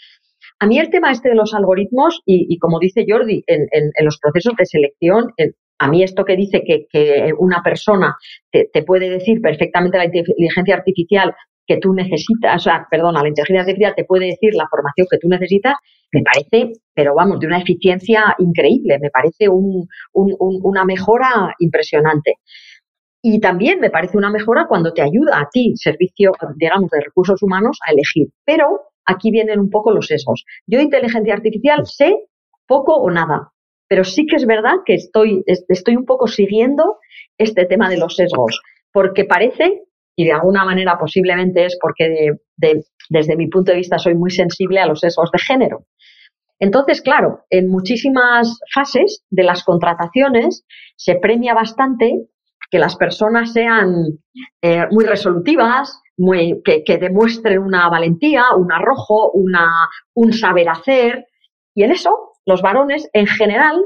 A 0.59 0.65
mí 0.65 0.79
el 0.79 0.89
tema 0.89 1.11
este 1.11 1.27
de 1.27 1.35
los 1.35 1.53
algoritmos 1.53 2.21
y, 2.25 2.57
como 2.57 2.79
dice 2.79 3.05
Jordi, 3.07 3.43
en, 3.47 3.91
los 4.01 4.17
procesos 4.17 4.53
de 4.57 4.65
selección, 4.65 5.33
a 5.77 5.87
mí 5.89 6.03
esto 6.03 6.23
que 6.23 6.37
dice 6.37 6.63
que, 6.65 7.33
una 7.37 7.61
persona 7.61 8.15
te, 8.51 8.83
puede 8.83 9.09
decir 9.09 9.41
perfectamente 9.41 9.97
la 9.97 10.05
inteligencia 10.05 10.75
artificial 10.75 11.33
que 11.65 11.77
tú 11.77 11.93
necesitas, 11.93 12.55
o 12.55 12.59
sea, 12.59 12.87
perdona, 12.89 13.21
la 13.21 13.29
inteligencia 13.29 13.61
artificial 13.61 13.93
te 13.95 14.05
puede 14.05 14.27
decir 14.27 14.53
la 14.53 14.67
formación 14.69 15.07
que 15.09 15.17
tú 15.17 15.27
necesitas, 15.29 15.75
me 16.11 16.23
parece, 16.23 16.73
pero 16.93 17.13
vamos, 17.15 17.39
de 17.39 17.47
una 17.47 17.59
eficiencia 17.59 18.35
increíble, 18.39 18.99
me 18.99 19.09
parece 19.09 19.47
una 19.49 20.85
mejora 20.85 21.53
impresionante. 21.59 22.35
Y 23.21 23.39
también 23.39 23.79
me 23.79 23.89
parece 23.89 24.17
una 24.17 24.31
mejora 24.31 24.65
cuando 24.67 24.93
te 24.93 25.01
ayuda 25.01 25.39
a 25.39 25.49
ti, 25.51 25.73
servicio, 25.75 26.31
digamos, 26.55 26.89
de 26.89 27.01
recursos 27.01 27.43
humanos, 27.43 27.77
a 27.85 27.91
elegir. 27.91 28.27
Pero 28.45 28.81
aquí 29.05 29.31
vienen 29.31 29.59
un 29.59 29.69
poco 29.69 29.91
los 29.91 30.07
sesgos. 30.07 30.45
Yo 30.67 30.77
de 30.77 30.85
inteligencia 30.85 31.33
artificial 31.33 31.85
sé 31.85 32.15
poco 32.65 32.95
o 32.95 33.09
nada, 33.09 33.51
pero 33.87 34.03
sí 34.03 34.25
que 34.27 34.35
es 34.35 34.45
verdad 34.45 34.75
que 34.85 34.93
estoy, 34.93 35.43
estoy 35.45 35.95
un 35.95 36.05
poco 36.05 36.27
siguiendo 36.27 36.97
este 37.37 37.65
tema 37.65 37.89
de 37.89 37.97
los 37.97 38.15
sesgos, 38.15 38.61
porque 38.93 39.25
parece, 39.25 39.81
y 40.15 40.25
de 40.25 40.33
alguna 40.33 40.63
manera 40.63 40.97
posiblemente 40.99 41.65
es 41.65 41.77
porque 41.81 42.33
desde 43.09 43.35
mi 43.35 43.47
punto 43.47 43.71
de 43.71 43.79
vista 43.79 43.97
soy 43.97 44.13
muy 44.13 44.29
sensible 44.29 44.79
a 44.79 44.85
los 44.85 44.99
sesgos 44.99 45.31
de 45.31 45.39
género. 45.39 45.85
Entonces, 46.59 47.01
claro, 47.01 47.45
en 47.49 47.69
muchísimas 47.69 48.59
fases 48.71 49.23
de 49.31 49.43
las 49.43 49.63
contrataciones 49.63 50.65
se 50.95 51.15
premia 51.15 51.55
bastante 51.55 52.27
que 52.69 52.79
las 52.79 52.95
personas 52.95 53.53
sean 53.53 54.19
eh, 54.61 54.85
muy 54.91 55.05
resolutivas, 55.05 56.01
que, 56.63 56.97
demuestren 56.99 57.59
una 57.59 57.89
valentía, 57.89 58.43
un 58.55 58.71
arrojo, 58.71 59.31
un 59.33 60.33
saber 60.33 60.69
hacer. 60.69 61.25
Y 61.73 61.83
en 61.83 61.91
eso, 61.91 62.33
los 62.45 62.61
varones 62.61 63.09
en 63.13 63.25
general, 63.27 63.81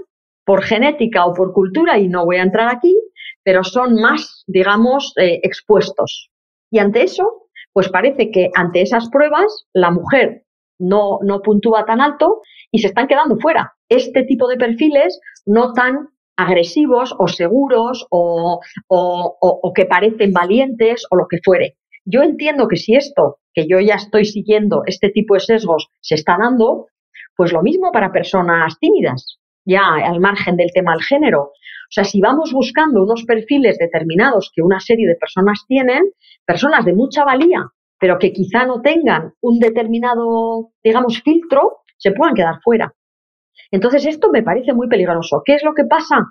por 0.45 0.63
genética 0.63 1.25
o 1.25 1.33
por 1.33 1.53
cultura, 1.53 1.97
y 1.97 2.07
no 2.07 2.25
voy 2.25 2.37
a 2.37 2.43
entrar 2.43 2.73
aquí, 2.73 2.97
pero 3.43 3.63
son 3.63 3.95
más, 3.95 4.43
digamos, 4.47 5.13
eh, 5.17 5.39
expuestos. 5.43 6.31
Y 6.71 6.79
ante 6.79 7.03
eso, 7.03 7.49
pues 7.71 7.89
parece 7.89 8.31
que 8.31 8.49
ante 8.55 8.81
esas 8.81 9.09
pruebas 9.09 9.67
la 9.73 9.91
mujer 9.91 10.43
no, 10.79 11.19
no 11.23 11.41
puntúa 11.41 11.85
tan 11.85 12.01
alto 12.01 12.41
y 12.71 12.79
se 12.79 12.87
están 12.87 13.07
quedando 13.07 13.37
fuera. 13.37 13.73
Este 13.89 14.23
tipo 14.23 14.47
de 14.47 14.57
perfiles 14.57 15.19
no 15.45 15.73
tan 15.73 16.09
agresivos 16.35 17.13
o 17.17 17.27
seguros 17.27 18.05
o, 18.09 18.59
o, 18.87 19.73
que 19.73 19.85
parecen 19.85 20.31
valientes 20.31 21.05
o 21.09 21.15
lo 21.15 21.27
que 21.27 21.39
fuere. 21.43 21.77
Yo 22.05 22.21
entiendo 22.21 22.67
que 22.67 22.75
si 22.75 22.95
esto, 22.95 23.37
que 23.53 23.67
yo 23.67 23.79
ya 23.79 23.95
estoy 23.95 24.25
siguiendo, 24.25 24.83
este 24.85 25.09
tipo 25.09 25.35
de 25.35 25.39
sesgos 25.39 25.89
se 26.01 26.15
está 26.15 26.37
dando, 26.39 26.87
pues 27.35 27.53
lo 27.53 27.61
mismo 27.61 27.91
para 27.91 28.11
personas 28.11 28.77
tímidas, 28.79 29.39
ya 29.65 29.95
al 29.95 30.19
margen 30.19 30.57
del 30.57 30.71
tema 30.73 30.93
del 30.93 31.03
género. 31.03 31.41
O 31.43 31.91
sea, 31.91 32.03
si 32.03 32.19
vamos 32.19 32.51
buscando 32.51 33.03
unos 33.03 33.23
perfiles 33.23 33.77
determinados 33.77 34.51
que 34.53 34.61
una 34.61 34.79
serie 34.79 35.07
de 35.07 35.15
personas 35.15 35.63
tienen, 35.67 36.03
personas 36.45 36.83
de 36.85 36.93
mucha 36.93 37.23
valía, 37.23 37.67
pero 37.99 38.17
que 38.17 38.33
quizá 38.33 38.65
no 38.65 38.81
tengan 38.81 39.33
un 39.41 39.59
determinado, 39.59 40.71
digamos, 40.83 41.21
filtro, 41.21 41.83
se 41.97 42.11
puedan 42.11 42.33
quedar 42.33 42.55
fuera. 42.63 42.93
Entonces, 43.71 44.05
esto 44.05 44.29
me 44.31 44.43
parece 44.43 44.73
muy 44.73 44.87
peligroso. 44.87 45.41
¿Qué 45.45 45.55
es 45.55 45.63
lo 45.63 45.73
que 45.73 45.85
pasa? 45.85 46.27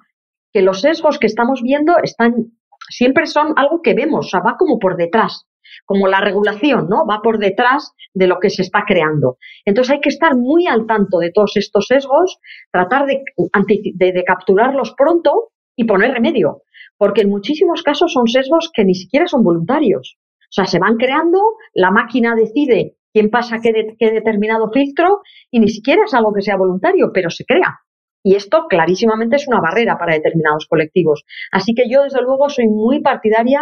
Que 0.52 0.62
los 0.62 0.80
sesgos 0.80 1.18
que 1.18 1.26
estamos 1.26 1.62
viendo 1.62 1.94
están, 2.02 2.52
siempre 2.88 3.26
son 3.26 3.54
algo 3.56 3.82
que 3.82 3.94
vemos, 3.94 4.26
o 4.26 4.28
sea, 4.28 4.40
va 4.40 4.56
como 4.58 4.78
por 4.78 4.96
detrás, 4.96 5.46
como 5.84 6.06
la 6.06 6.20
regulación, 6.20 6.88
¿no? 6.88 7.06
Va 7.06 7.20
por 7.22 7.38
detrás 7.38 7.92
de 8.14 8.26
lo 8.26 8.38
que 8.38 8.50
se 8.50 8.62
está 8.62 8.84
creando. 8.86 9.38
Entonces 9.64 9.94
hay 9.94 10.00
que 10.00 10.10
estar 10.10 10.36
muy 10.36 10.66
al 10.66 10.86
tanto 10.86 11.18
de 11.18 11.32
todos 11.32 11.56
estos 11.56 11.86
sesgos, 11.86 12.38
tratar 12.70 13.06
de, 13.06 13.22
de 13.32 14.24
capturarlos 14.24 14.94
pronto 14.96 15.50
y 15.74 15.84
poner 15.84 16.12
remedio, 16.12 16.62
porque 16.96 17.22
en 17.22 17.30
muchísimos 17.30 17.82
casos 17.82 18.12
son 18.12 18.28
sesgos 18.28 18.70
que 18.74 18.84
ni 18.84 18.94
siquiera 18.94 19.26
son 19.26 19.42
voluntarios. 19.42 20.16
O 20.42 20.54
sea, 20.54 20.66
se 20.66 20.78
van 20.78 20.96
creando, 20.96 21.40
la 21.72 21.90
máquina 21.90 22.34
decide 22.34 22.96
quién 23.12 23.30
pasa 23.30 23.58
qué, 23.62 23.72
determinado 23.98 24.70
filtro 24.72 25.20
y 25.50 25.60
ni 25.60 25.68
siquiera 25.68 26.02
es 26.04 26.14
algo 26.14 26.32
que 26.32 26.42
sea 26.42 26.56
voluntario, 26.56 27.10
pero 27.12 27.30
se 27.30 27.44
crea. 27.44 27.80
Y 28.24 28.36
esto 28.36 28.66
clarísimamente 28.68 29.36
es 29.36 29.48
una 29.48 29.60
barrera 29.60 29.98
para 29.98 30.14
determinados 30.14 30.66
colectivos. 30.66 31.24
Así 31.50 31.74
que 31.74 31.90
yo, 31.90 32.04
desde 32.04 32.22
luego, 32.22 32.48
soy 32.48 32.68
muy 32.68 33.00
partidaria 33.00 33.60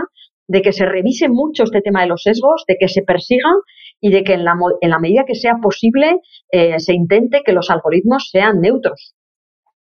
de 0.49 0.63
que 0.63 0.73
se 0.73 0.85
revise 0.85 1.29
mucho 1.29 1.65
este 1.65 1.81
tema 1.81 2.03
de 2.03 2.09
los 2.09 2.23
sesgos, 2.23 2.65
de 2.69 2.77
que 2.79 2.89
se 2.89 3.03
persigan 3.03 3.55
y 4.01 4.11
de 4.11 4.25
que 4.25 4.35
en 4.35 4.45
la, 4.45 4.55
en 4.81 4.91
la 4.91 4.99
medida 4.99 5.25
que 5.27 5.35
sea 5.35 5.57
posible 5.63 6.21
eh, 6.51 6.79
se 6.81 6.93
intente 6.93 7.43
que 7.45 7.53
los 7.53 7.71
algoritmos 7.71 8.29
sean 8.31 8.61
neutros. 8.61 9.15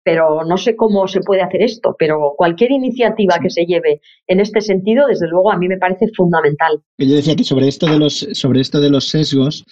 Pero 0.10 0.44
no 0.44 0.58
sé 0.58 0.76
cómo 0.76 1.08
se 1.08 1.20
puede 1.22 1.44
hacer 1.44 1.62
esto, 1.62 1.96
pero 2.00 2.34
cualquier 2.36 2.72
iniciativa 2.72 3.38
que 3.40 3.52
se 3.52 3.66
lleve 3.66 4.02
en 4.26 4.40
este 4.40 4.60
sentido, 4.60 5.06
desde 5.06 5.28
luego, 5.28 5.52
a 5.52 5.58
mí 5.58 5.68
me 5.68 5.78
parece 5.78 6.08
fundamental. 6.18 6.82
Yo 6.98 7.16
decía 7.16 7.36
que 7.36 7.44
sobre 7.44 7.68
esto 7.68 7.86
de 7.86 8.00
los, 8.00 8.28
sobre 8.34 8.62
esto 8.62 8.82
de 8.82 8.90
los 8.90 9.08
sesgos, 9.08 9.64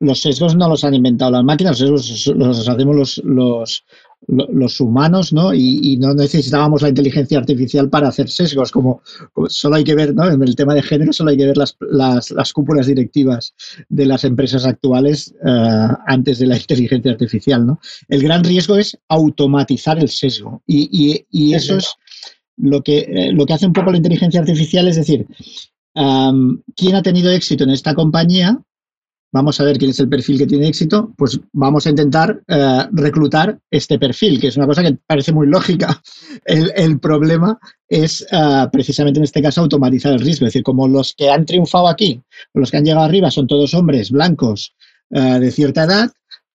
los 0.00 0.20
sesgos 0.22 0.56
no 0.56 0.66
los 0.66 0.82
han 0.82 0.94
inventado 0.94 1.32
las 1.32 1.44
máquinas, 1.44 1.78
los 1.82 2.06
sesgos 2.06 2.36
los 2.38 2.66
hacemos 2.66 2.96
los, 2.96 3.18
los, 3.22 3.84
los 4.26 4.80
humanos, 4.80 5.32
¿no? 5.32 5.54
Y, 5.54 5.96
no 5.98 6.12
necesitábamos 6.12 6.82
la 6.82 6.90
inteligencia 6.90 7.38
artificial 7.38 7.88
para 7.88 8.08
hacer 8.08 8.28
sesgos, 8.28 8.70
como, 8.70 9.00
solo 9.48 9.76
hay 9.76 9.84
que 9.84 9.94
ver, 9.94 10.14
¿no? 10.14 10.28
En 10.28 10.42
el 10.42 10.54
tema 10.54 10.74
de 10.74 10.82
género 10.82 11.12
solo 11.12 11.30
hay 11.30 11.36
que 11.36 11.46
ver 11.46 11.56
las, 11.56 11.76
las, 11.80 12.52
cúpulas 12.52 12.86
directivas 12.86 13.54
de 13.88 14.06
las 14.06 14.24
empresas 14.24 14.66
actuales 14.66 15.34
eh, 15.44 15.88
antes 16.06 16.38
de 16.38 16.46
la 16.46 16.56
inteligencia 16.56 17.12
artificial, 17.12 17.66
¿no? 17.66 17.80
El 18.08 18.22
gran 18.22 18.44
riesgo 18.44 18.76
es 18.76 18.98
automatizar 19.08 19.98
el 19.98 20.08
sesgo 20.08 20.62
y, 20.66 21.24
y, 21.30 21.54
eso 21.54 21.76
es 21.76 21.94
lo 22.56 22.82
que, 22.82 22.98
eh, 22.98 23.32
lo 23.32 23.46
que 23.46 23.54
hace 23.54 23.66
un 23.66 23.72
poco 23.72 23.92
la 23.92 23.96
inteligencia 23.96 24.40
artificial, 24.40 24.88
es 24.88 24.96
decir, 24.96 25.26
¿quién 26.76 26.94
ha 26.94 27.02
tenido 27.02 27.30
éxito 27.30 27.64
en 27.64 27.70
esta 27.70 27.94
compañía? 27.94 28.60
Vamos 29.32 29.60
a 29.60 29.64
ver 29.64 29.78
quién 29.78 29.90
es 29.90 30.00
el 30.00 30.08
perfil 30.08 30.38
que 30.38 30.46
tiene 30.46 30.68
éxito, 30.68 31.12
pues 31.16 31.38
vamos 31.52 31.86
a 31.86 31.90
intentar 31.90 32.42
eh, 32.48 32.88
reclutar 32.92 33.58
este 33.70 33.98
perfil, 33.98 34.40
que 34.40 34.48
es 34.48 34.56
una 34.56 34.66
cosa 34.66 34.82
que 34.82 34.96
parece 35.06 35.32
muy 35.32 35.46
lógica. 35.46 36.00
El, 36.44 36.98
problema 37.00 37.58
es 37.88 38.26
eh, 38.30 38.66
precisamente 38.72 39.18
en 39.18 39.24
este 39.24 39.42
caso 39.42 39.60
automatizar 39.60 40.12
el 40.12 40.20
riesgo, 40.20 40.46
es 40.46 40.52
decir, 40.52 40.62
como 40.62 40.88
los 40.88 41.14
que 41.14 41.30
han 41.30 41.44
triunfado 41.44 41.88
aquí, 41.88 42.22
los 42.54 42.70
que 42.70 42.78
han 42.78 42.84
llegado 42.84 43.04
arriba 43.04 43.30
son 43.30 43.46
todos 43.46 43.74
hombres 43.74 44.10
blancos 44.10 44.74
eh, 45.10 45.38
de 45.40 45.50
cierta 45.50 45.84
edad, 45.84 46.10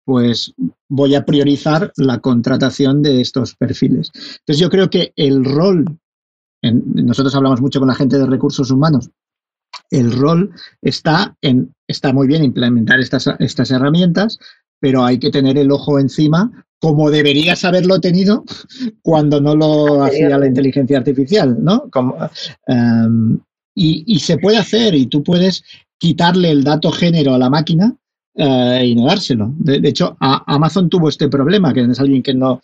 pues 0.06 0.54
voy 0.90 1.16
a 1.16 1.26
priorizar 1.26 1.92
la 1.98 2.20
contratación 2.20 3.02
de 3.02 3.22
estos 3.22 3.56
perfiles. 3.56 4.12
Entonces 4.16 4.60
yo 4.60 4.70
creo 4.70 4.90
que 4.90 5.14
el 5.16 5.46
rol, 5.46 5.86
nosotros 6.62 7.36
hablamos 7.36 7.62
mucho 7.62 7.80
con 7.80 7.88
la 7.88 7.96
gente 7.96 8.18
de 8.18 8.26
recursos 8.26 8.72
humanos, 8.72 9.10
el 9.92 10.12
rol 10.12 10.52
está 10.82 11.36
en, 11.42 11.74
está 11.88 12.14
muy 12.14 12.28
bien 12.28 12.44
implementar 12.44 13.00
estas, 13.00 13.30
estas 13.40 13.70
herramientas, 13.72 14.40
pero 14.80 15.06
hay 15.06 15.20
que 15.20 15.30
tener 15.30 15.58
el 15.58 15.72
ojo 15.72 16.00
encima 16.00 16.66
como 16.80 17.12
deberías 17.12 17.64
haberlo 17.64 18.00
tenido 18.00 18.44
cuando 19.04 19.40
no 19.40 19.56
lo 19.56 20.04
hacía 20.04 20.38
la 20.38 20.48
inteligencia 20.48 20.98
artificial, 20.98 21.58
¿no? 21.64 21.90
Em, 22.68 23.40
y, 23.76 24.20
se 24.20 24.38
puede 24.38 24.58
hacer 24.58 24.96
y 24.96 25.06
tú 25.06 25.24
puedes 25.24 25.64
quitarle 25.98 26.52
el 26.52 26.64
dato 26.64 26.92
género 26.92 27.34
a 27.34 27.38
la 27.38 27.50
máquina 27.50 27.96
eh, 28.44 28.88
y 28.88 28.96
no. 28.96 29.06
De, 29.60 29.88
hecho, 29.88 30.18
Amazon 30.20 30.90
tuvo 30.90 31.10
este 31.10 31.30
problema, 31.30 31.72
que 31.72 31.82
es 31.82 32.00
alguien 32.00 32.24
que 32.24 32.34
no, 32.34 32.60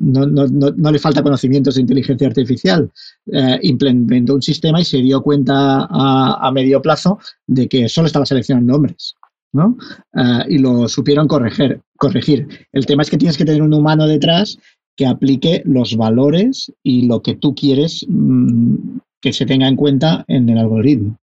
no, 0.00 0.90
le 0.90 0.98
falta 0.98 1.22
conocimientos 1.22 1.74
de 1.74 1.82
inteligencia 1.82 2.26
artificial. 2.26 2.90
Eh, 3.30 3.58
implementó 3.62 4.34
un 4.34 4.40
sistema 4.40 4.80
y 4.80 4.86
se 4.86 4.96
dio 4.98 5.20
cuenta 5.20 5.86
a, 5.90 6.50
medio 6.50 6.80
plazo 6.80 7.18
de 7.46 7.68
que 7.68 7.90
solo 7.90 8.06
estaba 8.06 8.24
seleccionando 8.24 8.74
hombres. 8.74 9.14
¿no? 9.52 9.76
Eh, 10.14 10.44
y 10.48 10.58
lo 10.58 10.88
supieron 10.88 11.28
corregir, 11.28 11.82
corregir. 11.98 12.48
El 12.72 12.86
tema 12.86 13.02
es 13.02 13.10
que 13.10 13.18
tienes 13.18 13.36
que 13.36 13.44
tener 13.44 13.60
un 13.60 13.74
humano 13.74 14.06
detrás 14.06 14.58
que 14.96 15.06
aplique 15.06 15.62
los 15.66 15.94
valores 15.96 16.72
y 16.82 17.06
lo 17.06 17.20
que 17.20 17.34
tú 17.34 17.54
quieres 17.54 18.06
mm, 18.08 18.98
que 19.20 19.34
se 19.34 19.44
tenga 19.44 19.68
en 19.68 19.76
cuenta 19.76 20.24
en 20.26 20.48
el 20.48 20.56
algoritmo. 20.56 21.18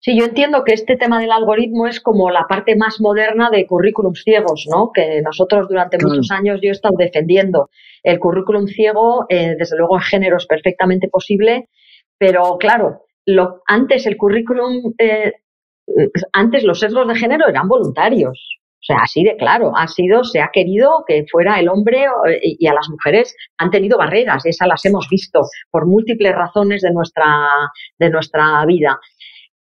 Sí, 0.00 0.16
yo 0.16 0.26
entiendo 0.26 0.62
que 0.64 0.74
este 0.74 0.96
tema 0.96 1.20
del 1.20 1.32
algoritmo 1.32 1.88
es 1.88 2.00
como 2.00 2.30
la 2.30 2.46
parte 2.48 2.76
más 2.76 3.00
moderna 3.00 3.50
de 3.50 3.66
currículum 3.66 4.14
ciegos, 4.14 4.66
¿no? 4.70 4.92
Que 4.92 5.20
nosotros 5.22 5.66
durante 5.68 5.98
muchos 6.00 6.30
años 6.30 6.60
yo 6.62 6.68
he 6.68 6.72
estado 6.72 6.94
defendiendo. 6.96 7.68
El 8.04 8.20
currículum 8.20 8.68
ciego, 8.68 9.26
eh, 9.28 9.56
desde 9.58 9.76
luego 9.76 9.96
en 9.96 10.02
género 10.02 10.36
es 10.36 10.46
perfectamente 10.46 11.08
posible, 11.08 11.68
pero 12.16 12.58
claro, 12.58 13.06
lo, 13.26 13.62
antes 13.66 14.06
el 14.06 14.16
currículum, 14.16 14.94
eh, 14.98 15.32
antes 16.32 16.62
los 16.62 16.78
sesgos 16.78 17.08
de 17.08 17.16
género 17.16 17.48
eran 17.48 17.66
voluntarios. 17.66 18.58
O 18.80 18.84
sea, 18.88 18.98
así 19.02 19.24
de 19.24 19.36
claro, 19.36 19.72
ha 19.76 19.88
sido, 19.88 20.22
se 20.22 20.40
ha 20.40 20.50
querido 20.52 21.02
que 21.08 21.26
fuera 21.28 21.58
el 21.58 21.68
hombre 21.68 22.04
eh, 22.04 22.40
y 22.42 22.66
a 22.68 22.72
las 22.72 22.88
mujeres 22.88 23.34
han 23.58 23.72
tenido 23.72 23.98
barreras, 23.98 24.46
esas 24.46 24.68
las 24.68 24.84
hemos 24.84 25.08
visto 25.10 25.40
por 25.72 25.86
múltiples 25.86 26.32
razones 26.32 26.82
de 26.82 26.92
nuestra, 26.92 27.48
de 27.98 28.10
nuestra 28.10 28.64
vida 28.66 29.00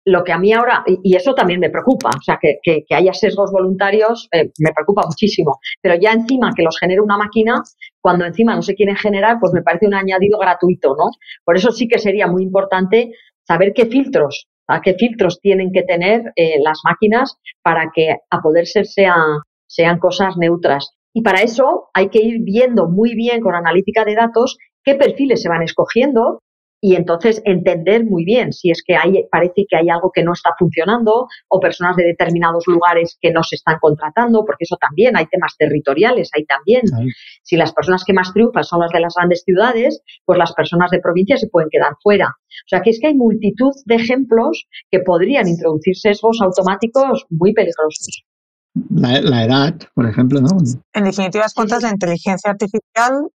lo 0.06 0.22
que 0.22 0.32
a 0.32 0.38
mí 0.38 0.52
ahora, 0.52 0.84
y 0.86 1.16
eso 1.16 1.34
también 1.34 1.58
me 1.58 1.68
preocupa, 1.68 2.10
o 2.16 2.22
sea, 2.22 2.38
que, 2.40 2.58
que, 2.62 2.94
haya 2.94 3.12
sesgos 3.12 3.50
voluntarios 3.50 4.28
eh, 4.32 4.52
me 4.60 4.72
preocupa 4.72 5.02
muchísimo, 5.04 5.58
pero 5.82 5.96
ya 6.00 6.12
encima 6.12 6.52
que 6.54 6.62
los 6.62 6.78
genere 6.78 7.00
una 7.00 7.18
máquina, 7.18 7.60
cuando 8.00 8.24
encima 8.24 8.54
no 8.54 8.62
se 8.62 8.76
quieren 8.76 8.94
generar, 8.94 9.38
pues 9.40 9.52
me 9.52 9.62
parece 9.62 9.88
un 9.88 9.94
añadido 9.94 10.38
gratuito, 10.38 10.94
¿no? 10.96 11.10
Por 11.44 11.56
eso 11.56 11.72
sí 11.72 11.88
que 11.88 11.98
sería 11.98 12.28
muy 12.28 12.44
importante 12.44 13.10
saber 13.42 13.72
qué 13.74 13.86
filtros, 13.86 14.46
qué 14.84 14.94
filtros 14.94 15.40
tienen 15.40 15.72
que 15.72 15.82
tener 15.82 16.22
eh, 16.36 16.60
las 16.62 16.78
máquinas 16.84 17.36
para 17.62 17.90
que 17.92 18.14
a 18.30 18.40
poder 18.40 18.66
ser 18.66 18.86
sean 18.86 19.98
cosas 19.98 20.36
neutras. 20.36 20.90
Y 21.12 21.22
para 21.22 21.42
eso 21.42 21.88
hay 21.94 22.10
que 22.10 22.22
ir 22.22 22.42
viendo 22.44 22.88
muy 22.88 23.16
bien 23.16 23.40
con 23.40 23.56
analítica 23.56 24.04
de 24.04 24.14
datos 24.14 24.56
qué 24.84 24.94
perfiles 24.94 25.42
se 25.42 25.48
van 25.48 25.62
escogiendo 25.62 26.42
y 26.80 26.94
entonces 26.94 27.40
entender 27.44 28.04
muy 28.04 28.24
bien 28.24 28.52
si 28.52 28.70
es 28.70 28.82
que 28.86 28.96
hay, 28.96 29.24
parece 29.30 29.66
que 29.68 29.76
hay 29.76 29.88
algo 29.88 30.10
que 30.12 30.22
no 30.22 30.32
está 30.32 30.50
funcionando 30.58 31.26
o 31.48 31.60
personas 31.60 31.96
de 31.96 32.04
determinados 32.04 32.64
lugares 32.66 33.16
que 33.20 33.30
no 33.30 33.42
se 33.42 33.56
están 33.56 33.78
contratando, 33.80 34.44
porque 34.44 34.64
eso 34.64 34.76
también 34.76 35.16
hay 35.16 35.26
temas 35.26 35.54
territoriales, 35.58 36.30
hay 36.34 36.44
también. 36.44 36.82
Si 37.42 37.56
las 37.56 37.72
personas 37.72 38.04
que 38.04 38.12
más 38.12 38.32
triunfan 38.32 38.64
son 38.64 38.80
las 38.80 38.90
de 38.90 39.00
las 39.00 39.14
grandes 39.14 39.42
ciudades, 39.44 40.02
pues 40.24 40.38
las 40.38 40.52
personas 40.52 40.90
de 40.90 41.00
provincia 41.00 41.36
se 41.36 41.48
pueden 41.48 41.70
quedar 41.70 41.94
fuera. 42.02 42.28
O 42.28 42.68
sea 42.68 42.80
que 42.82 42.90
es 42.90 43.00
que 43.00 43.08
hay 43.08 43.14
multitud 43.14 43.72
de 43.86 43.94
ejemplos 43.94 44.66
que 44.90 45.00
podrían 45.00 45.48
introducir 45.48 45.96
sesgos 45.96 46.40
automáticos 46.42 47.24
muy 47.30 47.52
peligrosos. 47.52 48.22
La, 48.90 49.44
edad, 49.44 49.74
por 49.94 50.06
ejemplo, 50.06 50.40
¿no? 50.40 50.48
En 50.92 51.04
definitivas 51.04 51.54
cuentas, 51.54 51.82
la 51.82 51.90
inteligencia 51.90 52.50
artificial 52.50 53.30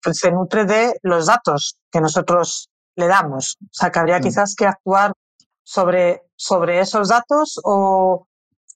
pues, 0.00 0.18
se 0.18 0.30
nutre 0.30 0.64
de 0.66 0.92
los 1.02 1.26
datos 1.26 1.76
que 1.90 2.00
nosotros 2.00 2.68
le 2.96 3.06
damos. 3.06 3.56
O 3.62 3.68
sea, 3.72 3.90
que 3.90 3.98
habría 3.98 4.18
mm. 4.18 4.22
quizás 4.22 4.54
que 4.54 4.66
actuar 4.66 5.12
sobre, 5.62 6.22
sobre 6.36 6.80
esos 6.80 7.08
datos 7.08 7.60
o, 7.64 8.26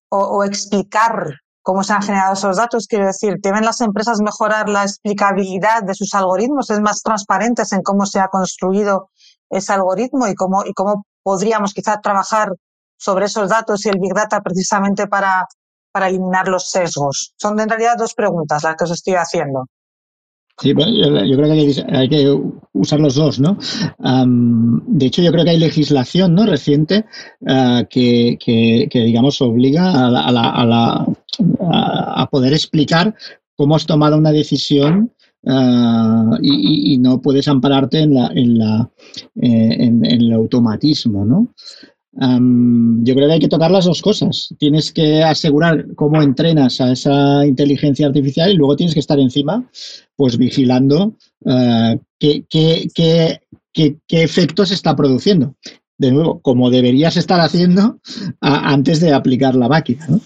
o, 0.09 0.45
explicar 0.45 1.35
cómo 1.63 1.85
se 1.85 1.93
han 1.93 2.03
generado 2.03 2.33
esos 2.33 2.57
datos. 2.57 2.87
Quiero 2.89 3.07
decir, 3.07 3.37
¿deben 3.43 3.65
las 3.65 3.81
empresas 3.81 4.21
mejorar 4.21 4.69
la 4.69 4.83
explicabilidad 4.83 5.83
de 5.83 5.95
sus 5.95 6.15
algoritmos? 6.15 6.71
¿Es 6.71 6.81
más 6.81 7.03
transparentes 7.03 7.73
en 7.73 7.83
cómo 7.83 8.07
se 8.07 8.21
ha 8.21 8.29
construido 8.29 9.11
ese 9.51 9.73
algoritmo 9.73 10.27
y 10.29 10.35
cómo, 10.35 10.65
y 10.65 10.73
cómo 10.73 11.05
podríamos 11.23 11.75
quizás 11.75 12.01
trabajar 12.03 12.53
sobre 12.97 13.27
esos 13.27 13.49
datos 13.49 13.85
y 13.87 13.91
el 13.91 13.99
Big 14.01 14.15
Data 14.15 14.41
precisamente 14.41 15.07
para, 15.07 15.47
para 15.93 16.09
eliminar 16.09 16.49
los 16.49 16.71
sesgos? 16.71 17.35
Son 17.37 17.59
en 17.61 17.69
realidad 17.69 17.97
dos 17.99 18.15
preguntas 18.15 18.63
las 18.65 18.77
que 18.77 18.85
os 18.85 18.91
estoy 18.91 19.15
haciendo. 19.15 19.67
Sí, 20.61 20.71
yo 20.71 21.37
creo 21.37 21.45
que 21.45 21.85
hay, 21.93 22.09
que 22.09 22.37
usar 22.73 22.99
los 22.99 23.15
dos, 23.15 23.39
¿no? 23.39 23.57
de 23.99 25.07
hecho, 25.07 25.23
yo 25.23 25.31
creo 25.31 25.45
que 25.45 25.51
hay 25.51 25.59
legislación 25.59 26.35
¿no? 26.35 26.47
reciente 26.47 27.05
ah, 27.47 27.85
que, 27.89 28.89
digamos, 28.93 29.41
obliga 29.41 29.93
a, 29.93 31.07
a, 31.71 32.29
poder 32.29 32.53
explicar 32.53 33.15
cómo 33.55 33.77
has 33.77 33.87
tomado 33.87 34.19
una 34.19 34.33
decisión 34.33 35.13
ah, 35.47 36.37
y, 36.43 36.99
no 36.99 37.23
puedes 37.23 37.47
ampararte 37.47 38.01
en, 38.01 38.15
la, 38.15 38.33
en, 38.35 38.59
la, 38.59 38.91
eh, 39.37 39.77
en 39.79 40.05
el 40.05 40.33
automatismo, 40.33 41.25
¿no? 41.25 41.55
Yo 42.13 43.15
creo 43.15 43.29
que 43.29 43.35
hay 43.35 43.41
que 43.41 43.49
tocar 43.49 43.71
las 43.71 43.85
dos 43.85 44.03
cosas. 44.03 44.55
Tienes 44.59 44.93
que 44.93 45.23
asegurar 45.23 45.95
cómo 45.95 46.23
entrenas 46.23 46.81
a 46.81 46.93
esa 46.93 47.47
inteligencia 47.47 48.07
artificial 48.07 48.51
y 48.51 48.57
luego 48.57 48.77
tienes 48.77 48.95
que 48.95 49.01
estar 49.01 49.19
encima, 49.19 49.69
pues 50.17 50.39
vigilando 50.39 51.15
uh, 51.41 51.99
qué, 52.19 52.45
qué, 52.49 52.89
qué, 52.95 53.41
qué, 53.73 54.23
efectos 54.23 54.71
está 54.71 54.97
produciendo. 54.97 55.55
De 55.99 56.13
nuevo, 56.13 56.41
como 56.41 56.71
deberías 56.71 57.17
estar 57.17 57.41
haciendo 57.41 57.99
antes 58.41 59.01
de 59.01 59.13
aplicar 59.13 59.57
la 59.57 59.69
máquina. 59.69 60.07
¿no? 60.09 60.21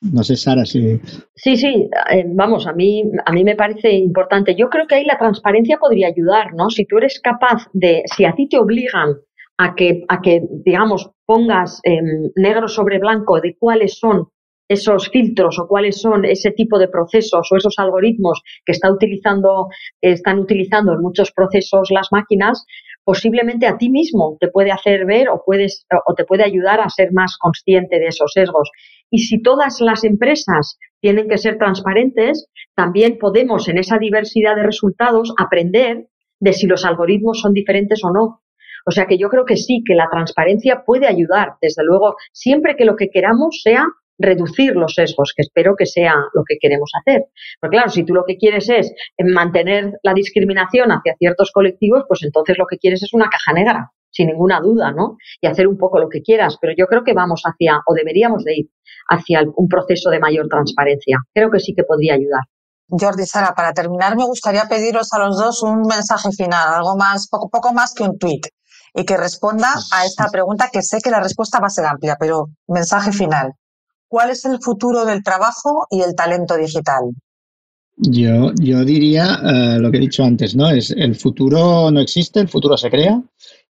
No 0.00 0.22
sé, 0.24 0.36
Sara, 0.36 0.64
si. 0.64 1.00
Sí, 1.34 1.56
sí, 1.56 1.88
eh, 2.10 2.24
vamos, 2.26 2.66
a 2.66 2.72
mí, 2.72 3.02
a 3.24 3.32
mí 3.32 3.44
me 3.44 3.56
parece 3.56 3.92
importante. 3.92 4.54
Yo 4.54 4.68
creo 4.68 4.86
que 4.86 4.96
ahí 4.96 5.04
la 5.04 5.18
transparencia 5.18 5.78
podría 5.78 6.08
ayudar, 6.08 6.52
¿no? 6.54 6.68
Si 6.68 6.84
tú 6.84 6.98
eres 6.98 7.20
capaz 7.20 7.68
de, 7.72 8.02
si 8.14 8.24
a 8.24 8.34
ti 8.34 8.48
te 8.48 8.58
obligan 8.58 9.16
a 9.58 9.74
que, 9.74 10.04
a 10.08 10.20
que 10.20 10.42
digamos, 10.64 11.10
pongas 11.24 11.80
em, 11.84 12.30
negro 12.36 12.68
sobre 12.68 12.98
blanco 12.98 13.40
de 13.40 13.56
cuáles 13.58 13.98
son 13.98 14.28
esos 14.68 15.08
filtros 15.10 15.58
o 15.58 15.68
cuáles 15.68 16.00
son 16.00 16.24
ese 16.24 16.50
tipo 16.50 16.78
de 16.78 16.88
procesos 16.88 17.48
o 17.50 17.56
esos 17.56 17.74
algoritmos 17.78 18.42
que 18.64 18.72
está 18.72 18.90
utilizando, 18.90 19.68
están 20.00 20.38
utilizando 20.38 20.92
en 20.92 21.00
muchos 21.00 21.32
procesos 21.32 21.90
las 21.90 22.08
máquinas, 22.10 22.64
posiblemente 23.04 23.66
a 23.66 23.78
ti 23.78 23.88
mismo 23.88 24.36
te 24.40 24.48
puede 24.48 24.72
hacer 24.72 25.06
ver 25.06 25.28
o, 25.28 25.42
puedes, 25.44 25.86
o 26.06 26.14
te 26.14 26.24
puede 26.24 26.42
ayudar 26.42 26.80
a 26.80 26.90
ser 26.90 27.12
más 27.12 27.36
consciente 27.38 28.00
de 28.00 28.08
esos 28.08 28.32
sesgos. 28.32 28.70
Y 29.10 29.18
si 29.18 29.40
todas 29.40 29.80
las 29.80 30.02
empresas 30.02 30.78
tienen 31.00 31.28
que 31.28 31.38
ser 31.38 31.58
transparentes, 31.58 32.48
también 32.74 33.18
podemos 33.18 33.68
en 33.68 33.78
esa 33.78 33.98
diversidad 33.98 34.56
de 34.56 34.64
resultados 34.64 35.32
aprender 35.38 36.08
de 36.40 36.52
si 36.52 36.66
los 36.66 36.84
algoritmos 36.84 37.40
son 37.40 37.52
diferentes 37.52 38.02
o 38.02 38.10
no. 38.10 38.40
O 38.86 38.92
sea 38.92 39.06
que 39.06 39.18
yo 39.18 39.28
creo 39.28 39.44
que 39.44 39.56
sí, 39.56 39.82
que 39.84 39.94
la 39.94 40.08
transparencia 40.10 40.84
puede 40.84 41.06
ayudar, 41.06 41.54
desde 41.60 41.84
luego, 41.84 42.14
siempre 42.32 42.76
que 42.76 42.84
lo 42.84 42.96
que 42.96 43.10
queramos 43.10 43.60
sea 43.62 43.84
reducir 44.18 44.74
los 44.76 44.94
sesgos, 44.94 45.32
que 45.36 45.42
espero 45.42 45.74
que 45.76 45.86
sea 45.86 46.14
lo 46.32 46.42
que 46.46 46.56
queremos 46.60 46.90
hacer. 47.00 47.24
Porque 47.60 47.76
claro, 47.76 47.90
si 47.90 48.04
tú 48.04 48.14
lo 48.14 48.24
que 48.24 48.36
quieres 48.36 48.68
es 48.68 48.92
mantener 49.18 49.92
la 50.02 50.14
discriminación 50.14 50.90
hacia 50.90 51.16
ciertos 51.18 51.50
colectivos, 51.52 52.04
pues 52.08 52.22
entonces 52.22 52.56
lo 52.58 52.66
que 52.66 52.78
quieres 52.78 53.02
es 53.02 53.12
una 53.12 53.28
caja 53.28 53.52
negra, 53.52 53.90
sin 54.10 54.28
ninguna 54.28 54.60
duda, 54.60 54.92
¿no? 54.92 55.16
Y 55.40 55.46
hacer 55.46 55.66
un 55.68 55.76
poco 55.76 55.98
lo 55.98 56.08
que 56.08 56.22
quieras, 56.22 56.56
pero 56.60 56.72
yo 56.76 56.86
creo 56.86 57.04
que 57.04 57.12
vamos 57.12 57.42
hacia, 57.44 57.80
o 57.86 57.94
deberíamos 57.94 58.44
de 58.44 58.54
ir 58.56 58.66
hacia 59.08 59.42
un 59.54 59.68
proceso 59.68 60.10
de 60.10 60.20
mayor 60.20 60.48
transparencia. 60.48 61.18
Creo 61.34 61.50
que 61.50 61.60
sí 61.60 61.74
que 61.74 61.84
podría 61.84 62.14
ayudar. 62.14 62.42
Jordi, 62.88 63.26
Sara, 63.26 63.52
para 63.54 63.72
terminar 63.72 64.16
me 64.16 64.24
gustaría 64.24 64.68
pediros 64.68 65.12
a 65.12 65.18
los 65.18 65.36
dos 65.36 65.62
un 65.62 65.82
mensaje 65.82 66.30
final, 66.30 66.74
algo 66.74 66.96
más, 66.96 67.28
poco, 67.28 67.50
poco 67.50 67.72
más 67.72 67.92
que 67.92 68.04
un 68.04 68.16
tweet, 68.16 68.42
y 68.96 69.04
que 69.04 69.16
responda 69.16 69.68
a 69.92 70.06
esta 70.06 70.28
pregunta 70.32 70.70
que 70.72 70.82
sé 70.82 71.00
que 71.02 71.10
la 71.10 71.20
respuesta 71.20 71.60
va 71.60 71.66
a 71.66 71.70
ser 71.70 71.84
amplia, 71.84 72.16
pero 72.18 72.48
mensaje 72.66 73.12
final. 73.12 73.52
¿Cuál 74.08 74.30
es 74.30 74.44
el 74.46 74.58
futuro 74.60 75.04
del 75.04 75.22
trabajo 75.22 75.86
y 75.90 76.00
el 76.00 76.14
talento 76.14 76.56
digital? 76.56 77.12
Yo, 77.98 78.52
yo 78.58 78.84
diría 78.84 79.38
eh, 79.44 79.78
lo 79.78 79.90
que 79.90 79.98
he 79.98 80.00
dicho 80.00 80.24
antes, 80.24 80.56
¿no? 80.56 80.70
Es 80.70 80.90
el 80.90 81.14
futuro 81.14 81.90
no 81.90 82.00
existe, 82.00 82.40
el 82.40 82.48
futuro 82.48 82.76
se 82.76 82.90
crea 82.90 83.22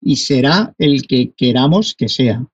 y 0.01 0.17
será 0.17 0.73
el 0.77 1.07
que 1.07 1.33
queramos 1.35 1.95
que 1.95 2.09
sea. 2.09 2.45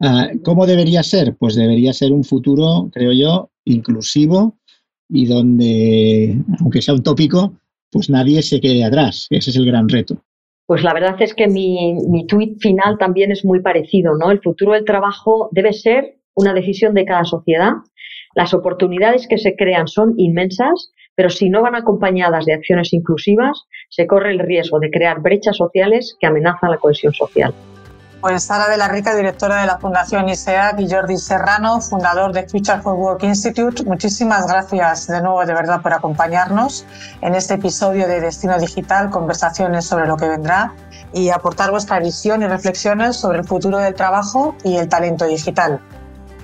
Eh, 0.00 0.40
¿Cómo 0.44 0.66
debería 0.66 1.02
ser? 1.02 1.36
Pues 1.36 1.54
debería 1.54 1.94
ser 1.94 2.12
un 2.12 2.24
futuro, 2.24 2.90
creo 2.92 3.12
yo, 3.12 3.50
inclusivo 3.64 4.58
y 5.08 5.26
donde, 5.26 6.42
aunque 6.60 6.82
sea 6.82 6.94
un 6.94 7.02
tópico, 7.02 7.54
pues 7.90 8.10
nadie 8.10 8.42
se 8.42 8.60
quede 8.60 8.84
atrás. 8.84 9.26
Ese 9.30 9.50
es 9.50 9.56
el 9.56 9.66
gran 9.66 9.88
reto. 9.88 10.22
Pues 10.70 10.84
la 10.84 10.94
verdad 10.94 11.16
es 11.18 11.34
que 11.34 11.48
mi, 11.48 11.94
mi 12.08 12.28
tuit 12.28 12.60
final 12.60 12.96
también 12.96 13.32
es 13.32 13.44
muy 13.44 13.60
parecido, 13.60 14.16
¿no? 14.16 14.30
El 14.30 14.40
futuro 14.40 14.74
del 14.74 14.84
trabajo 14.84 15.48
debe 15.50 15.72
ser 15.72 16.18
una 16.36 16.54
decisión 16.54 16.94
de 16.94 17.04
cada 17.04 17.24
sociedad. 17.24 17.72
Las 18.36 18.54
oportunidades 18.54 19.26
que 19.26 19.38
se 19.38 19.56
crean 19.56 19.88
son 19.88 20.14
inmensas, 20.16 20.92
pero 21.16 21.28
si 21.28 21.50
no 21.50 21.62
van 21.62 21.74
acompañadas 21.74 22.44
de 22.44 22.52
acciones 22.52 22.92
inclusivas, 22.92 23.64
se 23.88 24.06
corre 24.06 24.30
el 24.30 24.38
riesgo 24.38 24.78
de 24.78 24.92
crear 24.92 25.20
brechas 25.20 25.56
sociales 25.56 26.16
que 26.20 26.28
amenazan 26.28 26.70
la 26.70 26.78
cohesión 26.78 27.14
social. 27.14 27.52
Pues 28.20 28.44
Sara 28.44 28.68
de 28.68 28.76
la 28.76 28.86
Rica, 28.86 29.14
directora 29.14 29.62
de 29.62 29.66
la 29.66 29.78
Fundación 29.78 30.28
ISEAC, 30.28 30.78
y 30.80 30.90
Jordi 30.90 31.16
Serrano, 31.16 31.80
fundador 31.80 32.34
de 32.34 32.46
Future 32.46 32.82
for 32.82 32.92
Work 32.92 33.22
Institute, 33.22 33.82
muchísimas 33.84 34.46
gracias 34.46 35.06
de 35.06 35.22
nuevo 35.22 35.46
de 35.46 35.54
verdad 35.54 35.80
por 35.80 35.94
acompañarnos 35.94 36.84
en 37.22 37.34
este 37.34 37.54
episodio 37.54 38.06
de 38.06 38.20
Destino 38.20 38.58
Digital, 38.58 39.08
conversaciones 39.08 39.86
sobre 39.86 40.06
lo 40.06 40.18
que 40.18 40.28
vendrá 40.28 40.74
y 41.14 41.30
aportar 41.30 41.70
vuestra 41.70 41.98
visión 41.98 42.42
y 42.42 42.46
reflexiones 42.46 43.16
sobre 43.16 43.38
el 43.38 43.46
futuro 43.46 43.78
del 43.78 43.94
trabajo 43.94 44.54
y 44.64 44.76
el 44.76 44.90
talento 44.90 45.24
digital. 45.24 45.80